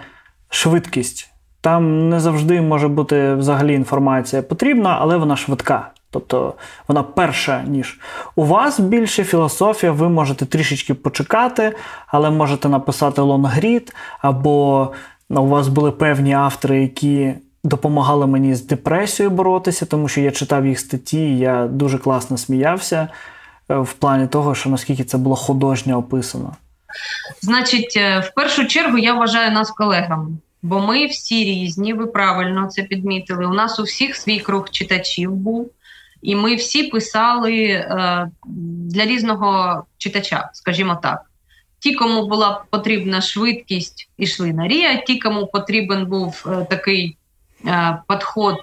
швидкість. 0.49 1.31
Там 1.61 2.09
не 2.09 2.21
завжди 2.21 2.61
може 2.61 2.89
бути 2.89 3.35
взагалі 3.35 3.75
інформація 3.75 4.43
потрібна, 4.43 4.99
але 5.01 5.17
вона 5.17 5.37
швидка. 5.37 5.91
Тобто 6.11 6.55
вона 6.89 7.03
перша, 7.03 7.63
ніж. 7.63 8.01
У 8.37 8.45
вас 8.45 8.81
більше 8.81 9.25
філософія, 9.25 9.93
ви 9.93 10.09
можете 10.09 10.47
трішечки 10.47 10.95
почекати, 10.95 11.77
але 12.07 12.31
можете 12.31 12.69
написати 12.69 13.21
лонгрід, 13.21 13.95
або 14.21 14.93
у 15.31 15.47
вас 15.47 15.69
були 15.69 15.93
певні 15.93 16.33
автори, 16.33 16.83
які 16.83 17.35
допомагали 17.65 18.27
мені 18.27 18.55
з 18.55 18.67
депресією 18.67 19.35
боротися, 19.35 19.87
тому 19.87 20.09
що 20.09 20.21
я 20.21 20.31
читав 20.31 20.67
їх 20.67 20.81
статті, 20.81 21.39
я 21.39 21.67
дуже 21.67 21.99
класно 21.99 22.39
сміявся 22.39 23.09
е, 23.71 23.77
в 23.77 23.93
плані 23.93 24.27
того, 24.27 24.55
що 24.55 24.71
наскільки 24.71 25.05
це 25.05 25.19
було 25.19 25.37
художньо 25.37 25.99
описано. 25.99 26.57
Значить, 27.43 27.95
е, 27.97 28.21
в 28.21 28.35
першу 28.35 28.67
чергу 28.67 28.99
я 28.99 29.15
вважаю 29.15 29.53
нас 29.53 29.71
колегами, 29.71 30.31
бо 30.63 30.81
ми 30.81 31.07
всі 31.07 31.45
різні, 31.45 31.93
ви 31.93 32.07
правильно 32.07 32.67
це 32.67 32.83
підмітили. 32.83 33.47
У 33.47 33.55
нас 33.55 33.81
у 33.81 33.83
всіх 33.83 34.17
свій 34.17 34.41
круг 34.41 34.71
читачів 34.71 35.33
був. 35.33 35.71
І 36.23 36.37
ми 36.37 36.55
всі 36.55 36.83
писали 36.83 37.65
е, 37.65 38.31
для 38.91 39.05
різного 39.05 39.83
читача, 39.99 40.51
скажімо 40.53 40.99
так. 41.03 41.31
Ті, 41.79 41.95
кому 41.95 42.27
була 42.27 42.65
потрібна 42.71 43.21
швидкість, 43.21 44.11
ішли 44.17 44.53
на 44.53 44.69
Рія, 44.69 44.97
ті, 44.97 45.19
кому 45.19 45.47
потрібен 45.47 46.07
був 46.07 46.45
е, 46.47 46.67
такий 46.71 47.17
Е, 47.65 47.99
подход 48.07 48.57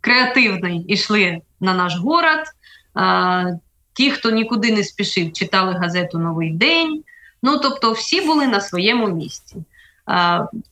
креативний 0.00 0.84
ішли 0.88 1.40
на 1.60 1.74
наш 1.74 1.96
город. 1.96 2.40
Е, 2.96 3.58
ті, 3.92 4.10
хто 4.10 4.30
нікуди 4.30 4.72
не 4.72 4.84
спішив, 4.84 5.32
читали 5.32 5.72
газету 5.72 6.18
Новий 6.18 6.50
день. 6.50 7.04
Ну, 7.42 7.58
тобто, 7.58 7.92
всі 7.92 8.20
були 8.20 8.46
на 8.46 8.60
своєму 8.60 9.08
місці. 9.08 9.56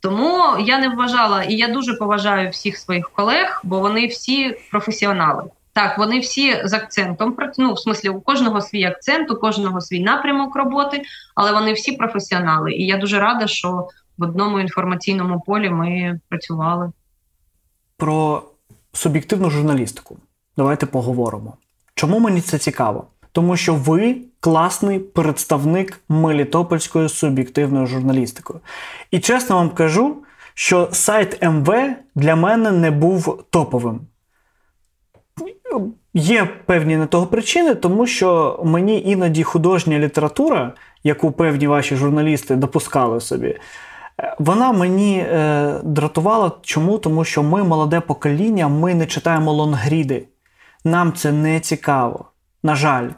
Тому 0.00 0.58
я 0.60 0.78
не 0.78 0.88
вважала, 0.88 1.42
і 1.42 1.54
я 1.54 1.68
дуже 1.68 1.94
поважаю 1.94 2.50
всіх 2.50 2.76
своїх 2.76 3.10
колег, 3.10 3.60
бо 3.64 3.80
вони 3.80 4.06
всі 4.06 4.56
професіонали. 4.70 5.44
Так, 5.78 5.98
вони 5.98 6.18
всі 6.18 6.60
з 6.64 6.72
акцентом 6.72 7.36
ну, 7.58 7.72
в 7.72 7.78
смислі, 7.78 8.08
у 8.08 8.20
кожного 8.20 8.60
свій 8.60 8.84
акцент, 8.84 9.30
у 9.30 9.36
кожного 9.36 9.80
свій 9.80 10.00
напрямок 10.00 10.56
роботи, 10.56 11.02
але 11.34 11.52
вони 11.52 11.72
всі 11.72 11.92
професіонали. 11.92 12.72
І 12.72 12.86
я 12.86 12.96
дуже 12.96 13.20
рада, 13.20 13.46
що 13.46 13.88
в 14.18 14.22
одному 14.22 14.60
інформаційному 14.60 15.40
полі 15.40 15.70
ми 15.70 16.20
працювали. 16.28 16.92
Про 17.96 18.42
суб'єктивну 18.92 19.50
журналістику. 19.50 20.16
Давайте 20.56 20.86
поговоримо. 20.86 21.56
Чому 21.94 22.18
мені 22.18 22.40
це 22.40 22.58
цікаво? 22.58 23.06
Тому 23.32 23.56
що 23.56 23.74
ви 23.74 24.16
класний 24.40 24.98
представник 24.98 26.00
Мелітопольської 26.08 27.08
суб'єктивної 27.08 27.86
журналістики. 27.86 28.54
І 29.10 29.20
чесно 29.20 29.56
вам 29.56 29.70
кажу, 29.70 30.16
що 30.54 30.88
сайт 30.92 31.42
МВ 31.42 31.96
для 32.14 32.36
мене 32.36 32.70
не 32.70 32.90
був 32.90 33.44
топовим. 33.50 34.00
Є 36.14 36.48
певні 36.66 36.96
на 36.96 37.06
того 37.06 37.26
причини, 37.26 37.74
тому 37.74 38.06
що 38.06 38.60
мені 38.64 39.02
іноді 39.02 39.42
художня 39.42 39.98
література, 39.98 40.72
яку 41.04 41.32
певні 41.32 41.66
ваші 41.66 41.96
журналісти 41.96 42.56
допускали 42.56 43.20
собі, 43.20 43.48
е, 43.48 44.36
вона 44.38 44.72
мені 44.72 45.18
е, 45.18 45.74
дратувала. 45.84 46.52
Чому? 46.62 46.98
Тому 46.98 47.24
що 47.24 47.42
ми 47.42 47.64
молоде 47.64 48.00
покоління, 48.00 48.68
ми 48.68 48.94
не 48.94 49.06
читаємо 49.06 49.52
лонгріди. 49.52 50.28
Нам 50.84 51.12
це 51.12 51.32
не 51.32 51.60
цікаво. 51.60 52.24
На 52.62 52.74
жаль. 52.74 53.08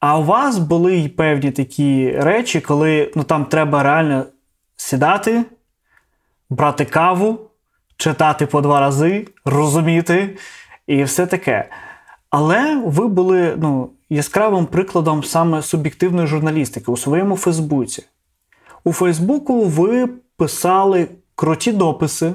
А 0.00 0.18
у 0.18 0.24
вас 0.24 0.58
були 0.58 0.96
й 0.96 1.08
певні 1.08 1.50
такі 1.50 2.10
речі, 2.18 2.60
коли 2.60 3.12
ну, 3.16 3.22
там 3.22 3.44
треба 3.44 3.82
реально 3.82 4.24
сідати, 4.76 5.44
брати 6.50 6.84
каву, 6.84 7.38
читати 7.96 8.46
по 8.46 8.60
два 8.60 8.80
рази, 8.80 9.28
розуміти 9.44 10.36
і 10.86 11.04
все 11.04 11.26
таке. 11.26 11.68
Але 12.30 12.82
ви 12.86 13.08
були 13.08 13.56
ну, 13.56 13.90
яскравим 14.10 14.66
прикладом 14.66 15.24
саме 15.24 15.62
суб'єктивної 15.62 16.26
журналістики 16.26 16.90
у 16.90 16.96
своєму 16.96 17.36
Фейсбуці. 17.36 18.04
У 18.84 18.92
Фейсбуку 18.92 19.64
ви 19.64 20.08
писали 20.36 21.08
круті 21.34 21.72
дописи, 21.72 22.34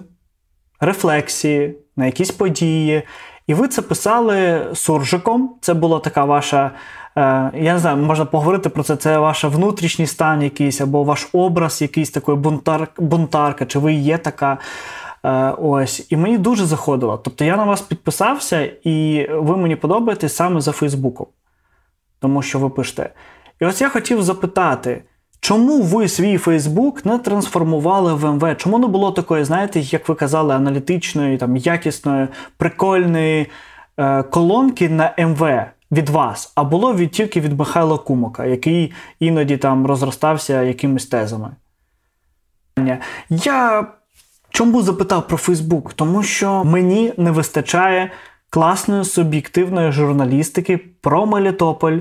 рефлексії 0.80 1.78
на 1.96 2.06
якісь 2.06 2.32
події. 2.32 3.04
І 3.48 3.54
ви 3.54 3.68
це 3.68 3.82
писали 3.82 4.68
суржиком. 4.74 5.56
Це 5.62 5.74
була 5.74 6.00
така 6.00 6.26
ваша. 6.26 6.72
Е, 7.18 7.52
я 7.56 7.74
не 7.74 7.80
знаю, 7.80 7.98
можна 7.98 8.26
поговорити 8.26 8.70
про 8.70 8.84
це. 8.84 8.96
Це 8.96 9.18
ваш 9.18 9.44
внутрішній 9.44 10.08
стан 10.08 10.42
якийсь, 10.42 10.82
або 10.82 11.04
ваш 11.04 11.28
образ, 11.34 11.82
якийсь 11.82 12.10
такої 12.10 12.38
бунтар, 12.38 12.88
бунтарка, 12.98 13.66
чи 13.66 13.80
ви 13.80 13.94
є 13.94 14.18
така. 14.18 14.58
Е, 15.24 15.52
ось. 15.52 16.08
І 16.10 16.18
мені 16.18 16.38
дуже 16.38 16.66
заходило. 16.66 17.18
Тобто 17.18 17.46
я 17.46 17.58
на 17.58 17.64
вас 17.64 17.82
підписався, 17.82 18.72
і 18.84 19.28
ви 19.32 19.58
мені 19.58 19.76
подобаєтесь 19.76 20.36
саме 20.36 20.62
за 20.62 20.72
Фейсбуком, 20.72 21.28
тому 22.20 22.42
що 22.42 22.60
ви 22.60 22.70
пишете. 22.70 23.14
І 23.60 23.66
ось 23.66 23.82
я 23.82 23.90
хотів 23.90 24.24
запитати. 24.24 25.04
Чому 25.40 25.82
ви 25.82 26.08
свій 26.08 26.38
Фейсбук 26.38 27.06
не 27.06 27.20
трансформували 27.20 28.14
в 28.14 28.34
МВ? 28.34 28.58
Чому 28.58 28.80
не 28.80 28.88
було 28.88 29.12
такої, 29.12 29.44
знаєте, 29.44 29.80
як 29.80 30.10
ви 30.10 30.16
казали, 30.16 30.56
аналітичної, 30.56 31.38
там, 31.38 31.58
якісної, 31.58 32.28
прикольної 32.58 33.48
е, 33.98 34.24
колонки 34.24 34.90
на 34.90 35.14
МВ 35.20 35.66
від 35.92 36.10
вас, 36.10 36.52
а 36.56 36.64
було 36.64 36.94
від, 36.94 37.12
тільки 37.12 37.42
від 37.42 37.60
Михайла 37.60 37.98
Кумака, 37.98 38.46
який 38.46 38.94
іноді 39.20 39.58
там 39.58 39.88
розростався 39.88 40.64
якимись 40.64 41.06
тезами? 41.06 41.56
Я 43.30 43.88
чому 44.52 44.82
запитав 44.82 45.28
про 45.28 45.38
Фейсбук? 45.38 45.94
Тому 45.94 46.24
що 46.24 46.64
мені 46.64 47.14
не 47.18 47.32
вистачає 47.32 48.12
класної 48.50 49.06
суб'єктивної 49.06 49.92
журналістики 49.92 50.78
про 51.02 51.26
Мелітополь 51.26 52.00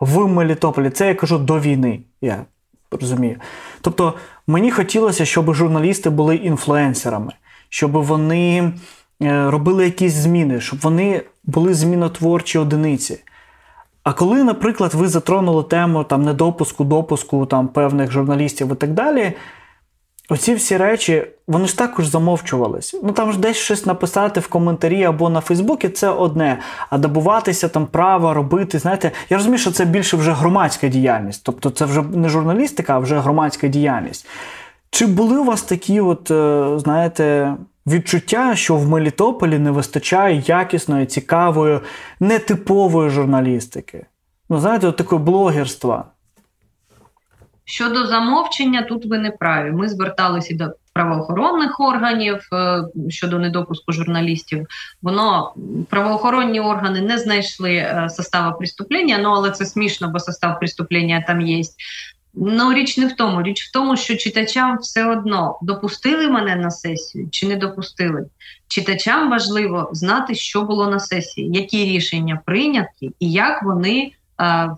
в 0.00 0.26
Мелітополі. 0.26 0.90
Це 0.90 1.08
я 1.08 1.14
кажу 1.14 1.38
до 1.38 1.60
війни. 1.60 2.00
Я 2.20 2.44
розумію. 2.90 3.36
Тобто 3.80 4.14
мені 4.46 4.70
хотілося, 4.70 5.24
щоб 5.24 5.54
журналісти 5.54 6.10
були 6.10 6.36
інфлюенсерами, 6.36 7.32
щоб 7.68 7.92
вони 7.92 8.72
е, 9.22 9.50
робили 9.50 9.84
якісь 9.84 10.12
зміни, 10.12 10.60
щоб 10.60 10.80
вони 10.80 11.22
були 11.44 11.74
змінотворчі 11.74 12.58
одиниці. 12.58 13.20
А 14.02 14.12
коли, 14.12 14.44
наприклад, 14.44 14.94
ви 14.94 15.08
затронули 15.08 15.62
тему 15.62 16.04
там 16.04 16.22
недопуску, 16.22 16.84
допуску 16.84 17.46
там 17.46 17.68
певних 17.68 18.12
журналістів 18.12 18.72
і 18.72 18.74
так 18.74 18.92
далі, 18.92 19.32
Оці 20.30 20.54
всі 20.54 20.76
речі, 20.76 21.26
вони 21.48 21.66
ж 21.66 21.78
також 21.78 22.06
замовчувались. 22.06 23.00
Ну 23.02 23.12
там 23.12 23.32
ж 23.32 23.38
десь 23.38 23.56
щось 23.56 23.86
написати 23.86 24.40
в 24.40 24.48
коментарі 24.48 25.04
або 25.04 25.28
на 25.30 25.40
Фейсбуці 25.40 25.88
це 25.88 26.08
одне. 26.08 26.58
А 26.90 26.98
добуватися 26.98 27.68
там 27.68 27.86
права 27.86 28.34
робити. 28.34 28.78
Знаєте, 28.78 29.10
я 29.30 29.36
розумію, 29.36 29.58
що 29.58 29.70
це 29.70 29.84
більше 29.84 30.16
вже 30.16 30.32
громадська 30.32 30.88
діяльність. 30.88 31.42
Тобто 31.44 31.70
це 31.70 31.84
вже 31.84 32.02
не 32.02 32.28
журналістика, 32.28 32.94
а 32.94 32.98
вже 32.98 33.18
громадська 33.18 33.68
діяльність. 33.68 34.26
Чи 34.90 35.06
були 35.06 35.38
у 35.38 35.44
вас 35.44 35.62
такі, 35.62 36.00
от, 36.00 36.30
е, 36.30 36.68
знаєте, 36.78 37.54
відчуття, 37.86 38.56
що 38.56 38.76
в 38.76 38.88
Мелітополі 38.88 39.58
не 39.58 39.70
вистачає 39.70 40.42
якісної, 40.46 41.06
цікавої, 41.06 41.80
нетипової 42.20 43.10
журналістики? 43.10 44.06
Ну, 44.50 44.60
знаєте, 44.60 44.86
от 44.86 44.96
такої 44.96 45.22
блогерства. 45.22 46.04
Щодо 47.70 48.06
замовчення, 48.06 48.82
тут 48.82 49.06
ви 49.06 49.18
не 49.18 49.30
праві. 49.30 49.70
Ми 49.70 49.88
зверталися 49.88 50.54
до 50.54 50.72
правоохоронних 50.92 51.80
органів 51.80 52.48
е, 52.52 52.82
щодо 53.08 53.38
недопуску 53.38 53.92
журналістів. 53.92 54.66
Воно 55.02 55.54
правоохоронні 55.88 56.60
органи 56.60 57.00
не 57.00 57.18
знайшли 57.18 57.74
е, 57.74 58.08
состава 58.10 58.52
преступлення, 58.52 59.18
ну 59.22 59.30
але 59.30 59.50
це 59.50 59.66
смішно, 59.66 60.08
бо 60.08 60.20
состав 60.20 60.58
преступлення 60.58 61.24
там 61.26 61.40
є. 61.40 61.62
Ну, 62.34 62.72
річ 62.72 62.96
не 62.96 63.06
в 63.06 63.16
тому. 63.16 63.42
Річ 63.42 63.68
в 63.68 63.72
тому, 63.72 63.96
що 63.96 64.16
читачам 64.16 64.78
все 64.78 65.06
одно 65.06 65.58
допустили 65.62 66.28
мене 66.28 66.56
на 66.56 66.70
сесію 66.70 67.28
чи 67.30 67.46
не 67.48 67.56
допустили. 67.56 68.26
Читачам 68.68 69.30
важливо 69.30 69.90
знати, 69.92 70.34
що 70.34 70.62
було 70.62 70.86
на 70.86 71.00
сесії, 71.00 71.50
які 71.52 71.84
рішення 71.84 72.40
прийняті 72.46 73.10
і 73.20 73.32
як 73.32 73.62
вони 73.62 74.12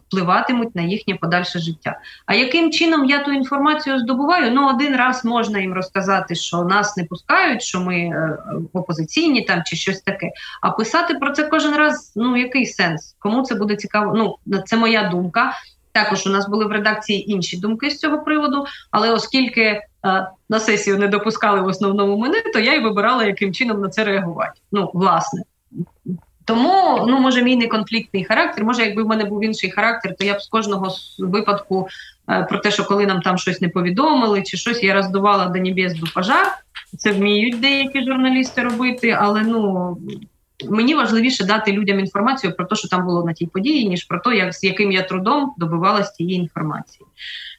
впливатимуть 0.07 0.77
на 0.77 0.83
їхнє 0.83 1.15
подальше 1.15 1.59
життя. 1.59 1.99
А 2.27 2.35
яким 2.35 2.73
чином 2.73 3.05
я 3.05 3.19
ту 3.19 3.33
інформацію 3.33 3.99
здобуваю? 3.99 4.53
Ну, 4.53 4.69
один 4.69 4.97
раз 4.97 5.25
можна 5.25 5.59
їм 5.61 5.73
розказати, 5.75 6.35
що 6.35 6.63
нас 6.63 6.97
не 6.97 7.05
пускають, 7.05 7.63
що 7.63 7.81
ми 7.81 7.97
е, 7.97 8.39
опозиційні 8.73 9.43
там 9.43 9.63
чи 9.65 9.77
щось 9.77 10.01
таке. 10.01 10.31
А 10.61 10.71
писати 10.71 11.15
про 11.15 11.31
це 11.31 11.45
кожен 11.45 11.75
раз, 11.75 12.13
ну 12.17 12.37
який 12.37 12.67
сенс? 12.67 13.17
Кому 13.19 13.43
це 13.43 13.55
буде 13.55 13.77
цікаво? 13.77 14.39
Ну, 14.47 14.61
це 14.65 14.77
моя 14.77 15.09
думка. 15.09 15.53
Також 15.93 16.27
у 16.27 16.31
нас 16.31 16.49
були 16.49 16.65
в 16.65 16.73
редакції 16.73 17.33
інші 17.33 17.57
думки 17.57 17.91
з 17.91 17.99
цього 17.99 18.19
приводу, 18.19 18.67
але 18.91 19.11
оскільки 19.11 19.63
е, 19.63 19.83
на 20.49 20.61
сесію 20.61 20.99
не 20.99 21.09
допускали 21.09 21.61
в 21.61 21.67
основному 21.67 22.17
мене, 22.17 22.43
то 22.53 22.59
я 22.59 22.75
й 22.75 22.81
вибирала, 22.81 23.25
яким 23.25 23.55
чином 23.55 23.81
на 23.81 23.89
це 23.89 24.05
реагувати. 24.05 24.61
Ну, 24.73 24.91
власне. 24.95 25.43
Тому, 26.53 27.07
ну 27.09 27.19
може, 27.19 27.43
мій 27.43 27.57
не 27.57 27.67
конфліктний 27.67 28.25
характер. 28.25 28.65
Може, 28.65 28.83
якби 28.83 29.03
в 29.03 29.07
мене 29.07 29.25
був 29.25 29.45
інший 29.45 29.71
характер, 29.71 30.15
то 30.19 30.25
я 30.25 30.35
б 30.35 30.43
з 30.43 30.47
кожного 30.47 30.95
випадку 31.19 31.89
е, 32.31 32.47
про 32.51 32.59
те, 32.59 32.71
що 32.71 32.85
коли 32.85 33.07
нам 33.07 33.21
там 33.21 33.39
щось 33.39 33.61
не 33.61 33.69
повідомили, 33.69 34.43
чи 34.43 34.57
щось 34.57 34.83
я 34.83 34.95
роздувала 34.95 35.47
до 35.47 35.59
небес 35.59 35.95
до 35.95 36.07
пожар. 36.15 36.47
Це 36.99 37.13
вміють 37.13 37.61
деякі 37.61 38.05
журналісти 38.05 38.63
робити, 38.63 39.17
але 39.21 39.43
ну. 39.43 39.99
Мені 40.69 40.95
важливіше 40.95 41.45
дати 41.45 41.73
людям 41.73 42.01
інформацію 42.01 42.57
про 42.57 42.65
те, 42.65 42.77
що 42.77 42.89
там 42.89 43.05
було 43.05 43.25
на 43.25 43.33
тій 43.33 43.47
події, 43.47 43.89
ніж 43.89 44.05
про 44.05 44.19
те, 44.19 44.37
як 44.37 44.55
з 44.55 44.65
яким 44.65 44.93
я 44.93 45.03
трудом 45.03 45.55
добивалась 45.59 46.13
тієї 46.13 46.37
інформації. 46.37 47.07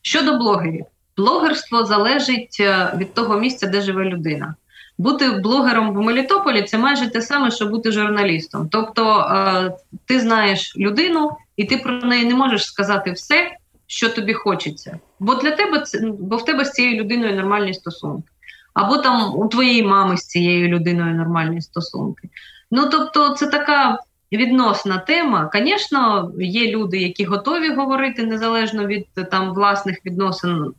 Щодо 0.02 0.38
блогерів, 0.38 0.86
блогерство 1.18 1.86
залежить 1.86 2.58
е, 2.60 2.94
від 2.98 3.14
того 3.14 3.40
місця, 3.40 3.68
де 3.68 3.82
живе 3.82 4.06
людина 4.06 4.56
бути 4.98 5.30
блогером 5.30 5.94
в 5.94 6.02
Мелітополі 6.02 6.64
це 6.64 6.78
майже 6.78 7.10
те 7.10 7.22
саме, 7.22 7.52
що 7.52 7.66
бути 7.66 7.92
журналістом. 7.92 8.70
Тобто 8.72 9.20
е, 9.20 9.72
ти 10.06 10.20
знаєш 10.20 10.78
людину, 10.78 11.32
і 11.58 11.66
ти 11.66 11.78
про 11.78 11.94
неї 11.94 12.26
не 12.26 12.36
можеш 12.36 12.66
сказати 12.66 13.12
все, 13.12 13.52
що 13.88 14.10
тобі 14.10 14.34
хочеться. 14.34 15.00
Бо 15.20 15.36
для 15.36 15.52
тебе 15.52 15.80
це 15.80 16.12
бо 16.20 16.38
в 16.38 16.46
тебе 16.46 16.66
з 16.66 16.72
цією 16.72 17.04
людиною 17.04 17.36
нормальні 17.36 17.74
стосунки. 17.74 18.28
Або 18.74 18.98
там 18.98 19.36
у 19.36 19.48
твоєї 19.48 19.84
мами 19.84 20.18
з 20.18 20.28
цією 20.28 20.68
людиною 20.68 21.16
нормальні 21.16 21.62
стосунки. 21.62 22.30
Ну 22.72 22.90
тобто, 22.90 23.30
це 23.30 23.48
така 23.48 24.00
відносна 24.32 24.98
тема. 24.98 25.50
Звісно, 25.54 26.32
є 26.40 26.72
люди, 26.72 26.98
які 26.98 27.26
готові 27.26 27.76
говорити 27.76 28.24
незалежно 28.24 28.86
від 28.88 29.08
там 29.32 29.54
власних 29.54 30.06
відносин. 30.06 30.74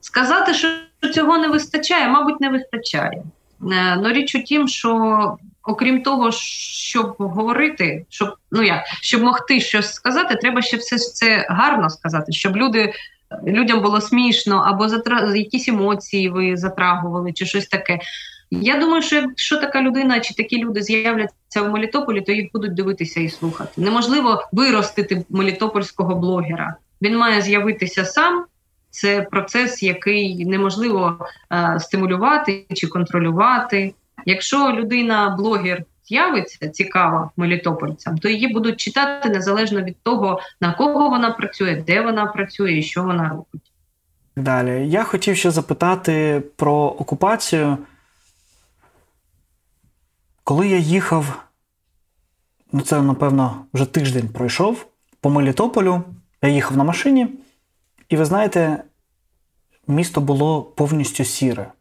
Сказати, 0.00 0.54
що 0.54 0.68
цього 1.08 1.38
не 1.38 1.48
вистачає, 1.48 2.08
мабуть, 2.08 2.40
не 2.40 2.48
вистачає. 2.48 3.22
Е, 3.72 3.96
ну 3.96 4.12
річ 4.12 4.34
у 4.34 4.42
тім, 4.42 4.68
що 4.68 5.36
окрім 5.62 6.02
того, 6.02 6.32
щоб 6.32 7.14
говорити, 7.18 8.06
щоб 8.08 8.34
ну 8.52 8.62
як 8.62 8.84
щоб 9.00 9.22
могти 9.22 9.60
щось 9.60 9.92
сказати, 9.92 10.34
треба 10.34 10.62
ще 10.62 10.76
все 10.76 10.98
це 10.98 11.46
гарно 11.50 11.90
сказати, 11.90 12.32
щоб 12.32 12.56
люди 12.56 12.92
людям 13.46 13.80
було 13.80 14.00
смішно, 14.00 14.64
або 14.66 14.88
затра... 14.88 15.34
якісь 15.34 15.68
емоції 15.68 16.28
ви 16.28 16.56
затрагували, 16.56 17.32
чи 17.32 17.46
щось 17.46 17.66
таке. 17.66 17.98
Я 18.50 18.76
думаю, 18.76 19.02
що 19.02 19.16
якщо 19.16 19.56
така 19.56 19.82
людина 19.82 20.20
чи 20.20 20.34
такі 20.34 20.58
люди 20.58 20.82
з'являться 20.82 21.62
в 21.62 21.70
Мелітополі, 21.70 22.20
то 22.20 22.32
їх 22.32 22.50
будуть 22.52 22.74
дивитися 22.74 23.20
і 23.20 23.28
слухати. 23.28 23.70
Неможливо 23.76 24.48
виростити 24.52 25.24
мелітопольського 25.30 26.14
блогера. 26.14 26.74
Він 27.02 27.16
має 27.16 27.42
з'явитися 27.42 28.04
сам. 28.04 28.44
Це 28.94 29.22
процес, 29.22 29.82
який 29.82 30.46
неможливо 30.46 31.18
е, 31.52 31.80
стимулювати 31.80 32.66
чи 32.74 32.86
контролювати. 32.86 33.94
Якщо 34.26 34.72
людина, 34.72 35.34
блогер, 35.38 35.84
з'явиться 36.04 36.68
цікава 36.68 37.30
мелітопольцям, 37.36 38.18
то 38.18 38.28
її 38.28 38.48
будуть 38.48 38.76
читати 38.76 39.28
незалежно 39.28 39.82
від 39.82 39.96
того, 40.02 40.40
на 40.60 40.72
кого 40.72 41.10
вона 41.10 41.30
працює, 41.30 41.82
де 41.86 42.00
вона 42.00 42.26
працює 42.26 42.72
і 42.72 42.82
що 42.82 43.02
вона 43.02 43.28
робить. 43.28 43.72
Далі 44.36 44.88
я 44.88 45.04
хотів 45.04 45.36
ще 45.36 45.50
запитати 45.50 46.42
про 46.56 46.74
окупацію. 46.74 47.78
Коли 50.44 50.68
я 50.68 50.76
їхав, 50.76 51.42
ну 52.72 52.80
це, 52.80 53.02
напевно, 53.02 53.64
вже 53.74 53.84
тиждень 53.84 54.28
пройшов 54.28 54.86
по 55.20 55.30
Мелітополю, 55.30 56.02
я 56.42 56.48
їхав 56.48 56.76
на 56.76 56.84
машині, 56.84 57.28
і 58.08 58.16
ви 58.16 58.24
знаєте, 58.24 58.84
місто 59.86 60.20
було 60.20 60.62
повністю 60.62 61.24
сіре. 61.24 61.72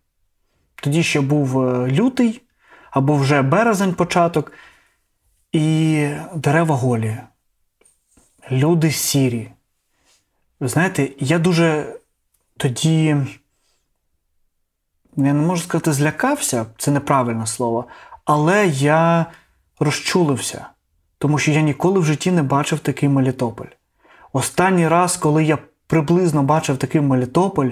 Тоді 0.76 1.03
ще 1.03 1.21
був 1.21 1.61
е, 1.61 1.88
лютий 1.88 2.41
або 2.91 3.15
вже 3.15 3.41
березень 3.41 3.93
початок, 3.93 4.51
і 5.51 6.07
дерева 6.36 6.76
голі, 6.76 7.17
люди 8.51 8.91
сірі. 8.91 9.51
Ви 10.59 10.67
знаєте, 10.67 11.09
я 11.19 11.39
дуже 11.39 11.95
тоді, 12.57 13.05
я 13.05 13.26
не 15.15 15.34
можу 15.34 15.63
сказати, 15.63 15.93
злякався, 15.93 16.65
це 16.78 16.91
неправильне 16.91 17.47
слово, 17.47 17.86
але 18.26 18.67
я 18.67 19.26
розчулився, 19.80 20.67
тому 21.17 21.39
що 21.39 21.51
я 21.51 21.61
ніколи 21.61 21.99
в 21.99 22.05
житті 22.05 22.32
не 22.32 22.43
бачив 22.43 22.80
такий 22.80 23.09
Мелітополь. 23.09 23.67
Останній 24.34 24.88
раз, 24.88 25.17
коли 25.17 25.43
я 25.43 25.57
приблизно 25.94 26.44
бачив 26.44 26.78
такий 26.78 27.02
Мелітополь, 27.02 27.70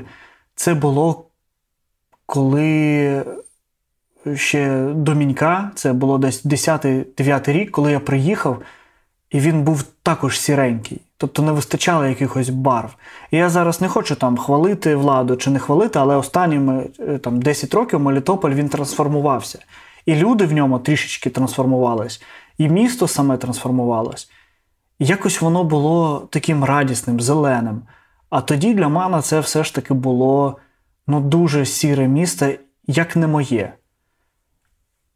це 0.55 0.73
було 0.73 1.25
коли 2.25 3.25
ще 4.35 4.85
до 4.95 5.15
Мінька, 5.15 5.71
це 5.75 5.93
було 5.93 6.17
десь 6.17 6.45
10-9 6.45 7.51
рік, 7.51 7.71
коли 7.71 7.91
я 7.91 7.99
приїхав, 7.99 8.61
і 9.29 9.39
він 9.39 9.63
був 9.63 9.83
також 9.83 10.39
сіренький. 10.39 11.01
Тобто 11.17 11.41
не 11.41 11.51
вистачало 11.51 12.05
якихось 12.05 12.49
барв. 12.49 12.95
Я 13.31 13.49
зараз 13.49 13.81
не 13.81 13.87
хочу 13.87 14.15
там 14.15 14.37
хвалити 14.37 14.95
владу 14.95 15.35
чи 15.35 15.49
не 15.49 15.59
хвалити, 15.59 15.99
але 15.99 16.15
останніми 16.15 16.87
е, 16.99 17.17
там, 17.17 17.41
10 17.41 17.73
років 17.73 17.99
Мелітополь 17.99 18.51
він 18.51 18.69
трансформувався. 18.69 19.59
І 20.05 20.15
люди 20.15 20.45
в 20.45 20.53
ньому 20.53 20.79
трішечки 20.79 21.29
трансформувались, 21.29 22.21
і 22.57 22.69
місто 22.69 23.07
саме 23.07 23.37
трансформувалось. 23.37 24.29
І 24.99 25.05
якось 25.05 25.41
воно 25.41 25.63
було 25.63 26.27
таким 26.31 26.63
радісним, 26.63 27.19
зеленим. 27.19 27.81
А 28.31 28.41
тоді 28.41 28.73
для 28.73 28.89
мене 28.89 29.21
це 29.21 29.39
все 29.39 29.63
ж 29.63 29.75
таки 29.75 29.93
було 29.93 30.57
ну, 31.07 31.21
дуже 31.21 31.65
сіре 31.65 32.07
місто, 32.07 32.51
як 32.87 33.15
не 33.15 33.27
моє. 33.27 33.73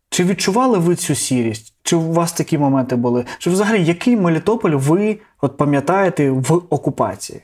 Чи 0.10 0.24
відчували 0.24 0.78
ви 0.78 0.96
цю 0.96 1.16
сірість? 1.16 1.76
Чи 1.84 1.96
у 1.96 2.12
вас 2.12 2.34
такі 2.34 2.58
моменти 2.58 2.96
були? 2.96 3.26
Чи 3.40 3.50
взагалі 3.50 3.86
який 3.86 4.16
Мелітополь 4.16 4.72
ви 4.72 5.20
от 5.42 5.58
пам'ятаєте 5.58 6.32
в 6.32 6.54
окупації? 6.54 7.42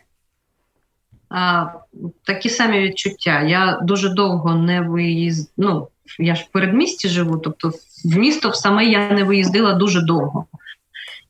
А, 1.29 1.65
Такі 2.23 2.49
самі 2.49 2.79
відчуття. 2.79 3.41
Я 3.41 3.79
дуже 3.83 4.09
довго 4.09 4.55
не 4.55 4.81
виїзд... 4.81 5.53
Ну, 5.57 5.87
я 6.19 6.35
ж 6.35 6.45
в 6.49 6.51
передмісті 6.51 7.07
живу, 7.07 7.37
тобто 7.37 7.71
в 8.05 8.17
місто 8.17 8.49
в 8.49 8.55
саме 8.55 8.85
я 8.85 9.11
не 9.11 9.23
виїздила 9.23 9.73
дуже 9.73 10.01
довго. 10.01 10.45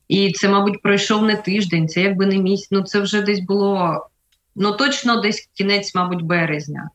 І 0.08 0.32
це, 0.32 0.50
мабуть, 0.50 0.82
пройшов 0.82 1.24
не 1.24 1.36
тиждень, 1.36 1.88
це 1.88 2.02
якби 2.02 2.26
не 2.26 2.38
місяць. 2.38 2.72
Ну, 2.72 2.84
це 2.84 3.00
вже 3.00 3.22
десь 3.22 3.40
було 3.40 4.08
ну 4.56 4.72
точно 4.72 5.22
десь 5.22 5.50
кінець, 5.54 5.96
мабуть, 5.96 6.22
березня. 6.22 6.90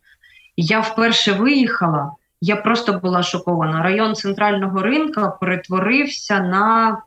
Я 0.56 0.80
вперше 0.80 1.32
виїхала, 1.32 2.12
я 2.40 2.56
просто 2.56 2.92
була 2.92 3.22
шокована. 3.22 3.82
Район 3.82 4.14
центрального 4.14 4.82
ринка 4.82 5.28
перетворився 5.28 6.40
на. 6.40 6.98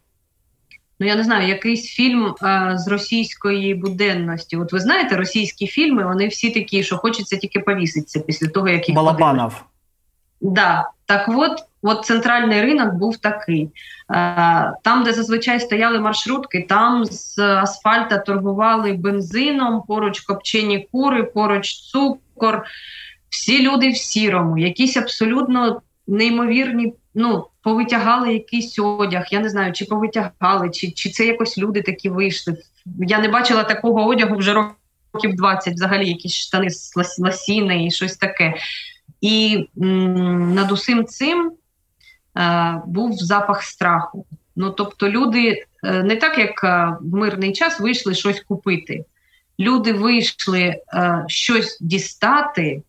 Ну, 1.01 1.07
я 1.07 1.15
не 1.15 1.23
знаю, 1.23 1.47
якийсь 1.47 1.85
фільм 1.85 2.35
а, 2.41 2.77
з 2.77 2.87
російської 2.87 3.75
буденності. 3.75 4.57
От 4.57 4.73
ви 4.73 4.79
знаєте, 4.79 5.15
російські 5.15 5.67
фільми, 5.67 6.05
вони 6.05 6.27
всі 6.27 6.49
такі, 6.51 6.83
що 6.83 6.97
хочеться 6.97 7.37
тільки 7.37 7.59
повіситися 7.59 8.19
після 8.19 8.47
того, 8.47 8.69
як 8.69 8.89
їх 8.89 8.95
Балабанов. 8.95 9.63
Да, 10.41 10.89
так 11.05 11.29
от, 11.29 11.63
от 11.81 12.05
центральний 12.05 12.61
ринок 12.61 12.93
був 12.93 13.17
такий. 13.17 13.69
Там, 14.83 15.03
де 15.05 15.13
зазвичай 15.13 15.59
стояли 15.59 15.99
маршрутки, 15.99 16.65
там 16.69 17.05
з 17.05 17.39
асфальта 17.39 18.17
торгували 18.17 18.93
бензином, 18.93 19.83
поруч 19.87 20.19
копчені 20.19 20.87
кури, 20.91 21.23
поруч 21.23 21.73
цукор. 21.73 22.63
Всі 23.29 23.61
люди 23.61 23.89
в 23.89 23.97
сірому, 23.97 24.57
якісь 24.57 24.97
абсолютно 24.97 25.81
неймовірні. 26.07 26.93
Ну, 27.15 27.47
повитягали 27.61 28.33
якийсь 28.33 28.79
одяг. 28.79 29.25
Я 29.31 29.39
не 29.39 29.49
знаю, 29.49 29.73
чи 29.73 29.85
повитягали, 29.85 30.69
чи 30.69 30.91
чи 30.91 31.09
це 31.09 31.25
якось 31.25 31.57
люди 31.57 31.81
такі 31.81 32.09
вийшли. 32.09 32.57
Я 32.85 33.19
не 33.19 33.27
бачила 33.27 33.63
такого 33.63 34.05
одягу 34.05 34.35
вже 34.35 34.53
років 35.13 35.35
20, 35.35 35.73
взагалі, 35.73 36.09
якісь 36.09 36.35
штани 36.35 36.69
з 36.69 36.93
ласіни 37.19 37.85
і 37.85 37.91
щось 37.91 38.17
таке. 38.17 38.53
І 39.21 39.67
м, 39.81 40.53
над 40.53 40.71
усім 40.71 41.05
цим 41.05 41.47
е, 41.47 41.51
був 42.85 43.13
запах 43.13 43.63
страху. 43.63 44.25
Ну 44.55 44.69
тобто, 44.69 45.09
люди 45.09 45.63
е, 45.83 46.03
не 46.03 46.15
так, 46.15 46.37
як 46.37 46.63
е, 46.63 46.97
в 47.01 47.15
мирний 47.15 47.53
час 47.53 47.79
вийшли 47.79 48.15
щось 48.15 48.41
купити. 48.41 49.05
Люди 49.59 49.93
вийшли 49.93 50.61
е, 50.61 50.79
щось 51.27 51.77
дістати, 51.81 52.81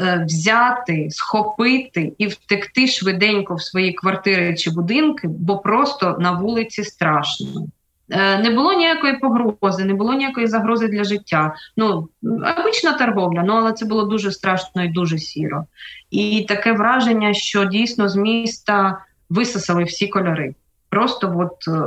е, 0.00 0.24
взяти, 0.26 1.08
схопити 1.10 2.12
і 2.18 2.26
втекти 2.26 2.86
швиденько 2.86 3.54
в 3.54 3.62
свої 3.62 3.92
квартири 3.92 4.56
чи 4.56 4.70
будинки, 4.70 5.28
бо 5.28 5.58
просто 5.58 6.16
на 6.20 6.32
вулиці 6.32 6.84
страшно. 6.84 7.66
Е, 8.14 8.38
не 8.38 8.50
було 8.50 8.72
ніякої 8.72 9.18
погрози, 9.18 9.84
не 9.84 9.94
було 9.94 10.14
ніякої 10.14 10.46
загрози 10.46 10.88
для 10.88 11.04
життя. 11.04 11.54
Ну, 11.76 12.08
обична 12.58 12.92
торговля, 12.92 13.42
ну 13.46 13.52
але 13.52 13.72
це 13.72 13.86
було 13.86 14.02
дуже 14.02 14.32
страшно 14.32 14.84
і 14.84 14.88
дуже 14.88 15.18
сіро. 15.18 15.64
І 16.10 16.44
таке 16.48 16.72
враження, 16.72 17.34
що 17.34 17.64
дійсно 17.64 18.08
з 18.08 18.16
міста 18.16 18.98
висосали 19.30 19.84
всі 19.84 20.08
кольори. 20.08 20.54
Просто 20.88 21.34
от 21.38 21.68
е, 21.68 21.82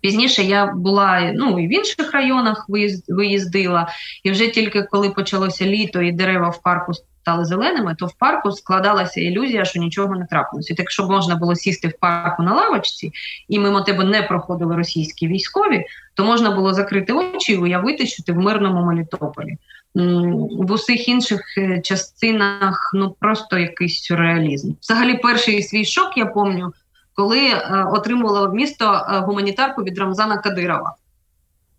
пізніше 0.00 0.42
я 0.42 0.66
була 0.66 1.32
ну, 1.34 1.58
і 1.58 1.66
в 1.66 1.72
інших 1.72 2.12
районах 2.12 2.66
виїздила, 3.08 3.88
і 4.22 4.30
вже 4.30 4.48
тільки 4.48 4.82
коли 4.82 5.10
почалося 5.10 5.66
літо 5.66 6.02
і 6.02 6.12
дерева 6.12 6.48
в 6.48 6.62
парку 6.62 6.92
стали 7.22 7.44
зеленими, 7.44 7.94
то 7.98 8.06
в 8.06 8.12
парку 8.12 8.52
складалася 8.52 9.20
ілюзія, 9.20 9.64
що 9.64 9.80
нічого 9.80 10.16
не 10.16 10.26
трапилося. 10.26 10.74
Якщо 10.78 11.02
б 11.02 11.10
можна 11.10 11.36
було 11.36 11.54
сісти 11.54 11.88
в 11.88 11.92
парку 11.92 12.42
на 12.42 12.54
лавочці, 12.54 13.12
і 13.48 13.58
мимо 13.58 13.80
тебе 13.80 14.04
не 14.04 14.22
проходили 14.22 14.76
російські 14.76 15.28
військові, 15.28 15.84
то 16.14 16.24
можна 16.24 16.50
було 16.50 16.74
закрити 16.74 17.12
очі 17.12 17.52
і 17.52 17.56
уявити, 17.56 18.06
що 18.06 18.22
ти 18.22 18.32
в 18.32 18.36
мирному 18.36 18.84
Мелітополі. 18.84 19.56
В 19.94 20.72
усіх 20.72 21.08
інших 21.08 21.58
е, 21.58 21.80
частинах 21.80 22.90
ну 22.94 23.16
просто 23.20 23.58
якийсь 23.58 24.02
сюрреалізм. 24.02 24.72
Взагалі, 24.80 25.14
перший 25.14 25.62
свій 25.62 25.84
шок 25.84 26.16
я 26.16 26.26
пам'ятаю, 26.26 26.72
коли 27.14 27.40
е, 27.40 27.86
отримувала 27.92 28.48
місто 28.48 28.84
е, 28.94 29.18
гуманітарку 29.18 29.82
від 29.82 29.98
Рамзана 29.98 30.38
Кадирова. 30.38 30.96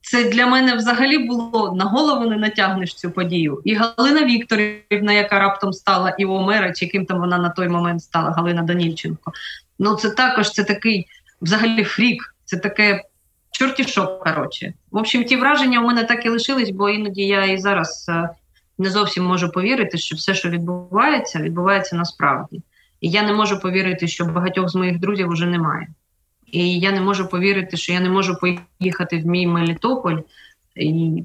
Це 0.06 0.24
для 0.24 0.47
мене 0.47 0.76
взагалі 0.76 1.18
було 1.18 1.74
на 1.76 1.86
голову 1.86 2.30
не 2.30 2.38
натягнеш 2.38 2.95
цю 2.95 3.12
подію. 3.12 3.62
І 3.64 3.76
Галина 3.76 4.26
Вікторівна, 4.26 5.14
яка 5.14 5.39
раптом 5.39 5.74
стала 5.74 6.10
і 6.10 6.26
Омера, 6.26 6.74
чи 6.74 6.88
ким 6.88 7.06
там 7.06 7.20
вона 7.20 7.38
на 7.38 7.49
той 7.49 7.70
момент 7.70 8.04
стала, 8.04 8.32
Галина 8.32 8.62
Данільченко. 8.62 9.32
Ну 9.80 9.95
це 9.95 10.10
також 10.10 10.51
це 10.51 10.64
такий 10.64 11.08
взагалі 11.41 11.84
фрік, 11.84 12.36
це 12.45 12.58
таке 12.58 13.04
чортів 13.51 13.88
шок, 13.88 14.24
коротше. 14.24 14.74
В 14.91 14.97
общем, 14.97 15.24
ті 15.24 15.38
враження 15.38 15.80
у 15.80 15.88
мене 15.88 16.04
так 16.04 16.26
і 16.26 16.30
лишились, 16.30 16.70
бо 16.70 16.89
іноді 16.89 17.22
я 17.22 17.45
і 17.45 17.58
зараз 17.58 18.06
е, 18.10 18.30
не 18.78 18.89
зовсім 18.89 19.24
можу 19.24 19.51
повірити, 19.51 19.97
що 19.97 20.16
все, 20.16 20.34
що 20.34 20.49
відбувається, 20.49 21.39
відбувається 21.39 21.95
насправді. 21.95 22.62
І 23.01 23.10
я 23.10 23.24
не 23.24 23.34
можу 23.34 23.60
повірити, 23.60 24.08
що 24.08 24.26
багатьох 24.26 24.70
з 24.70 24.76
моїх 24.76 24.99
друзів 24.99 25.28
вже 25.28 25.45
немає. 25.45 25.88
І 26.54 26.80
я 26.80 26.91
не 26.91 27.01
можу 27.01 27.28
повірити, 27.28 27.78
що 27.78 27.93
я 27.93 27.99
не 27.99 28.10
можу 28.10 28.38
поїхати 28.80 29.18
в 29.18 29.26
мій 29.26 29.47
Мелітополь 29.47 30.18
і 30.76 31.24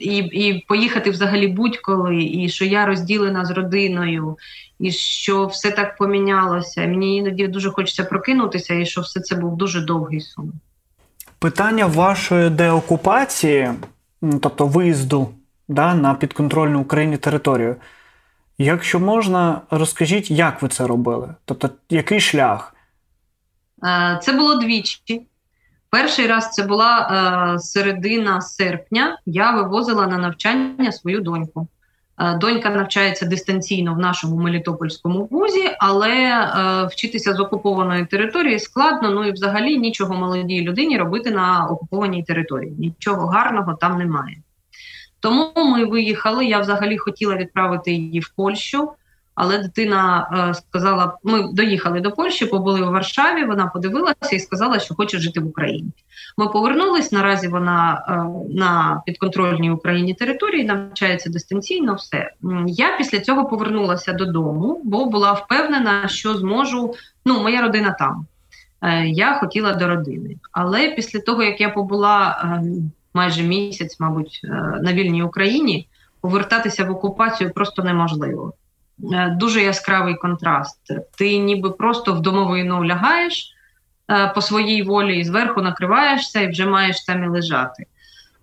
і, 0.00 0.16
і 0.16 0.64
поїхати 0.68 1.10
взагалі 1.10 1.48
будь-коли, 1.48 2.24
і 2.24 2.48
що 2.48 2.64
я 2.64 2.86
розділена 2.86 3.44
з 3.44 3.50
родиною, 3.50 4.36
і 4.78 4.90
що 4.92 5.46
все 5.46 5.70
так 5.70 5.96
помінялося. 5.96 6.80
Мені 6.80 7.16
іноді 7.16 7.48
дуже 7.48 7.70
хочеться 7.70 8.04
прокинутися, 8.04 8.74
і 8.74 8.86
що 8.86 9.00
все 9.00 9.20
це 9.20 9.36
був 9.36 9.56
дуже 9.56 9.80
довгий 9.80 10.20
сон. 10.20 10.52
Питання 11.38 11.86
вашої 11.86 12.50
деокупації 12.50 13.70
тобто 14.20 14.66
виїзду 14.66 15.28
да, 15.68 15.94
на 15.94 16.14
підконтрольну 16.14 16.80
Україні 16.80 17.16
територію. 17.16 17.76
Якщо 18.58 19.00
можна, 19.00 19.60
розкажіть, 19.70 20.30
як 20.30 20.62
ви 20.62 20.68
це 20.68 20.86
робили? 20.86 21.34
Тобто, 21.44 21.70
який 21.90 22.20
шлях? 22.20 22.75
Е, 23.86 24.18
це 24.22 24.32
було 24.32 24.54
двічі. 24.54 25.22
Перший 25.90 26.26
раз 26.26 26.50
це 26.50 26.62
була 26.62 27.08
е, 27.54 27.58
середина 27.58 28.40
серпня. 28.40 29.18
Я 29.26 29.50
вивозила 29.50 30.06
на 30.06 30.18
навчання 30.18 30.92
свою 30.92 31.20
доньку. 31.20 31.68
Е, 32.20 32.34
донька 32.34 32.70
навчається 32.70 33.26
дистанційно 33.26 33.94
в 33.94 33.98
нашому 33.98 34.36
Мелітопольському 34.36 35.28
вузі, 35.30 35.70
але 35.78 36.86
вчитися 36.92 37.34
з 37.34 37.40
окупованої 37.40 38.06
території 38.06 38.58
складно. 38.58 39.10
Ну 39.10 39.24
і 39.24 39.32
взагалі 39.32 39.78
нічого 39.78 40.14
молодій 40.14 40.62
людині 40.62 40.98
робити 40.98 41.30
на 41.30 41.66
окупованій 41.66 42.22
території. 42.22 42.74
Нічого 42.78 43.26
гарного 43.26 43.74
там 43.74 43.98
немає. 43.98 44.36
Тому 45.20 45.52
ми 45.56 45.84
виїхали. 45.84 46.46
Я 46.46 46.60
взагалі 46.60 46.98
хотіла 46.98 47.36
відправити 47.36 47.92
її 47.92 48.20
в 48.20 48.32
Польщу. 48.36 48.92
Але 49.36 49.58
дитина 49.58 50.28
е, 50.50 50.54
сказала: 50.54 51.18
ми 51.24 51.48
доїхали 51.52 52.00
до 52.00 52.12
Польщі, 52.12 52.46
побули 52.46 52.82
в 52.82 52.90
Варшаві. 52.90 53.44
Вона 53.44 53.66
подивилася 53.66 54.36
і 54.36 54.40
сказала, 54.40 54.78
що 54.78 54.94
хоче 54.94 55.18
жити 55.18 55.40
в 55.40 55.46
Україні. 55.46 55.90
Ми 56.36 56.48
повернулись. 56.48 57.12
Наразі 57.12 57.48
вона 57.48 58.04
е, 58.08 58.12
на 58.56 59.02
підконтрольній 59.06 59.70
Україні 59.70 60.14
території 60.14 60.64
навчається 60.64 61.30
дистанційно. 61.30 61.94
Все 61.94 62.30
я 62.66 62.96
після 62.98 63.20
цього 63.20 63.44
повернулася 63.44 64.12
додому, 64.12 64.80
бо 64.84 65.04
була 65.04 65.32
впевнена, 65.32 66.08
що 66.08 66.34
зможу. 66.34 66.94
Ну, 67.24 67.42
моя 67.42 67.62
родина 67.62 67.96
там. 67.98 68.26
Е, 68.82 69.06
я 69.06 69.34
хотіла 69.34 69.74
до 69.74 69.88
родини. 69.88 70.36
Але 70.52 70.88
після 70.88 71.20
того, 71.20 71.42
як 71.42 71.60
я 71.60 71.68
побула 71.68 72.42
е, 72.42 72.62
майже 73.14 73.42
місяць, 73.42 74.00
мабуть, 74.00 74.40
е, 74.44 74.48
на 74.82 74.92
вільній 74.92 75.22
Україні, 75.22 75.88
повертатися 76.20 76.84
в 76.84 76.90
окупацію 76.90 77.50
просто 77.50 77.82
неможливо. 77.82 78.52
Е, 79.12 79.36
дуже 79.40 79.62
яскравий 79.62 80.14
контраст. 80.14 80.80
Ти 81.18 81.38
ніби 81.38 81.70
просто 81.70 82.12
в 82.12 82.20
домовину 82.20 82.84
лягаєш 82.84 83.52
е, 84.10 84.32
по 84.34 84.42
своїй 84.42 84.82
волі 84.82 85.18
і 85.18 85.24
зверху 85.24 85.62
накриваєшся 85.62 86.40
і 86.40 86.50
вже 86.50 86.66
маєш 86.66 87.04
там 87.04 87.24
і 87.24 87.28
лежати. 87.28 87.86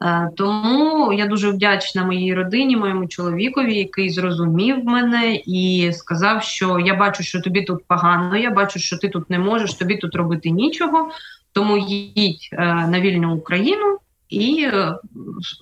Е, 0.01 0.30
тому 0.38 1.14
я 1.14 1.26
дуже 1.26 1.49
вдячна 1.49 2.06
моїй 2.06 2.34
родині, 2.34 2.78
моєму 2.78 3.08
чоловікові, 3.08 3.78
який 3.78 4.10
зрозумів 4.10 4.86
мене 4.86 5.41
і 5.45 5.91
сказав, 5.93 6.43
що 6.43 6.80
я 6.80 6.93
бачу, 6.93 7.24
що 7.24 7.41
тобі 7.41 7.62
тут 7.62 7.86
погано, 7.88 8.38
я 8.38 8.51
бачу, 8.51 8.80
що 8.80 8.97
ти 8.97 9.10
тут 9.10 9.30
не 9.30 9.39
можеш, 9.39 9.74
тобі 9.74 9.97
тут 9.97 10.16
робити 10.16 10.49
нічого. 10.49 11.12
Тому 11.54 11.78
їдь 11.78 12.49
на 12.60 12.99
вільну 12.99 13.36
Україну, 13.36 13.97
і 14.30 14.68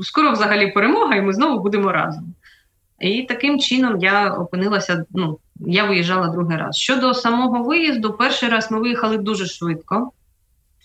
скоро 0.03 0.31
взагалі 0.31 0.67
перемога, 0.67 1.15
і 1.15 1.21
ми 1.21 1.33
знову 1.33 1.63
будемо 1.63 1.91
разом. 1.91 2.33
І 3.01 3.23
таким 3.23 3.59
чином 3.59 3.99
я 3.99 4.33
опинилася. 4.33 5.05
Ну 5.11 5.39
я 5.59 5.85
виїжджала 5.85 6.27
другий 6.27 6.57
раз. 6.57 6.75
Щодо 6.75 7.13
самого 7.13 7.63
виїзду, 7.63 8.13
перший 8.13 8.49
раз 8.49 8.71
ми 8.71 8.79
виїхали 8.79 9.17
дуже 9.17 9.45
швидко. 9.45 10.11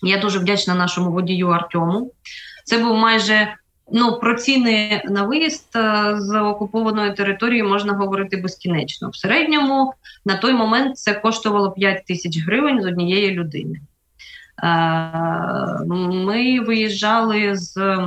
Я 0.01 0.17
дуже 0.17 0.39
вдячна 0.39 0.75
нашому 0.75 1.11
водію 1.11 1.47
Артему. 1.47 2.11
Це 2.65 2.77
був 2.77 2.97
майже 2.97 3.55
ну 3.91 4.19
про 4.19 4.35
ціни 4.35 5.03
на 5.05 5.23
виїзд 5.23 5.67
е, 5.75 6.15
з 6.17 6.41
окупованої 6.41 7.13
території 7.13 7.63
можна 7.63 7.93
говорити 7.93 8.37
безкінечно. 8.37 9.09
В 9.09 9.15
середньому 9.15 9.93
на 10.25 10.37
той 10.37 10.53
момент 10.53 10.97
це 10.97 11.13
коштувало 11.13 11.71
5 11.71 12.05
тисяч 12.05 12.39
гривень 12.39 12.81
з 12.81 12.85
однієї 12.85 13.31
людини. 13.31 13.81
Е, 14.63 14.67
ми 15.87 16.59
виїжджали 16.59 17.55
з 17.55 17.97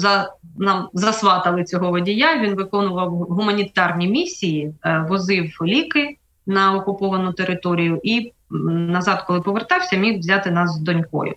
за 0.00 0.32
нам 0.58 0.88
засватали 0.92 1.64
цього 1.64 1.90
водія. 1.90 2.42
Він 2.42 2.54
виконував 2.54 3.10
гуманітарні 3.10 4.08
місії, 4.08 4.74
е, 4.84 5.06
возив 5.08 5.50
ліки 5.62 6.16
на 6.46 6.74
окуповану 6.74 7.32
територію 7.32 8.00
і 8.02 8.32
назад, 8.50 9.24
коли 9.26 9.40
повертався, 9.40 9.96
міг 9.96 10.18
взяти 10.18 10.50
нас 10.50 10.70
з 10.70 10.78
донькою. 10.78 11.34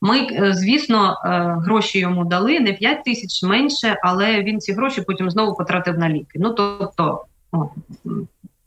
Ми, 0.00 0.18
е, 0.18 0.54
звісно, 0.54 1.20
е, 1.24 1.28
гроші 1.64 1.98
йому 1.98 2.24
дали 2.24 2.60
не 2.60 2.72
5 2.72 3.04
тисяч 3.04 3.42
менше, 3.42 3.96
але 4.02 4.42
він 4.42 4.60
ці 4.60 4.72
гроші 4.72 5.02
потім 5.02 5.30
знову 5.30 5.56
потратив 5.56 5.98
на 5.98 6.08
ліки. 6.08 6.38
Ну 6.38 6.50
тобто, 6.50 7.24
о, 7.52 7.68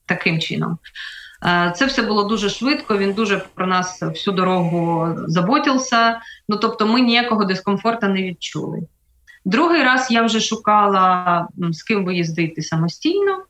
таким 0.05 0.39
чином. 0.39 0.77
Це 1.75 1.85
все 1.85 2.01
було 2.01 2.23
дуже 2.23 2.49
швидко. 2.49 2.97
Він 2.97 3.13
дуже 3.13 3.41
про 3.55 3.67
нас 3.67 4.01
всю 4.01 4.35
дорогу 4.35 5.07
заботився. 5.27 6.21
Ну 6.49 6.57
тобто, 6.57 6.87
ми 6.87 7.01
ніякого 7.01 7.45
дискомфорту 7.45 8.07
не 8.07 8.23
відчули. 8.23 8.81
Другий 9.45 9.83
раз 9.83 10.11
я 10.11 10.23
вже 10.23 10.39
шукала 10.39 11.47
з 11.71 11.83
ким 11.83 12.05
виїздити 12.05 12.61
самостійно. 12.61 13.45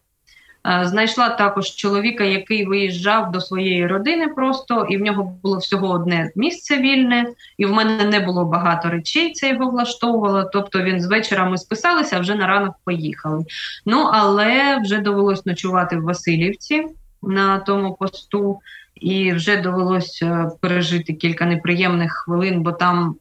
Е, 0.68 0.86
знайшла 0.86 1.30
також 1.30 1.66
чоловіка, 1.66 2.24
який 2.24 2.66
виїжджав 2.66 3.32
до 3.32 3.42
своєї 3.42 3.88
родини 3.88 4.28
просто, 4.28 4.88
і 4.90 4.98
в 4.98 5.02
нього 5.02 5.24
було 5.44 5.58
всього 5.58 5.90
одне 5.90 6.32
місце 6.36 6.78
вільне, 6.78 7.26
і 7.58 7.66
в 7.66 7.72
мене 7.72 8.06
не 8.06 8.20
було 8.20 8.46
багато 8.46 8.90
речей, 8.90 9.34
це 9.34 9.50
його 9.50 9.70
влаштовувало. 9.70 10.50
Тобто 10.54 10.82
він 10.82 11.02
з 11.02 11.08
вечора 11.08 11.50
ми 11.50 11.58
списалися, 11.58 12.18
а 12.18 12.20
вже 12.20 12.36
на 12.36 12.48
ранок 12.48 12.76
поїхали. 12.84 13.46
Ну 13.86 14.10
але 14.14 14.80
вже 14.84 14.98
довелось 14.98 15.46
ночувати 15.46 15.98
в 15.98 16.04
Васильівці 16.04 16.86
на 17.24 17.60
тому 17.60 17.94
посту, 17.94 18.60
і 18.96 19.34
вже 19.34 19.58
довелось 19.58 20.20
е, 20.24 20.50
пережити 20.62 21.14
кілька 21.14 21.46
неприємних 21.46 22.14
хвилин, 22.14 22.62
бо 22.62 22.72
там 22.72 23.16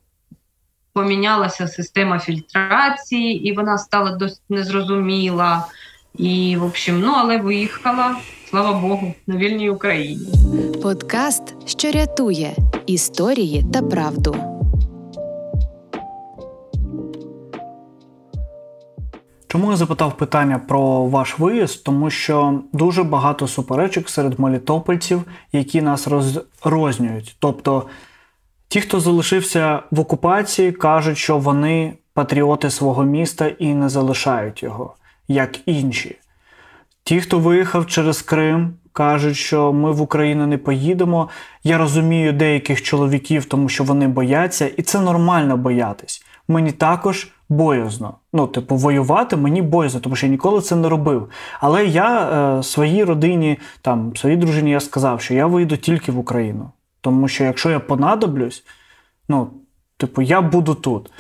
помінялася 0.95 1.69
система 1.69 2.19
фільтрації, 2.19 3.49
і 3.49 3.53
вона 3.53 3.79
стала 3.79 4.11
досить 4.11 4.43
незрозуміла. 4.49 5.67
І, 6.15 6.57
в 6.57 6.65
общем, 6.65 7.01
ну 7.01 7.13
але 7.17 7.39
виїхала, 7.39 8.17
слава 8.51 8.73
Богу, 8.73 9.15
на 9.27 9.37
вільній 9.37 9.71
Україні. 9.71 10.27
Подкаст, 10.83 11.43
що 11.67 11.91
рятує 11.91 12.57
історії 12.87 13.65
та 13.73 13.83
правду. 13.83 14.37
Чому 19.49 19.71
я 19.71 19.77
запитав 19.77 20.17
питання 20.17 20.59
про 20.59 21.05
ваш 21.05 21.39
виїзд? 21.39 21.85
Тому 21.85 22.11
що 22.11 22.61
дуже 22.73 23.03
багато 23.03 23.49
суперечок 23.49 24.09
серед 24.09 24.41
мелітопольців, 24.41 25.23
які 25.53 25.83
нас 25.83 26.09
розрознюють. 26.09 27.37
Тобто 27.39 27.87
Ті, 28.75 28.81
хто 28.81 29.01
залишився 29.01 29.83
в 29.91 30.01
окупації, 30.01 30.73
кажуть, 30.73 31.19
що 31.19 31.39
вони 31.39 31.93
патріоти 32.15 32.71
свого 32.71 33.05
міста 33.05 33.49
і 33.59 33.75
не 33.75 33.89
залишають 33.89 34.63
його, 34.63 34.95
як 35.29 35.69
інші. 35.69 36.19
Ті, 37.05 37.21
хто 37.21 37.39
виїхав 37.39 37.87
через 37.87 38.23
Крим, 38.23 38.75
кажуть, 38.93 39.37
що 39.37 39.73
ми 39.73 39.93
в 39.93 40.01
Україну 40.01 40.47
не 40.47 40.59
поїдемо. 40.59 41.29
Я 41.65 41.79
розумію 41.79 42.33
деяких 42.33 42.83
чоловіків, 42.83 43.45
тому 43.45 43.69
що 43.69 43.85
вони 43.85 44.09
бояться, 44.09 44.67
і 44.77 44.83
це 44.83 45.01
нормально 45.01 45.57
боятись. 45.57 46.25
Мені 46.49 46.73
також 46.73 47.29
боязно. 47.49 48.15
Ну, 48.33 48.47
типу, 48.47 48.77
воювати 48.77 49.37
мені 49.37 49.63
боязно, 49.63 50.01
тому 50.01 50.17
що 50.17 50.27
я 50.27 50.33
ніколи 50.33 50.61
це 50.61 50.77
не 50.77 50.89
робив. 50.89 51.29
Але 51.61 51.87
я 51.87 52.21
е, 52.59 52.63
своїй 52.63 53.05
родині, 53.05 53.59
там, 53.81 54.17
своїй 54.17 54.37
дружині 54.37 54.71
я 54.71 54.81
сказав, 54.81 55.21
що 55.21 55.35
я 55.35 55.47
вийду 55.47 55.77
тільки 55.77 56.13
в 56.13 56.19
Україну. 56.19 56.71
Тому 57.05 57.29
що 57.29 57.45
якщо 57.45 57.71
я 57.71 57.81
понадоблюсь, 57.81 58.65
ну, 59.29 59.51
типу, 59.97 60.23
я 60.23 60.41
буду 60.41 60.75
тут. 60.75 61.11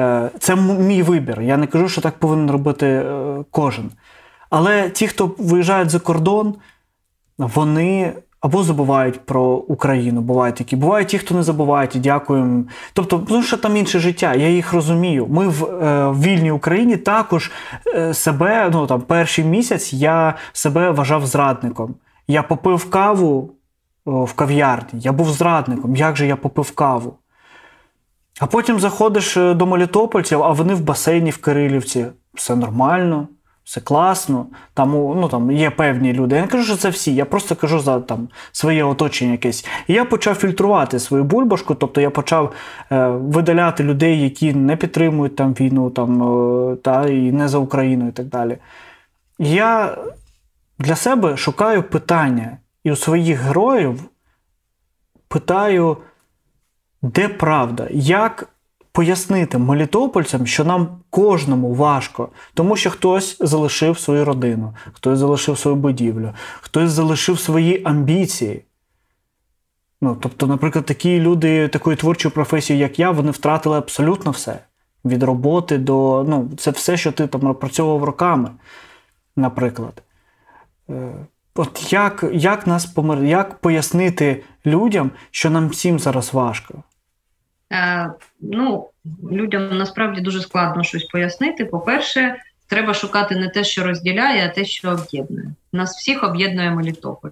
Е, 0.00 0.30
це 0.38 0.56
мій 0.56 1.02
вибір. 1.02 1.40
Я 1.40 1.56
не 1.56 1.66
кажу, 1.66 1.88
що 1.88 2.00
так 2.00 2.18
повинен 2.18 2.50
робити 2.50 2.86
е, 2.86 3.44
кожен. 3.50 3.90
Але 4.50 4.90
ті, 4.90 5.06
хто 5.06 5.34
виїжджають 5.38 5.90
за 5.90 5.98
кордон, 5.98 6.54
вони 7.38 8.12
або 8.40 8.62
забувають 8.62 9.20
про 9.20 9.42
Україну, 9.54 10.20
бувають 10.20 10.56
такі. 10.56 10.76
Бувають 10.76 11.08
ті, 11.08 11.18
хто 11.18 11.34
не 11.34 11.42
забувають 11.42 11.96
і 11.96 11.98
дякуємо. 11.98 12.64
Тобто, 12.92 13.18
тому 13.18 13.42
що 13.42 13.56
там 13.56 13.76
інше 13.76 13.98
життя, 13.98 14.34
я 14.34 14.48
їх 14.48 14.72
розумію. 14.72 15.26
Ми 15.30 15.48
в, 15.48 15.64
е, 15.64 16.08
в 16.08 16.22
вільній 16.22 16.50
Україні 16.52 16.96
також 16.96 17.50
е, 17.94 18.14
себе, 18.14 18.70
ну 18.72 18.86
там 18.86 19.00
перший 19.00 19.44
місяць 19.44 19.92
я 19.92 20.34
себе 20.52 20.90
вважав 20.90 21.26
зрадником. 21.26 21.94
Я 22.28 22.42
попив 22.42 22.90
каву 22.90 23.50
в 24.06 24.32
кав'ярні. 24.32 25.00
Я 25.00 25.12
був 25.12 25.30
зрадником, 25.30 25.96
як 25.96 26.16
же 26.16 26.26
я 26.26 26.36
попив 26.36 26.70
каву. 26.70 27.18
А 28.40 28.46
потім 28.46 28.80
заходиш 28.80 29.36
е, 29.36 29.54
до 29.54 29.66
Молітопольців, 29.66 30.42
а 30.42 30.52
вони 30.52 30.74
в 30.74 30.80
басейні 30.80 31.30
в 31.30 31.38
Кирилівці. 31.38 32.06
Все 32.34 32.56
нормально, 32.56 33.28
все 33.64 33.80
класно. 33.80 34.46
Там 34.74 34.90
ну, 34.90 35.28
там 35.28 35.50
є 35.50 35.70
певні 35.70 36.12
люди. 36.12 36.36
Я 36.36 36.42
не 36.42 36.48
кажу, 36.48 36.64
що 36.64 36.76
це 36.76 36.88
всі, 36.88 37.14
я 37.14 37.24
просто 37.24 37.56
кажу 37.56 37.80
за 37.80 38.00
там, 38.00 38.28
своє 38.52 38.84
оточення 38.84 39.32
якесь. 39.32 39.66
І 39.86 39.92
я 39.92 40.04
почав 40.04 40.34
фільтрувати 40.34 40.98
свою 40.98 41.24
бульбашку, 41.24 41.74
тобто 41.74 42.00
я 42.00 42.10
почав 42.10 42.52
е, 42.92 43.06
видаляти 43.06 43.84
людей, 43.84 44.22
які 44.22 44.52
не 44.54 44.76
підтримують 44.76 45.36
там 45.36 45.52
війну, 45.52 45.90
там, 45.90 46.22
е, 46.22 46.76
та, 46.76 47.08
і 47.08 47.32
не 47.32 47.48
за 47.48 47.58
Україну 47.58 48.08
і 48.08 48.12
так 48.12 48.26
далі. 48.26 48.58
Я 49.38 49.98
для 50.78 50.96
себе 50.96 51.36
шукаю 51.36 51.82
питання, 51.82 52.58
і 52.84 52.92
у 52.92 52.96
своїх 52.96 53.40
героїв 53.40 54.02
питаю, 55.28 55.96
де 57.02 57.28
правда? 57.28 57.88
Як 57.90 58.48
пояснити 58.92 59.58
мелітопольцям, 59.58 60.46
що 60.46 60.64
нам 60.64 60.88
кожному 61.10 61.74
важко, 61.74 62.28
тому 62.54 62.76
що 62.76 62.90
хтось 62.90 63.36
залишив 63.40 63.98
свою 63.98 64.24
родину, 64.24 64.74
хтось 64.92 65.18
залишив 65.18 65.58
свою 65.58 65.76
будівлю, 65.76 66.32
хтось 66.60 66.90
залишив 66.90 67.38
свої 67.38 67.82
амбіції. 67.84 68.64
Ну, 70.00 70.16
тобто, 70.20 70.46
наприклад, 70.46 70.84
такі 70.84 71.20
люди 71.20 71.68
такої 71.68 71.96
творчої 71.96 72.34
професії, 72.34 72.78
як 72.78 72.98
я, 72.98 73.10
вони 73.10 73.30
втратили 73.30 73.78
абсолютно 73.78 74.30
все. 74.30 74.58
Від 75.04 75.22
роботи 75.22 75.78
до. 75.78 76.24
Ну, 76.28 76.50
це 76.58 76.70
все, 76.70 76.96
що 76.96 77.12
ти 77.12 77.26
там 77.26 77.46
опрацьовував 77.46 78.04
роками, 78.04 78.50
наприклад. 79.36 80.02
От 81.54 81.92
як 81.92 82.24
як 82.32 82.66
нас 82.66 82.86
помир... 82.86 83.24
як 83.24 83.58
пояснити 83.58 84.42
людям, 84.66 85.10
що 85.30 85.50
нам 85.50 85.68
всім 85.68 85.98
зараз 85.98 86.34
важко? 86.34 86.82
Е, 87.72 88.10
Ну, 88.40 88.88
людям 89.32 89.78
насправді 89.78 90.20
дуже 90.20 90.40
складно 90.40 90.82
щось 90.82 91.04
пояснити. 91.04 91.64
По-перше, 91.64 92.36
треба 92.66 92.94
шукати 92.94 93.36
не 93.36 93.48
те, 93.48 93.64
що 93.64 93.84
розділяє, 93.84 94.46
а 94.46 94.48
те, 94.48 94.64
що 94.64 94.90
об'єднує. 94.90 95.54
Нас 95.72 95.96
всіх 95.96 96.24
об'єднує 96.24 96.70
Мелітополь. 96.70 97.30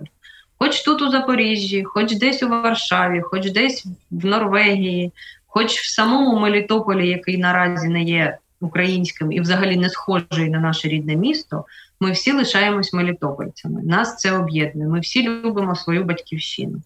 Хоч 0.59 0.83
тут 0.83 1.03
у 1.03 1.11
Запоріжжі, 1.11 1.85
хоч 1.85 2.17
десь 2.17 2.43
у 2.43 2.49
Варшаві, 2.49 3.21
хоч 3.21 3.51
десь 3.51 3.87
в 4.11 4.27
Норвегії, 4.27 5.13
хоч 5.47 5.79
в 5.79 5.91
самому 5.91 6.41
Мелітополі, 6.41 7.09
який 7.09 7.39
наразі 7.39 7.89
не 7.89 8.03
є 8.03 8.39
українським 8.61 9.33
і 9.33 9.41
взагалі 9.41 9.77
не 9.77 9.91
схожий 9.91 10.51
на 10.51 10.61
наше 10.61 10.89
рідне 10.89 11.17
місто, 11.17 11.65
ми 12.01 12.11
всі 12.11 12.33
лишаємось 12.33 12.93
мелітопольцями. 12.93 13.83
Нас 13.83 14.17
це 14.17 14.33
об'єднує. 14.33 14.89
Ми 14.89 15.01
всі 15.01 15.29
любимо 15.29 15.77
свою 15.77 16.05
батьківщину. 16.05 16.83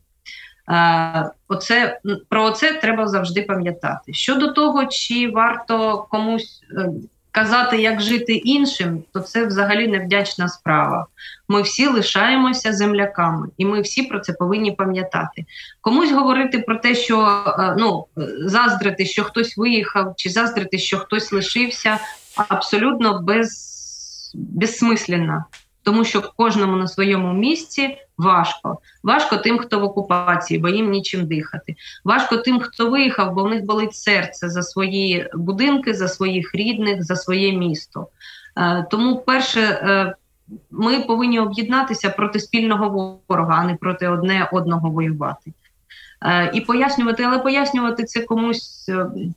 Оце 1.49 2.01
про 2.29 2.51
це 2.51 2.73
треба 2.73 3.09
завжди 3.09 3.43
пам'ятати. 3.43 4.13
Щодо 4.13 4.53
того, 4.53 4.87
чи 4.87 5.31
варто 5.31 6.07
комусь 6.11 6.63
е, 6.79 6.89
казати, 7.31 7.83
як 7.83 8.01
жити 8.01 8.33
іншим, 8.33 9.03
то 9.13 9.21
це 9.21 9.47
взагалі 9.47 9.89
невдячна 9.89 10.49
справа. 10.49 11.07
Ми 11.49 11.63
всі 11.63 11.87
лишаємося 11.87 12.73
земляками, 12.73 13.49
і 13.59 13.65
ми 13.65 13.81
всі 13.81 14.03
про 14.03 14.21
це 14.21 14.33
повинні 14.33 14.73
пам'ятати. 14.73 15.45
Комусь 15.81 16.13
говорити 16.13 16.59
про 16.59 16.77
те, 16.77 16.95
що 16.95 17.45
е, 17.59 17.75
ну 17.79 18.07
заздрити, 18.39 19.07
що 19.07 19.25
хтось 19.25 19.57
виїхав, 19.57 20.15
чи 20.17 20.31
заздрити, 20.31 20.79
що 20.79 20.99
хтось 20.99 21.33
лишився, 21.33 21.99
абсолютно 22.49 23.23
без, 23.23 23.75
безсмисленно. 24.35 25.45
Тому 25.83 26.05
що 26.05 26.33
кожному 26.37 26.77
на 26.77 26.89
своєму 26.89 27.33
місці 27.33 27.97
важко. 28.19 28.79
Важко 29.03 29.37
тим, 29.37 29.59
хто 29.59 29.81
в 29.81 29.83
окупації, 29.83 30.61
бо 30.61 30.69
їм 30.69 30.91
нічим 30.91 31.27
дихати. 31.27 31.75
Важко 32.05 32.37
тим, 32.37 32.61
хто 32.61 32.91
виїхав, 32.91 33.35
бо 33.35 33.45
в 33.45 33.51
них 33.51 33.65
болить 33.65 33.95
серце 33.95 34.49
за 34.49 34.63
свої 34.63 35.29
будинки, 35.35 35.95
за 35.95 36.09
своїх 36.09 36.55
рідних, 36.55 37.03
за 37.03 37.17
своє 37.17 37.53
місто. 37.53 38.09
Е, 38.57 38.87
тому, 38.91 39.17
перше, 39.17 39.61
е, 39.61 40.15
ми 40.71 41.01
повинні 41.01 41.41
об'єднатися 41.41 42.11
проти 42.11 42.41
спільного 42.41 43.21
ворога, 43.29 43.55
а 43.59 43.65
не 43.65 43.75
проти 43.75 44.09
одне 44.09 44.49
одного 44.53 44.91
воювати. 44.91 45.53
Е, 46.23 46.51
і 46.55 46.61
пояснювати, 46.61 47.23
але 47.23 47.39
пояснювати 47.39 48.05
це 48.05 48.21
комусь, 48.21 48.91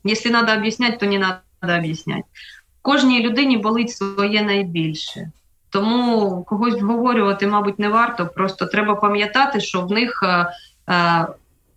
якщо 0.03 0.29
треба 0.29 0.57
об'ясняти, 0.57 0.97
то 0.97 1.05
не 1.05 1.17
треба 1.17 1.77
об'ясняти. 1.77 2.23
Кожній 2.87 3.23
людині 3.23 3.57
болить 3.57 3.91
своє 3.91 4.41
найбільше. 4.41 5.31
Тому 5.69 6.43
когось 6.43 6.81
вговорювати, 6.81 7.47
мабуть, 7.47 7.79
не 7.79 7.89
варто. 7.89 8.27
Просто 8.27 8.65
треба 8.65 8.95
пам'ятати, 8.95 9.59
що 9.59 9.81
в 9.81 9.91
них 9.91 10.23
е, 10.23 10.47
е, 10.93 11.27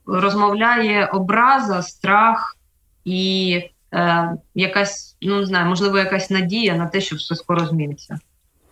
розмовляє 0.07 1.07
образа, 1.07 1.83
страх 1.83 2.57
і 3.05 3.61
е, 3.95 4.33
якась, 4.55 5.17
ну 5.23 5.41
не 5.41 5.47
знаю, 5.47 5.67
можливо, 5.67 5.99
якась 5.99 6.31
надія 6.31 6.75
на 6.75 6.87
те, 6.87 7.01
що 7.01 7.17
все 7.17 7.35
скоро 7.35 7.67
зміниться. 7.67 8.19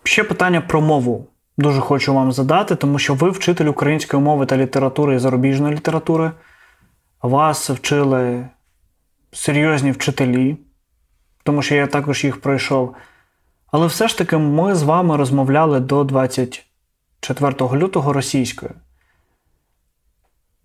Ще 0.03 0.23
питання 0.23 0.61
про 0.61 0.81
мову. 0.81 1.27
Дуже 1.57 1.81
хочу 1.81 2.13
вам 2.13 2.31
задати, 2.31 2.75
тому 2.75 2.99
що 2.99 3.13
ви 3.13 3.29
вчитель 3.29 3.65
української 3.65 4.23
мови 4.23 4.45
та 4.45 4.57
літератури 4.57 5.15
і 5.15 5.19
зарубіжної 5.19 5.75
літератури. 5.75 6.31
Вас 7.21 7.69
вчили 7.69 8.47
серйозні 9.31 9.91
вчителі, 9.91 10.57
тому 11.49 11.61
що 11.61 11.75
я 11.75 11.87
також 11.87 12.23
їх 12.23 12.41
пройшов. 12.41 12.95
Але 13.71 13.87
все 13.87 14.07
ж 14.07 14.17
таки 14.17 14.37
ми 14.37 14.75
з 14.75 14.83
вами 14.83 15.17
розмовляли 15.17 15.79
до 15.79 16.03
24 16.03 17.53
лютого 17.59 18.13
російською. 18.13 18.71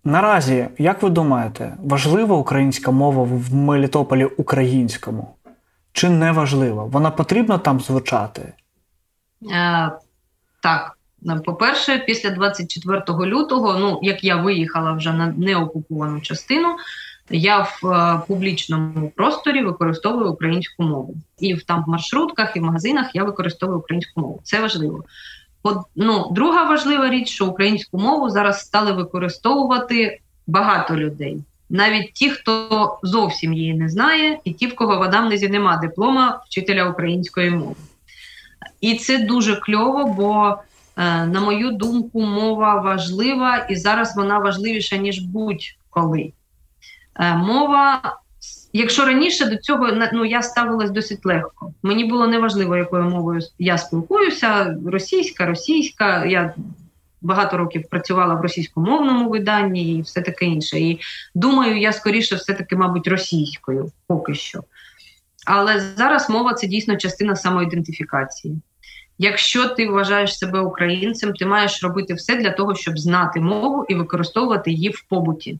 Наразі, 0.03 0.67
як 0.77 1.03
ви 1.03 1.09
думаєте, 1.09 1.77
важлива 1.83 2.35
українська 2.35 2.91
мова 2.91 3.23
в 3.23 3.53
Мелітополі 3.53 4.25
українському? 4.25 5.35
Чи 5.91 6.09
не 6.09 6.31
важлива? 6.31 6.83
Вона 6.83 7.11
потрібна 7.11 7.57
там 7.57 7.79
звучати? 7.79 8.53
Е, 9.51 9.91
Так. 10.61 10.97
По-перше, 11.45 11.97
після 11.97 12.29
24 12.29 13.03
лютого, 13.09 13.79
ну 13.79 13.99
як 14.01 14.23
я 14.23 14.35
виїхала 14.35 14.93
вже 14.93 15.13
на 15.13 15.27
неокуповану 15.27 16.21
частину, 16.21 16.67
я 17.29 17.59
в 17.59 17.87
е, 17.87 18.21
публічному 18.27 19.11
просторі 19.15 19.63
використовую 19.63 20.31
українську 20.31 20.83
мову. 20.83 21.15
І 21.39 21.53
в 21.53 21.63
там 21.63 21.83
в 21.87 21.89
маршрутках, 21.89 22.55
і 22.55 22.59
в 22.59 22.63
магазинах 22.63 23.09
я 23.13 23.23
використовую 23.23 23.79
українську 23.79 24.21
мову. 24.21 24.39
Це 24.43 24.61
важливо. 24.61 25.03
Ну, 25.95 26.31
Друга 26.31 26.63
важлива 26.63 27.09
річ, 27.09 27.29
що 27.29 27.47
українську 27.47 27.97
мову 27.97 28.29
зараз 28.29 28.61
стали 28.61 28.91
використовувати 28.91 30.19
багато 30.47 30.95
людей. 30.95 31.43
Навіть 31.69 32.13
ті, 32.13 32.29
хто 32.29 32.99
зовсім 33.03 33.53
її 33.53 33.73
не 33.73 33.89
знає, 33.89 34.39
і 34.43 34.53
ті, 34.53 34.67
в 34.67 34.75
кого 34.75 34.97
в 34.97 35.03
Адамнезі 35.03 35.47
нема 35.47 35.77
диплома 35.77 36.41
вчителя 36.45 36.89
української 36.89 37.49
мови. 37.49 37.75
І 38.81 38.95
це 38.95 39.17
дуже 39.17 39.55
кльово, 39.55 40.05
бо, 40.05 40.57
е, 40.97 41.25
на 41.25 41.41
мою 41.41 41.71
думку, 41.71 42.21
мова 42.21 42.81
важлива, 42.81 43.57
і 43.57 43.75
зараз 43.75 44.15
вона 44.15 44.39
важливіша, 44.39 44.97
ніж 44.97 45.19
будь-коли. 45.19 46.31
Е, 47.19 47.35
мова, 47.35 48.01
якщо 48.73 49.05
раніше 49.05 49.45
до 49.45 49.57
цього 49.57 49.89
ну, 50.13 50.25
я 50.25 50.41
ставилась 50.41 50.91
досить 50.91 51.25
легко. 51.25 51.73
Мені 51.83 52.05
було 52.05 52.27
неважливо, 52.27 52.77
якою 52.77 53.03
мовою 53.03 53.41
я 53.59 53.77
спілкуюся, 53.77 54.77
російська, 54.85 55.45
російська. 55.45 56.25
Я 56.25 56.53
багато 57.21 57.57
років 57.57 57.89
працювала 57.89 58.33
в 58.33 58.41
російськомовному 58.41 59.29
виданні 59.29 59.95
і 59.97 60.01
все 60.01 60.21
таке 60.21 60.45
інше. 60.45 60.79
І 60.79 60.99
думаю, 61.35 61.79
я 61.79 61.93
скоріше 61.93 62.35
все-таки, 62.35 62.75
мабуть, 62.75 63.07
російською 63.07 63.91
поки 64.07 64.33
що. 64.33 64.63
Але 65.45 65.79
зараз 65.79 66.29
мова 66.29 66.53
це 66.53 66.67
дійсно 66.67 66.97
частина 66.97 67.35
самоідентифікації. 67.35 68.61
Якщо 69.17 69.67
ти 69.67 69.89
вважаєш 69.89 70.37
себе 70.37 70.59
українцем, 70.59 71.33
ти 71.33 71.45
маєш 71.45 71.83
робити 71.83 72.13
все 72.13 72.35
для 72.35 72.51
того, 72.51 72.75
щоб 72.75 72.99
знати 72.99 73.39
мову 73.39 73.85
і 73.89 73.95
використовувати 73.95 74.71
її 74.71 74.89
в 74.89 75.05
побуті. 75.09 75.59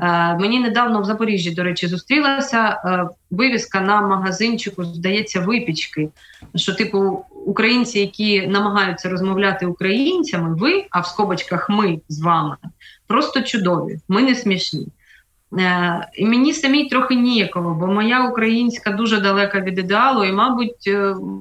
Е, 0.00 0.36
мені 0.36 0.60
недавно 0.60 1.00
в 1.00 1.04
Запоріжжі, 1.04 1.50
до 1.50 1.62
речі, 1.62 1.88
зустрілася 1.88 2.82
е, 2.84 3.08
вивіска 3.30 3.80
на 3.80 4.00
магазинчику, 4.00 4.84
здається, 4.84 5.40
випічки. 5.40 6.08
Що, 6.54 6.74
типу, 6.74 7.24
українці, 7.46 8.00
які 8.00 8.46
намагаються 8.46 9.08
розмовляти 9.08 9.66
українцями, 9.66 10.54
ви, 10.54 10.86
а 10.90 11.00
в 11.00 11.06
скобочках 11.06 11.70
ми 11.70 12.00
з 12.08 12.20
вами, 12.20 12.56
просто 13.06 13.42
чудові, 13.42 13.98
ми 14.08 14.22
не 14.22 14.34
смішні. 14.34 14.86
Е, 15.58 16.08
і 16.14 16.26
мені 16.26 16.52
самій 16.52 16.88
трохи 16.88 17.14
ніяково, 17.14 17.74
бо 17.74 17.86
моя 17.86 18.28
українська 18.28 18.90
дуже 18.90 19.20
далека 19.20 19.60
від 19.60 19.78
ідеалу, 19.78 20.24
і, 20.24 20.32
мабуть, 20.32 20.90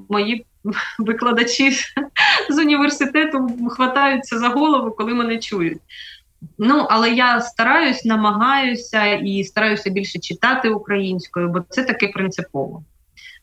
мої 0.10 0.46
викладачі 1.00 1.72
з 2.50 2.58
університету 2.58 3.50
хватаються 3.70 4.40
за 4.40 4.50
голову, 4.50 4.92
коли 4.92 5.14
мене 5.14 5.38
чують. 5.38 5.78
Ну, 6.58 6.88
але 6.90 7.12
я 7.12 7.42
стараюсь, 7.42 8.06
намагаюся 8.06 9.06
і 9.06 9.44
стараюся 9.44 9.90
більше 9.90 10.20
читати 10.20 10.70
українською, 10.70 11.50
бо 11.50 11.60
це 11.70 11.84
таке 11.84 12.08
принципово. 12.08 12.84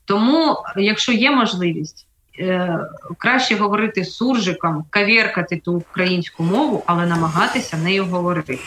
Тому, 0.05 0.57
якщо 0.77 1.13
є 1.13 1.31
можливість, 1.31 2.07
е, 2.39 2.79
краще 3.19 3.57
говорити 3.57 4.05
суржиком, 4.05 4.85
кавіркати 4.91 5.57
ту 5.57 5.73
українську 5.73 6.43
мову, 6.43 6.83
але 6.87 7.07
намагатися 7.07 7.77
нею 7.77 8.05
говорити. 8.05 8.59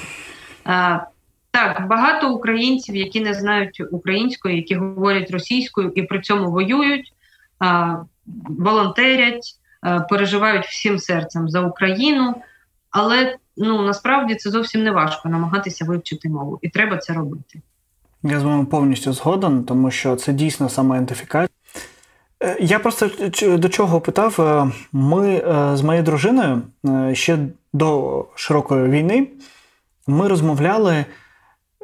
Е, 0.67 0.99
так, 1.51 1.87
багато 1.87 2.33
українців, 2.33 2.95
які 2.95 3.21
не 3.21 3.33
знають 3.33 3.81
української, 3.91 4.55
які 4.55 4.75
говорять 4.75 5.31
російською 5.31 5.91
і 5.95 6.03
при 6.03 6.21
цьому 6.21 6.51
воюють, 6.51 7.13
е, 7.63 7.95
волонтерять, 8.49 9.53
переживають 10.09 10.65
всім 10.65 10.99
серцем 10.99 11.49
за 11.49 11.61
Україну, 11.61 12.35
але 12.91 13.37
ну 13.57 13.81
насправді 13.81 14.35
це 14.35 14.49
зовсім 14.49 14.83
не 14.83 14.91
важко 14.91 15.29
намагатися 15.29 15.85
вивчити 15.85 16.29
мову, 16.29 16.59
і 16.61 16.69
треба 16.69 16.97
це 16.97 17.13
робити. 17.13 17.61
Я 18.23 18.39
з 18.39 18.43
вами 18.43 18.65
повністю 18.65 19.13
згоден, 19.13 19.63
тому 19.63 19.91
що 19.91 20.15
це 20.15 20.33
дійсно 20.33 20.69
самоідентифікація. 20.69 21.49
Е, 22.43 22.57
я 22.59 22.79
просто 22.79 23.09
до 23.57 23.69
чого 23.69 24.01
питав: 24.01 24.35
е, 24.39 24.71
ми 24.91 25.27
е, 25.29 25.77
з 25.77 25.81
моєю 25.81 26.03
дружиною 26.03 26.61
ще 27.13 27.37
до 27.73 28.25
широкої 28.35 28.89
війни 28.89 29.27
ми 30.07 30.27
розмовляли 30.27 31.05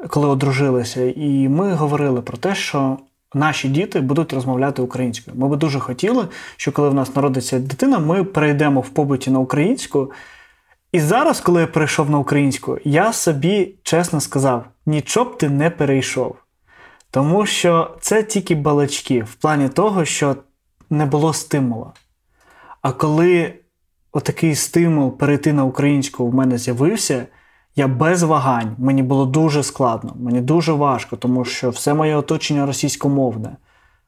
коли 0.09 0.27
одружилися, 0.27 1.01
і 1.15 1.49
ми 1.49 1.73
говорили 1.73 2.21
про 2.21 2.37
те, 2.37 2.55
що 2.55 2.97
наші 3.33 3.69
діти 3.69 4.01
будуть 4.01 4.33
розмовляти 4.33 4.81
українською. 4.81 5.37
Ми 5.37 5.47
би 5.47 5.57
дуже 5.57 5.79
хотіли, 5.79 6.27
що 6.57 6.71
коли 6.71 6.89
в 6.89 6.93
нас 6.93 7.15
народиться 7.15 7.59
дитина, 7.59 7.99
ми 7.99 8.23
перейдемо 8.23 8.81
в 8.81 8.89
побуті 8.89 9.31
на 9.31 9.39
українську. 9.39 10.11
І 10.93 10.99
зараз, 10.99 11.39
коли 11.39 11.61
я 11.61 11.67
перейшов 11.67 12.09
на 12.09 12.17
українську, 12.19 12.77
я 12.83 13.13
собі 13.13 13.75
чесно 13.83 14.21
сказав: 14.21 14.65
нічого 14.85 15.29
б 15.29 15.37
ти 15.37 15.49
не 15.49 15.69
перейшов. 15.69 16.35
Тому 17.11 17.45
що 17.45 17.97
це 18.01 18.23
тільки 18.23 18.55
балачки 18.55 19.23
в 19.23 19.33
плані 19.33 19.69
того, 19.69 20.05
що 20.05 20.35
не 20.89 21.05
було 21.05 21.33
стимула. 21.33 21.93
А 22.81 22.91
коли 22.91 23.53
отакий 24.11 24.55
стимул 24.55 25.17
перейти 25.17 25.53
на 25.53 25.63
українську 25.63 26.27
в 26.27 26.33
мене 26.33 26.57
з'явився, 26.57 27.25
я 27.75 27.87
без 27.87 28.23
вагань, 28.23 28.75
мені 28.77 29.03
було 29.03 29.25
дуже 29.25 29.63
складно, 29.63 30.13
мені 30.15 30.41
дуже 30.41 30.73
важко, 30.73 31.15
тому 31.15 31.45
що 31.45 31.69
все 31.69 31.93
моє 31.93 32.15
оточення 32.15 32.65
російськомовне. 32.65 33.55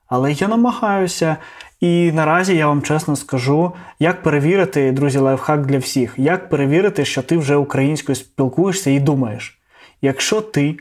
Але 0.08 0.32
я 0.32 0.48
намагаюся, 0.48 1.38
і 1.86 2.12
наразі 2.12 2.56
я 2.56 2.68
вам 2.68 2.82
чесно 2.82 3.16
скажу, 3.16 3.72
як 4.00 4.24
перевірити, 4.24 4.92
друзі, 4.92 5.18
лайфхак 5.18 5.66
для 5.66 5.78
всіх, 5.78 6.14
як 6.18 6.50
перевірити, 6.50 7.06
що 7.06 7.22
ти 7.22 7.38
вже 7.38 7.56
українською 7.56 8.16
спілкуєшся 8.16 8.90
і 8.90 9.00
думаєш, 9.00 9.60
якщо 10.02 10.42
ти 10.42 10.78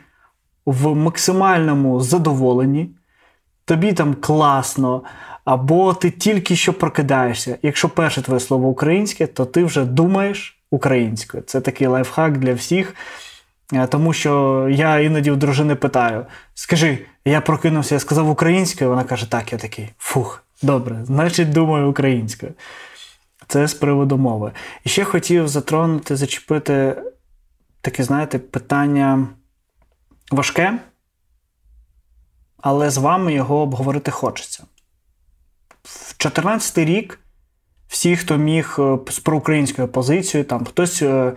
в 0.67 0.95
максимальному 0.95 2.01
задоволенні, 2.01 2.91
тобі 3.65 3.93
там 3.93 4.15
класно, 4.15 5.03
або 5.45 5.95
ти 5.95 6.11
тільки 6.11 6.57
що 6.57 6.73
прокидаєшся. 6.73 7.59
Якщо 7.63 7.89
перше 7.89 8.23
твоє 8.23 8.41
слово 8.41 8.69
українське, 8.69 9.27
то 9.27 9.45
ти 9.45 9.65
вже 9.65 9.85
думаєш 9.85 10.59
українською. 10.71 11.43
Це 11.43 11.61
такий 11.61 11.87
лайфхак 11.87 12.39
для 12.39 12.55
всіх. 12.55 12.95
Е, 13.73 13.87
тому 13.87 14.13
що 14.13 14.67
я 14.71 14.99
іноді 14.99 15.31
в 15.31 15.37
дружини 15.37 15.75
питаю: 15.75 16.27
скажи, 16.55 16.99
я 17.25 17.41
прокинувся, 17.41 17.95
я 17.95 17.99
сказав 17.99 18.31
українською, 18.31 18.91
вона 18.91 19.05
каже, 19.05 19.31
так, 19.31 19.53
я 19.53 19.59
такий. 19.59 19.91
Фух, 19.99 20.44
добре, 20.65 21.01
значить, 21.05 21.51
думаю 21.51 21.91
українською. 21.91 22.53
Це 23.49 23.69
з 23.69 23.75
приводу 23.75 24.17
мови. 24.17 24.53
І 24.85 24.89
ще 24.89 25.05
хотів 25.05 25.49
затронути, 25.49 26.17
зачепити 26.17 27.03
таке, 27.81 28.05
знаєте, 28.05 28.39
питання 28.39 29.29
важке, 30.31 30.79
але 32.57 32.91
з 32.91 32.97
вами 32.97 33.35
його 33.35 33.61
обговорити 33.61 34.11
хочеться. 34.11 34.65
В 35.83 36.17
2014 36.19 36.79
рік 36.79 37.21
всі, 37.89 38.17
хто 38.17 38.37
міг 38.37 38.77
е, 38.79 38.99
з 39.09 39.19
проукраїнською 39.19 39.89
позицією, 39.89 40.49
там 40.49 40.65
хтось 40.65 41.03
е, 41.03 41.33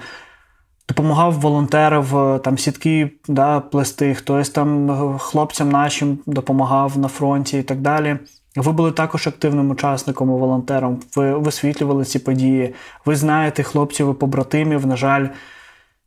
допомагав 0.89 1.33
волонтерів, 1.33 2.17
е, 2.17 2.39
там 2.39 2.57
сітки 2.57 3.11
да, 3.27 3.59
плести, 3.59 4.15
хтось 4.15 4.49
там 4.49 5.17
хлопцям 5.19 5.69
нашим 5.69 6.19
допомагав 6.25 6.97
на 6.97 7.07
фронті 7.07 7.59
і 7.59 7.63
так 7.63 7.81
далі. 7.81 8.17
Ви 8.57 8.71
були 8.71 8.91
також 8.91 9.27
активним 9.27 9.69
учасником 9.69 10.29
і 10.29 10.31
волонтером, 10.31 10.99
ви 11.15 11.37
висвітлювали 11.37 12.05
ці 12.05 12.19
події. 12.19 12.73
Ви 13.05 13.15
знаєте 13.15 13.63
хлопців 13.63 14.11
і 14.11 14.13
побратимів, 14.13 14.87
на 14.87 14.95
жаль, 14.95 15.27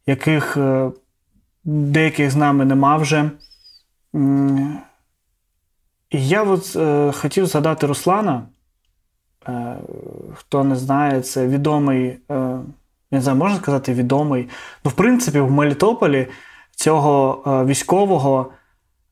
яких 0.07 0.59
деяких 1.65 2.31
з 2.31 2.37
нами 2.37 2.65
нема 2.65 2.97
вже. 2.97 3.31
І 6.11 6.29
я 6.29 6.43
от, 6.43 6.77
е, 6.77 7.13
хотів 7.13 7.47
згадати 7.47 7.87
Руслана. 7.87 8.43
Е, 9.49 9.77
Хто 10.35 10.65
не 10.65 10.77
знає, 10.77 11.21
це 11.21 11.47
відомий, 11.47 12.19
е, 12.31 12.59
не 13.11 13.21
знаю, 13.21 13.39
можна 13.39 13.59
сказати, 13.59 13.95
відомий. 13.95 14.49
Ну, 14.85 14.91
в 14.91 14.95
принципі, 14.95 15.41
в 15.41 15.51
Мелітополі 15.51 16.27
цього 16.71 17.43
е, 17.47 17.65
військового 17.65 18.53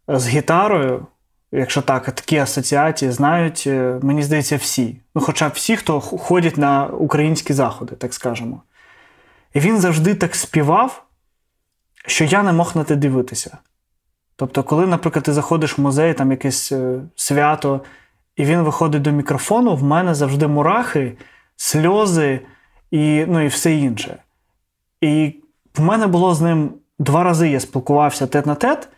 з 0.09 0.29
гітарою, 0.29 1.07
якщо 1.53 1.83
так, 1.83 2.05
такі 2.05 2.39
асоціації 2.39 3.11
знають, 3.11 3.65
е, 3.67 3.99
мені 4.03 4.23
здається, 4.23 4.57
всі. 4.57 5.01
Ну, 5.15 5.23
Хоча 5.23 5.49
всі, 5.49 5.77
хто 5.77 6.01
ходять 6.01 6.57
на 6.57 6.87
українські 6.87 7.53
заходи, 7.53 7.97
так 7.97 8.15
скажемо. 8.15 8.63
І 9.55 9.61
він 9.61 9.79
завжди 9.79 10.15
так 10.15 10.35
співав, 10.35 11.05
що 12.07 12.25
я 12.25 12.43
не 12.43 12.53
мог 12.53 12.77
на 12.77 12.85
те 12.85 12.97
дивитися. 12.97 13.59
Тобто, 14.37 14.63
коли, 14.63 14.87
наприклад, 14.87 15.25
ти 15.25 15.33
заходиш 15.33 15.79
в 15.79 15.81
музей, 15.81 16.15
там 16.15 16.31
якесь 16.31 16.73
е, 16.73 17.01
свято, 17.17 17.81
і 18.37 18.45
він 18.45 18.61
виходить 18.61 19.03
до 19.03 19.11
мікрофону, 19.11 19.77
в 19.77 19.83
мене 19.83 20.15
завжди 20.15 20.47
мурахи, 20.47 21.17
сльози 21.57 22.41
і 22.91 23.25
ну, 23.29 23.41
і 23.41 23.47
все 23.47 23.75
інше. 23.75 24.17
І 25.01 25.35
в 25.75 25.81
мене 25.81 26.07
було 26.07 26.35
з 26.35 26.41
ним 26.41 26.71
два 26.99 27.25
рази 27.25 27.49
я 27.49 27.61
спілкувався 27.61 28.27
тет 28.27 28.47
на 28.47 28.55
тет, 28.55 28.89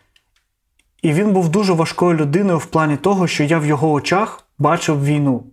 і 1.01 1.13
він 1.13 1.33
був 1.33 1.49
дуже 1.49 1.73
важкою 1.73 2.17
людиною 2.17 2.57
в 2.57 2.65
плані 2.65 2.97
того, 2.97 3.27
що 3.27 3.43
я 3.43 3.59
в 3.59 3.65
його 3.65 3.91
очах 3.91 4.43
бачив 4.57 5.05
війну. 5.05 5.43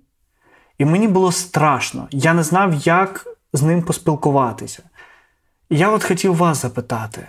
І 0.78 0.84
мені 0.84 1.08
було 1.08 1.32
страшно. 1.32 2.08
Я 2.10 2.34
не 2.34 2.42
знав, 2.42 2.74
як 2.74 3.26
з 3.52 3.62
ним 3.62 3.82
поспілкуватися. 3.82 4.82
І 5.70 5.78
я 5.78 5.90
от 5.90 6.04
хотів 6.04 6.36
вас 6.36 6.62
запитати 6.62 7.26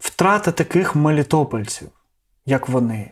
втрата 0.00 0.52
таких 0.52 0.96
мелітопольців, 0.96 1.88
як 2.46 2.68
вони. 2.68 3.10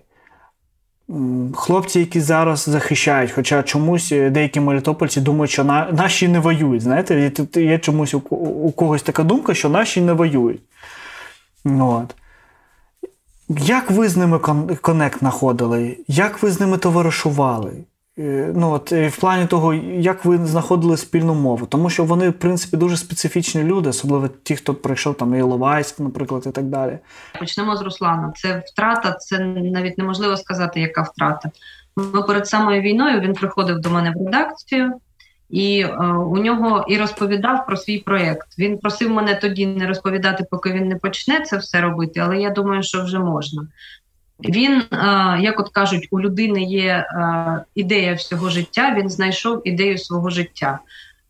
Хлопці, 1.54 2.00
які 2.00 2.20
зараз 2.20 2.64
захищають, 2.64 3.30
хоча 3.30 3.62
чомусь 3.62 4.12
е, 4.12 4.30
деякі 4.30 4.60
мелітопольці 4.60 5.20
думають, 5.20 5.50
що 5.50 5.64
на, 5.64 5.92
наші 5.92 6.28
не 6.28 6.38
воюють. 6.38 6.82
Знаєте, 6.82 7.32
є 7.56 7.78
чомусь 7.78 8.14
у, 8.14 8.18
у 8.18 8.72
когось 8.72 9.02
така 9.02 9.22
думка, 9.22 9.54
що 9.54 9.68
наші 9.68 10.00
не 10.00 10.12
воюють. 10.12 10.62
От. 11.64 12.14
Як 13.48 13.90
ви 13.90 14.08
з 14.08 14.16
ними 14.16 14.38
конект 14.80 15.18
знаходили? 15.18 15.96
Як 16.08 16.42
ви 16.42 16.50
з 16.50 16.60
ними 16.60 16.78
товаришували? 16.78 17.84
Е, 18.18 18.52
ну 18.54 18.72
от 18.72 18.92
е, 18.92 19.08
в 19.08 19.16
плані 19.16 19.46
того, 19.46 19.74
як 19.74 20.24
ви 20.24 20.46
знаходили 20.46 20.96
спільну 20.96 21.34
мову, 21.34 21.66
тому 21.66 21.90
що 21.90 22.04
вони, 22.04 22.28
в 22.28 22.32
принципі, 22.32 22.76
дуже 22.76 22.96
специфічні 22.96 23.62
люди, 23.62 23.88
особливо 23.88 24.28
ті, 24.28 24.56
хто 24.56 24.74
прийшов 24.74 25.14
там 25.14 25.34
Іловайськ, 25.34 26.00
наприклад, 26.00 26.44
і 26.46 26.50
так 26.50 26.64
далі. 26.64 26.98
Почнемо 27.38 27.76
з 27.76 27.82
Руслана. 27.82 28.32
Це 28.36 28.62
втрата, 28.66 29.12
це 29.12 29.38
навіть 29.38 29.98
неможливо 29.98 30.36
сказати, 30.36 30.80
яка 30.80 31.02
втрата. 31.02 31.50
Ми 31.96 32.22
перед 32.22 32.48
самою 32.48 32.82
війною 32.82 33.20
він 33.20 33.32
приходив 33.32 33.80
до 33.80 33.90
мене 33.90 34.10
в 34.10 34.24
редакцію. 34.24 34.92
І 35.50 35.80
е, 35.80 35.96
у 36.06 36.36
нього 36.36 36.84
і 36.88 36.98
розповідав 36.98 37.66
про 37.66 37.76
свій 37.76 37.98
проєкт. 37.98 38.58
Він 38.58 38.78
просив 38.78 39.10
мене 39.10 39.34
тоді 39.34 39.66
не 39.66 39.86
розповідати, 39.86 40.44
поки 40.50 40.72
він 40.72 40.88
не 40.88 40.96
почне 40.96 41.40
це 41.40 41.56
все 41.56 41.80
робити, 41.80 42.20
але 42.20 42.38
я 42.38 42.50
думаю, 42.50 42.82
що 42.82 43.04
вже 43.04 43.18
можна. 43.18 43.66
Він, 44.44 44.72
е, 44.72 44.86
як 45.40 45.60
от 45.60 45.68
кажуть, 45.68 46.08
у 46.10 46.20
людини 46.20 46.62
є 46.62 46.86
е, 46.86 47.64
ідея 47.74 48.14
всього 48.14 48.50
життя. 48.50 48.94
Він 48.98 49.10
знайшов 49.10 49.68
ідею 49.68 49.98
свого 49.98 50.30
життя. 50.30 50.78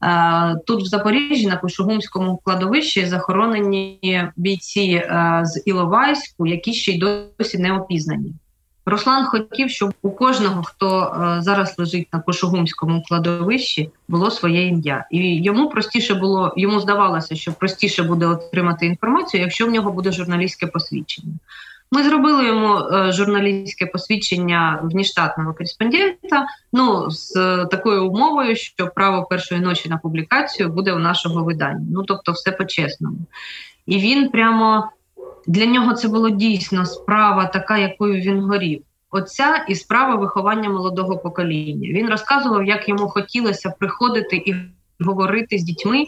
Е, 0.04 0.60
тут 0.66 0.82
в 0.82 0.86
Запоріжжі 0.86 1.46
на 1.46 1.56
Кошугумському 1.56 2.40
кладовищі 2.44 3.06
захоронені 3.06 4.30
бійці 4.36 5.02
з 5.42 5.62
Іловайську, 5.66 6.46
які 6.46 6.74
ще 6.74 6.92
й 6.92 6.98
досі 6.98 7.58
не 7.58 7.72
опізнані. 7.72 8.32
Руслан 8.88 9.24
хотів, 9.24 9.70
щоб 9.70 9.94
у 10.02 10.10
кожного, 10.10 10.62
хто 10.62 11.16
зараз 11.38 11.74
лежить 11.78 12.08
на 12.12 12.20
Кошугумському 12.20 13.02
кладовищі, 13.02 13.90
було 14.08 14.30
своє 14.30 14.66
ім'я, 14.66 15.06
і 15.10 15.42
йому 15.42 15.68
простіше 15.68 16.14
було 16.14 16.54
йому 16.56 16.80
здавалося, 16.80 17.36
що 17.36 17.52
простіше 17.52 18.02
буде 18.02 18.26
отримати 18.26 18.86
інформацію, 18.86 19.42
якщо 19.42 19.66
в 19.66 19.70
нього 19.70 19.92
буде 19.92 20.12
журналістське 20.12 20.66
посвідчення. 20.66 21.34
Ми 21.90 22.02
зробили 22.02 22.46
йому 22.46 22.78
е, 22.78 23.12
журналістське 23.12 23.86
посвідчення 23.86 24.80
внештатного 24.82 25.54
кореспондента. 25.54 26.46
Ну 26.72 27.10
з 27.10 27.32
такою 27.70 28.10
умовою, 28.10 28.56
що 28.56 28.86
право 28.86 29.24
першої 29.24 29.60
ночі 29.60 29.88
на 29.88 29.98
публікацію 29.98 30.68
буде 30.68 30.92
у 30.92 30.98
нашого 30.98 31.44
видання. 31.44 31.86
Ну 31.92 32.02
тобто, 32.02 32.32
все 32.32 32.52
по-чесному. 32.52 33.18
І 33.86 33.98
він 33.98 34.28
прямо 34.28 34.90
для 35.48 35.66
нього 35.66 35.92
це 35.92 36.08
було 36.08 36.30
дійсно 36.30 36.86
справа, 36.86 37.46
така, 37.46 37.78
якою 37.78 38.20
він 38.20 38.40
горів. 38.40 38.82
Оця 39.10 39.64
і 39.68 39.74
справа 39.74 40.14
виховання 40.14 40.68
молодого 40.68 41.18
покоління. 41.18 41.88
Він 41.88 42.08
розказував, 42.08 42.64
як 42.64 42.88
йому 42.88 43.08
хотілося 43.08 43.70
приходити 43.70 44.36
і 44.36 44.54
говорити 45.00 45.58
з 45.58 45.62
дітьми 45.62 46.04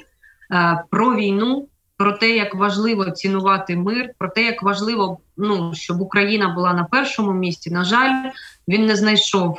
е, 0.53 0.85
про 0.91 1.15
війну 1.15 1.69
про 1.97 2.13
те, 2.13 2.31
як 2.31 2.55
важливо 2.55 3.11
цінувати 3.11 3.77
мир, 3.77 4.11
про 4.19 4.29
те, 4.29 4.45
як 4.45 4.63
важливо, 4.63 5.19
ну 5.37 5.75
щоб 5.75 6.01
Україна 6.01 6.49
була 6.49 6.73
на 6.73 6.85
першому 6.85 7.33
місці. 7.33 7.71
На 7.71 7.85
жаль, 7.85 8.31
він 8.69 8.87
не 8.87 8.97
знайшов 8.97 9.59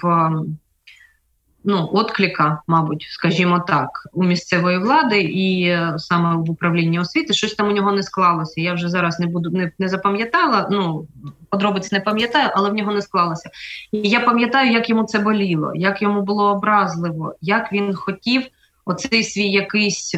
ну, 1.63 1.89
отклика, 1.93 2.61
мабуть, 2.67 3.07
скажімо 3.09 3.59
так, 3.67 4.07
у 4.13 4.23
місцевої 4.23 4.77
влади 4.77 5.21
і 5.21 5.63
е, 5.63 5.93
саме 5.97 6.35
в 6.35 6.51
управлінні 6.51 6.99
освіти. 6.99 7.33
Щось 7.33 7.53
там 7.53 7.67
у 7.67 7.71
нього 7.71 7.91
не 7.91 8.03
склалося. 8.03 8.61
Я 8.61 8.73
вже 8.73 8.89
зараз 8.89 9.19
не 9.19 9.27
буду 9.27 9.49
не, 9.49 9.71
не 9.79 9.89
запам'ятала. 9.89 10.67
Ну 10.71 11.07
подробиць 11.49 11.91
не 11.91 11.99
пам'ятаю, 11.99 12.49
але 12.55 12.69
в 12.69 12.73
нього 12.73 12.93
не 12.93 13.01
склалося. 13.01 13.49
І 13.91 14.09
я 14.09 14.19
пам'ятаю, 14.19 14.71
як 14.71 14.89
йому 14.89 15.03
це 15.03 15.19
боліло, 15.19 15.71
як 15.75 16.01
йому 16.01 16.21
було 16.21 16.51
образливо, 16.51 17.35
як 17.41 17.73
він 17.73 17.95
хотів 17.95 18.43
оцей 18.85 19.23
свій 19.23 19.51
якийсь 19.51 20.15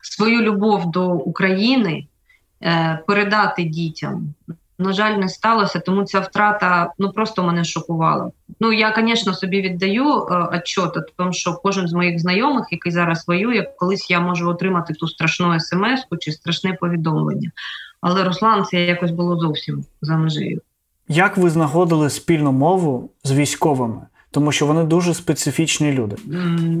свою 0.00 0.40
любов 0.42 0.90
до 0.90 1.12
України 1.12 2.06
е, 2.62 2.98
передати 3.06 3.64
дітям. 3.64 4.34
На 4.78 4.92
жаль, 4.92 5.18
не 5.18 5.28
сталося, 5.28 5.78
тому 5.80 6.04
ця 6.04 6.20
втрата 6.20 6.92
ну 6.98 7.12
просто 7.12 7.44
мене 7.44 7.64
шокувала. 7.64 8.30
Ну 8.60 8.72
я, 8.72 8.94
звісно, 8.98 9.34
собі 9.34 9.60
віддаю 9.60 10.04
е, 10.04 10.48
отчет, 10.52 10.92
тому 11.16 11.32
що 11.32 11.60
кожен 11.62 11.88
з 11.88 11.92
моїх 11.92 12.18
знайомих, 12.18 12.66
який 12.70 12.92
зараз 12.92 13.28
воює, 13.28 13.66
колись 13.78 14.10
я 14.10 14.20
можу 14.20 14.50
отримати 14.50 14.94
ту 14.94 15.08
страшну 15.08 15.60
смс-ку 15.60 16.16
чи 16.16 16.32
страшне 16.32 16.72
повідомлення. 16.80 17.50
Але 18.00 18.24
Руслан 18.24 18.64
це 18.64 18.84
якось 18.84 19.10
було 19.10 19.36
зовсім 19.36 19.84
за 20.02 20.16
межею. 20.16 20.60
Як 21.08 21.36
ви 21.36 21.50
знаходили 21.50 22.10
спільну 22.10 22.52
мову 22.52 23.10
з 23.24 23.32
військовими? 23.32 24.02
Тому 24.30 24.52
що 24.52 24.66
вони 24.66 24.84
дуже 24.84 25.14
специфічні 25.14 25.92
люди. 25.92 26.16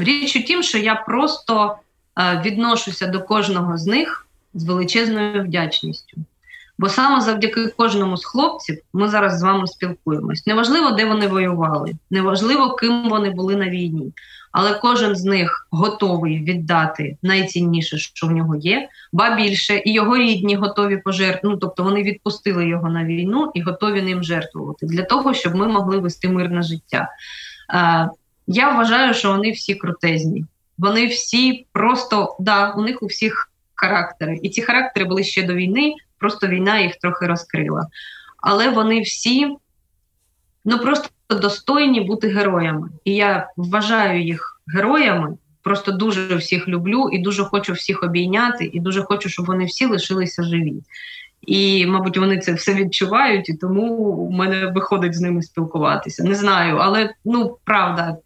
Річ 0.00 0.36
у 0.36 0.42
тім, 0.42 0.62
що 0.62 0.78
я 0.78 0.94
просто 0.94 1.76
е, 2.18 2.42
відношуся 2.44 3.06
до 3.06 3.20
кожного 3.20 3.78
з 3.78 3.86
них 3.86 4.26
з 4.54 4.64
величезною 4.64 5.44
вдячністю. 5.44 6.16
Бо 6.84 6.90
саме 6.90 7.20
завдяки 7.20 7.66
кожному 7.66 8.16
з 8.16 8.24
хлопців 8.24 8.78
ми 8.92 9.08
зараз 9.08 9.38
з 9.38 9.42
вами 9.42 9.66
спілкуємось. 9.66 10.46
Неважливо, 10.46 10.90
де 10.90 11.04
вони 11.04 11.26
воювали, 11.26 11.92
неважливо, 12.10 12.74
ким 12.74 13.08
вони 13.08 13.30
були 13.30 13.56
на 13.56 13.68
війні, 13.68 14.12
але 14.52 14.74
кожен 14.74 15.16
з 15.16 15.24
них 15.24 15.68
готовий 15.70 16.38
віддати 16.38 17.16
найцінніше, 17.22 17.98
що 17.98 18.26
в 18.26 18.30
нього 18.30 18.56
є, 18.56 18.88
ба 19.12 19.36
більше, 19.36 19.82
і 19.84 19.92
його 19.92 20.16
рідні 20.16 20.56
готові 20.56 20.96
пожертвувати. 20.96 21.48
Ну, 21.48 21.56
тобто 21.56 21.82
вони 21.82 22.02
відпустили 22.02 22.68
його 22.68 22.90
на 22.90 23.04
війну 23.04 23.50
і 23.54 23.62
готові 23.62 24.02
ним 24.02 24.22
жертвувати 24.22 24.86
для 24.86 25.02
того, 25.02 25.34
щоб 25.34 25.54
ми 25.54 25.68
могли 25.68 25.98
вести 25.98 26.28
мирне 26.28 26.62
життя. 26.62 27.08
Е, 27.74 28.08
Я 28.46 28.72
вважаю, 28.72 29.14
що 29.14 29.32
вони 29.32 29.50
всі 29.50 29.74
крутезні. 29.74 30.44
Вони 30.78 31.06
всі 31.06 31.66
просто 31.72 32.36
да, 32.40 32.70
у 32.70 32.82
них 32.82 33.02
у 33.02 33.06
всіх 33.06 33.50
характери, 33.74 34.38
і 34.42 34.48
ці 34.48 34.62
характери 34.62 35.06
були 35.06 35.24
ще 35.24 35.42
до 35.42 35.54
війни 35.54 35.94
просто 36.24 36.46
війна 36.46 36.78
їх 36.78 36.96
трохи 36.96 37.26
розкрила. 37.26 37.86
Але 38.38 38.70
вони 38.70 39.00
всі 39.00 39.56
ну 40.64 40.78
просто 40.78 41.08
достойні 41.30 42.00
бути 42.00 42.28
героями. 42.28 42.88
І 43.04 43.14
я 43.14 43.48
вважаю 43.56 44.22
їх 44.22 44.60
героями. 44.74 45.36
Просто 45.62 45.92
дуже 45.92 46.36
всіх 46.36 46.68
люблю 46.68 47.08
і 47.12 47.18
дуже 47.18 47.44
хочу 47.44 47.72
всіх 47.72 48.02
обійняти, 48.02 48.70
і 48.72 48.80
дуже 48.80 49.02
хочу, 49.02 49.28
щоб 49.28 49.46
вони 49.46 49.64
всі 49.64 49.86
лишилися 49.86 50.42
живі. 50.42 50.74
І, 51.42 51.86
мабуть, 51.86 52.18
вони 52.18 52.38
це 52.38 52.52
все 52.52 52.74
відчувають, 52.74 53.48
і 53.48 53.54
тому 53.54 54.12
в 54.26 54.30
мене 54.30 54.66
виходить 54.66 55.14
з 55.14 55.20
ними 55.20 55.42
спілкуватися. 55.42 56.24
Не 56.24 56.34
знаю, 56.34 56.76
але 56.76 57.14
ну 57.24 57.58
правда, 57.64 58.16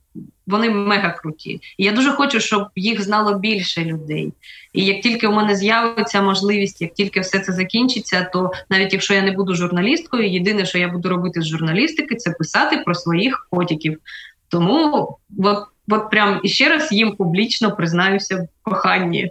вони 0.49 0.71
мега 0.71 1.11
круті. 1.11 1.61
І 1.79 1.85
я 1.85 1.93
дуже 1.93 2.13
хочу, 2.13 2.41
щоб 2.41 2.67
їх 2.77 3.03
знало 3.03 3.39
більше 3.39 3.85
людей. 3.85 4.33
І 4.73 4.85
як 4.85 5.01
тільки 5.01 5.27
у 5.27 5.33
мене 5.33 5.57
з'явиться 5.57 6.23
можливість, 6.23 6.83
як 6.83 6.95
тільки 6.95 7.21
все 7.21 7.39
це 7.39 7.53
закінчиться, 7.53 8.31
то 8.33 8.51
навіть 8.71 8.93
якщо 8.93 9.15
я 9.15 9.23
не 9.23 9.33
буду 9.33 9.55
журналісткою, 9.55 10.31
єдине, 10.31 10.67
що 10.67 10.79
я 10.79 10.89
буду 10.89 11.09
робити 11.09 11.41
з 11.41 11.47
журналістики, 11.47 12.15
це 12.15 12.31
писати 12.31 12.83
про 12.85 12.95
своїх 12.95 13.47
котиків. 13.51 13.99
Тому 14.49 15.09
от, 15.45 15.59
от 15.89 16.11
прям 16.11 16.41
іще 16.43 16.69
раз 16.69 16.93
їм 16.93 17.17
публічно 17.17 17.77
признаюся 17.77 18.37
в 18.37 18.71
коханні. 18.71 19.31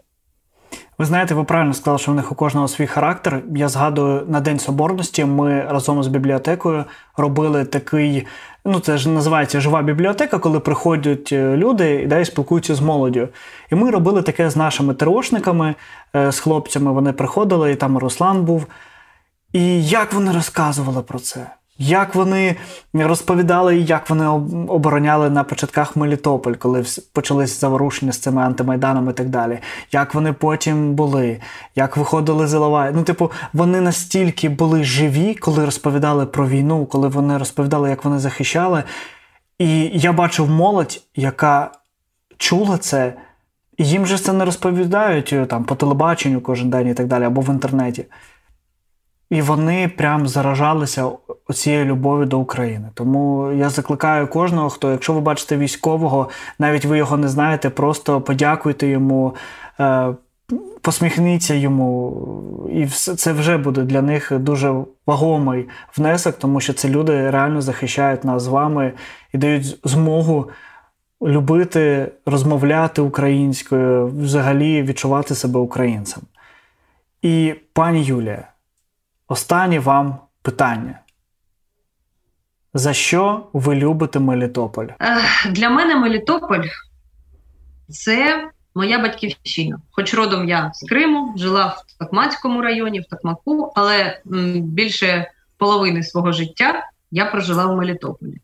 Ви 0.98 1.06
знаєте, 1.06 1.35
ви 1.35 1.44
правильно 1.44 1.73
сказали, 1.73 1.99
що 1.99 2.11
в 2.11 2.15
них 2.15 2.31
у 2.31 2.35
кожного 2.35 2.68
свій 2.68 2.88
характер. 2.88 3.44
Я 3.56 3.69
згадую 3.69 4.26
на 4.27 4.41
День 4.41 4.60
Соборності. 4.60 5.26
Ми 5.26 5.61
разом 5.61 6.03
з 6.03 6.07
бібліотекою 6.07 6.85
робили 7.18 7.65
такий. 7.65 8.26
Ну, 8.69 8.80
це 8.80 8.98
ж 8.98 9.10
називається 9.10 9.60
жива 9.61 9.81
бібліотека, 9.81 10.39
коли 10.39 10.60
приходять 10.60 11.30
е, 11.31 11.57
люди 11.57 12.02
і 12.02 12.06
далі 12.06 12.26
спілкуються 12.26 12.76
з 12.76 12.81
молоддю. 12.81 13.27
І 13.72 13.76
ми 13.76 13.91
робили 13.91 14.22
таке 14.22 14.49
з 14.49 14.56
нашими 14.56 14.94
ТРОшниками, 14.94 15.76
е, 16.15 16.31
з 16.31 16.39
хлопцями. 16.39 16.91
Вони 16.91 17.14
приходили, 17.14 17.72
і 17.72 17.76
там 17.76 17.98
Руслан 17.98 18.44
був. 18.44 18.65
І 19.53 19.88
як 19.88 20.14
вони 20.14 20.31
розказували 20.31 21.02
про 21.02 21.19
це? 21.19 21.48
Як 21.80 22.16
вони 22.16 22.56
розповідали, 22.94 23.78
як 23.78 24.10
вони 24.10 24.28
обороняли 24.68 25.30
на 25.30 25.44
початках 25.44 25.95
Мелітополь, 25.95 26.54
коли 26.54 26.86
почались 27.14 27.60
заворушення 27.60 28.12
з 28.12 28.18
цими 28.18 28.41
антимайданами 28.41 29.12
і 29.12 29.16
так 29.16 29.30
далі. 29.30 29.60
Як 29.91 30.14
вони 30.14 30.34
потім 30.34 30.94
були, 30.94 31.40
як 31.76 31.98
виходили 31.98 32.48
з 32.48 32.54
Іловай. 32.54 32.91
Ну, 32.95 33.04
типу, 33.04 33.32
вони 33.54 33.82
настільки 33.82 34.49
були 34.49 34.84
живі, 34.84 35.36
коли 35.36 35.66
розповідали 35.66 36.26
про 36.26 36.48
війну, 36.48 36.86
коли 36.86 37.08
вони 37.08 37.38
розповідали, 37.38 37.90
як 37.90 38.06
вони 38.06 38.20
захищали. 38.20 38.84
І 39.60 39.91
я 39.94 40.14
бачив 40.14 40.49
молодь, 40.49 41.02
яка 41.16 41.72
чула 42.38 42.78
це, 42.78 43.14
і 43.78 43.86
їм 43.86 44.06
же 44.06 44.18
це 44.18 44.34
не 44.34 44.45
розповідають 44.45 45.36
там 45.49 45.64
по 45.64 45.76
телебаченню 45.76 46.41
кожен 46.41 46.70
день 46.70 46.88
і 46.88 46.94
так 46.94 47.08
далі, 47.08 47.24
або 47.24 47.41
в 47.41 47.49
інтернеті. 47.49 48.06
І 49.30 49.41
вони 49.41 49.88
прям 49.88 50.28
заражалися 50.28 51.10
цією 51.54 51.86
любов'ю 51.86 52.26
до 52.26 52.40
України. 52.40 52.90
Тому 52.94 53.52
я 53.52 53.70
закликаю 53.70 54.28
кожного, 54.28 54.70
хто, 54.70 54.91
якщо 54.91 55.14
ви 55.14 55.22
бачите 55.22 55.58
військового, 55.58 56.30
навіть 56.60 56.86
ви 56.86 56.98
його 56.98 57.18
не 57.18 57.28
знаєте, 57.28 57.70
просто 57.70 58.22
подякуйте 58.22 58.88
йому, 58.88 59.36
е, 59.80 60.14
посміхніться 60.82 61.54
йому, 61.54 62.70
і 62.74 62.88
це 62.88 63.34
вже 63.34 63.58
буде 63.58 63.84
для 63.84 64.02
них 64.02 64.32
дуже 64.40 64.76
вагомий 65.08 65.68
внесок, 65.98 66.36
тому 66.40 66.60
що 66.60 66.74
це 66.74 66.90
люди 66.90 67.30
реально 67.30 67.62
захищають 67.62 68.24
нас 68.24 68.44
з 68.44 68.48
вами 68.48 68.94
і 69.34 69.38
дають 69.38 69.80
змогу. 69.84 70.49
Любити, 71.22 72.12
розмовляти 72.26 73.02
українською, 73.02 74.08
взагалі 74.08 74.84
відчувати 74.84 75.36
себе 75.36 75.60
українцем. 75.60 76.24
І 77.22 77.54
пані 77.74 78.04
Юлія, 78.04 78.48
Останнє 79.28 79.80
вам 79.80 80.18
питання. 80.41 80.99
За 82.74 82.94
що 82.94 83.48
ви 83.54 83.76
любите 83.76 84.20
Мелітополь? 84.20 84.88
Для 85.49 85.70
мене 85.70 85.95
Мелітополь 85.95 86.66
це 87.90 88.49
моя 88.76 88.99
батьківщина. 88.99 89.82
Хоч 89.91 90.14
родом 90.14 90.49
я 90.49 90.72
з 90.74 90.90
Криму, 90.90 91.34
жила 91.38 91.66
в 91.66 91.99
Токмацькому 91.99 92.62
районі, 92.62 92.99
в 92.99 93.06
Токмаку, 93.06 93.72
але 93.76 94.22
більше 94.56 95.32
половини 95.58 96.04
свого 96.04 96.32
життя 96.32 96.90
я 97.12 97.26
прожила 97.26 97.66
в 97.66 97.76
Мелітополі. 97.76 98.38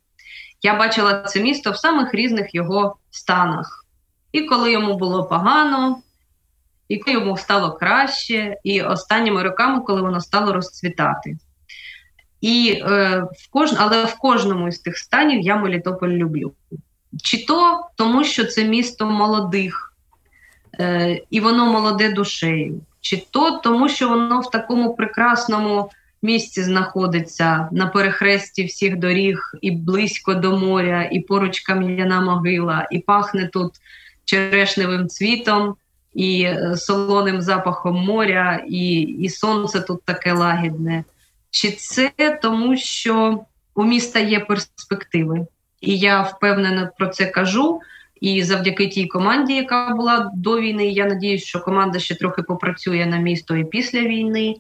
Я 0.62 0.76
бачила 0.80 1.24
це 1.24 1.42
місто 1.42 1.72
в 1.72 1.78
самих 1.78 2.14
різних 2.14 2.56
його 2.56 2.96
станах. 3.12 3.86
І 4.32 4.42
коли 4.42 4.72
йому 4.72 4.98
було 4.98 5.26
погано, 5.26 5.98
коли 6.90 7.18
йому 7.18 7.38
стало 7.38 7.72
краще, 7.72 8.58
і 8.64 8.82
останніми 8.82 9.44
роками, 9.44 9.82
коли 9.82 10.02
воно 10.02 10.22
стало 10.22 10.54
розцвітати. 10.54 11.38
І 12.42 12.82
е, 12.82 13.24
в 13.38 13.50
кож... 13.50 13.74
Але 13.78 14.06
в 14.06 14.16
кожному 14.16 14.68
із 14.68 14.80
тих 14.80 14.98
станів 14.98 15.42
я 15.42 15.56
Мелітополь 15.56 16.10
люблю. 16.10 16.54
Чи 17.24 17.46
то 17.46 17.88
тому, 17.96 18.24
що 18.24 18.46
це 18.46 18.64
місто 18.64 19.06
молодих, 19.06 19.94
е, 20.80 21.22
і 21.30 21.40
воно 21.40 21.66
молоде 21.66 22.12
душею, 22.12 22.82
чи 23.02 23.24
то 23.32 23.52
тому, 23.52 23.90
що 23.90 24.10
воно 24.10 24.40
в 24.40 24.52
такому 24.52 24.96
прекрасному 24.96 25.90
місці 26.22 26.64
знаходиться 26.64 27.70
на 27.72 27.88
перехресті 27.88 28.64
всіх 28.64 28.98
доріг, 28.98 29.40
і 29.62 29.72
близько 29.72 30.34
до 30.34 30.58
моря, 30.58 31.10
і 31.12 31.20
поруч 31.20 31.60
кам'яна 31.60 32.22
могила, 32.22 32.88
і 32.92 33.00
пахне 33.00 33.50
тут 33.54 33.74
черешневим 34.26 35.08
цвітом 35.08 35.76
і 36.14 36.44
е, 36.44 36.78
солоним 36.78 37.42
запахом 37.42 37.96
моря, 37.96 38.64
і, 38.68 39.00
і 39.00 39.30
сонце 39.30 39.82
тут 39.82 40.04
таке 40.04 40.34
лагідне. 40.34 41.04
Чи 41.52 41.72
це 41.72 42.12
тому, 42.42 42.78
що 42.78 43.40
у 43.76 43.84
міста 43.84 44.20
є 44.20 44.40
перспективи? 44.40 45.48
І 45.82 45.98
я 45.98 46.22
впевнена 46.22 46.92
про 46.98 47.08
це 47.08 47.26
кажу. 47.26 47.80
І 48.22 48.44
завдяки 48.44 48.88
тій 48.88 49.08
команді, 49.08 49.54
яка 49.54 49.90
була 49.90 50.32
до 50.36 50.60
війни, 50.60 50.88
я 50.88 51.06
надіюсь, 51.06 51.44
що 51.44 51.60
команда 51.60 52.00
ще 52.00 52.16
трохи 52.16 52.42
попрацює 52.42 53.06
на 53.06 53.18
місто 53.18 53.56
і 53.56 53.66
після 53.66 54.00
війни. 54.00 54.56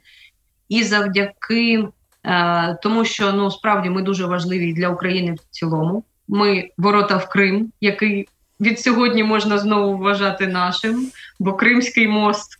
І 0.69 0.84
завдяки 0.84 1.88
е, 2.23 2.77
тому, 2.84 3.05
що 3.05 3.34
ну 3.34 3.51
справді 3.51 3.89
ми 3.89 4.01
дуже 4.01 4.25
важливі 4.25 4.73
для 4.73 4.89
України 4.89 5.34
в 5.34 5.39
цілому. 5.49 6.03
Ми 6.27 6.69
ворота 6.77 7.17
в 7.17 7.30
Крим, 7.30 7.71
який 7.81 8.27
від 8.59 8.80
сьогодні 8.80 9.23
можна 9.23 9.57
знову 9.57 9.97
вважати 9.97 10.47
нашим, 10.47 11.07
бо 11.39 11.53
Кримський 11.53 12.07
мост 12.07 12.60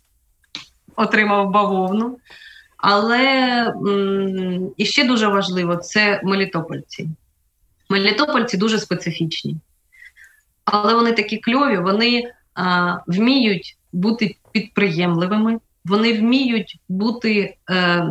отримав 0.96 1.50
бавовну. 1.50 2.18
Але 2.76 3.74
і 4.76 4.84
ще 4.84 5.04
дуже 5.04 5.28
важливо 5.28 5.76
це 5.76 6.20
Мелітопольці. 6.24 7.08
Мелітопольці 7.88 8.56
дуже 8.56 8.78
специфічні. 8.78 9.56
Але 10.64 10.94
вони 10.94 11.12
такі 11.12 11.36
кльові, 11.36 11.76
вони 11.78 12.30
а, 12.54 12.96
вміють 13.06 13.76
бути 13.92 14.36
підприємливими, 14.52 15.58
вони 15.84 16.12
вміють 16.12 16.78
бути 16.88 17.56
е, 17.70 18.08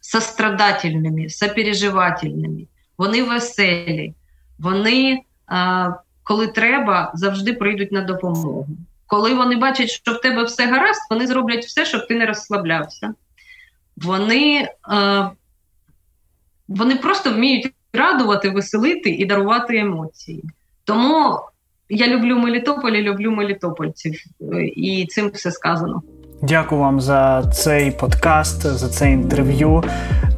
сострадательними, 0.00 1.28
сопереживательними, 1.28 2.66
вони 2.98 3.22
веселі, 3.22 4.14
вони 4.58 5.18
а, 5.46 5.90
коли 6.22 6.46
треба, 6.46 7.12
завжди 7.14 7.52
прийдуть 7.52 7.92
на 7.92 8.02
допомогу. 8.02 8.68
Коли 9.12 9.34
вони 9.34 9.56
бачать, 9.56 9.90
що 9.90 10.12
в 10.12 10.20
тебе 10.20 10.42
все 10.42 10.66
гаразд, 10.66 11.00
вони 11.10 11.26
зроблять 11.26 11.64
все, 11.64 11.84
щоб 11.84 12.08
ти 12.08 12.14
не 12.14 12.26
розслаблявся. 12.26 13.14
Вони 13.96 14.68
е, 14.92 15.30
вони 16.68 16.96
просто 16.96 17.32
вміють 17.32 17.72
радувати, 17.92 18.50
веселити 18.50 19.10
і 19.10 19.24
дарувати 19.24 19.78
емоції. 19.78 20.44
Тому 20.84 21.38
я 21.88 22.06
люблю 22.06 22.38
Мелітополь 22.38 22.92
і 22.92 23.02
люблю 23.02 23.30
мелітопольців, 23.30 24.24
е, 24.40 24.64
і 24.64 25.06
цим 25.06 25.30
все 25.34 25.50
сказано. 25.50 26.02
Дякую 26.42 26.80
вам 26.80 27.00
за 27.00 27.44
цей 27.54 27.90
подкаст, 27.90 28.62
за 28.62 28.88
це 28.88 29.10
інтерв'ю, 29.10 29.84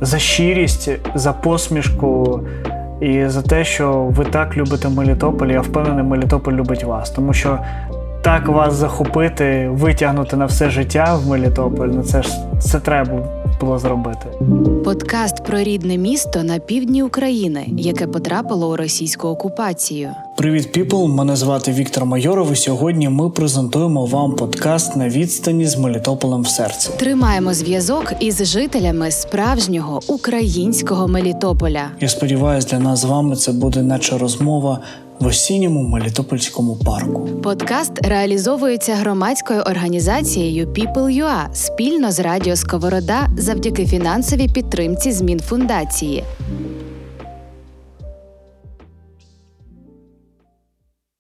за 0.01 0.19
щирість, 0.19 0.91
за 1.15 1.33
посмішку 1.33 2.41
і 3.01 3.27
за 3.27 3.43
те, 3.43 3.65
що 3.65 3.93
ви 3.93 4.25
так 4.25 4.57
любите 4.57 4.89
Мелітополь. 4.89 5.49
Я 5.49 5.61
впевнений, 5.61 6.05
Мелітополь 6.05 6.53
любить 6.53 6.85
вас, 6.85 7.11
тому 7.11 7.33
що 7.33 7.59
так 8.25 8.49
вас 8.49 8.75
захопити, 8.75 9.69
витягнути 9.73 10.37
на 10.37 10.47
все 10.47 10.71
життя 10.71 11.17
в 11.17 11.29
Мелітополь, 11.29 11.89
ну 11.89 12.03
це 12.03 12.23
ж 12.23 12.29
це 12.61 12.81
треба 12.81 13.45
було 13.61 13.79
зробити. 13.79 14.27
Подкаст 14.85 15.45
про 15.45 15.59
рідне 15.59 15.99
місто 15.99 16.43
на 16.43 16.59
півдні 16.59 17.03
України, 17.03 17.67
яке 17.79 18.07
потрапило 18.07 18.71
у 18.71 18.77
російську 18.77 19.29
окупацію. 19.29 20.11
Привіт, 20.37 20.73
піпл! 20.73 21.07
Мене 21.07 21.37
звати 21.37 21.73
Віктор 21.73 22.05
Майоров. 22.05 22.53
і 22.53 22.57
Сьогодні 22.57 23.09
ми 23.09 23.31
презентуємо 23.31 24.07
вам 24.07 24.37
подкаст 24.37 24.97
на 24.97 25.09
відстані 25.09 25.67
з 25.67 25.79
Мелітополем 25.79 26.43
в 26.43 26.49
серці. 26.49 26.91
Тримаємо 26.97 27.55
зв'язок 27.55 28.13
із 28.21 28.47
жителями 28.47 29.11
справжнього 29.11 30.01
українського 30.09 31.09
Мелітополя. 31.09 31.83
Я 32.01 32.09
сподіваюся, 32.09 32.69
для 32.69 32.79
нас 32.79 33.01
з 33.01 33.05
вами 33.05 33.37
це 33.37 33.53
буде 33.53 33.83
наче 33.83 34.19
розмова 34.19 34.81
в 35.25 35.27
осінньому 35.27 35.83
Мелітопольському 35.83 36.77
парку. 36.77 37.29
Подкаст 37.43 38.07
реалізовується 38.07 38.95
громадською 38.95 39.61
організацією 39.61 40.67
People.ua 40.67 41.55
спільно 41.55 42.13
з 42.13 42.21
Радіо 42.21 42.57
Сковорода 42.57 43.29
завдяки 43.39 43.87
фінансовій 43.87 44.49
підтримці 44.49 45.13
змін 45.13 45.41
фундації. 45.41 46.25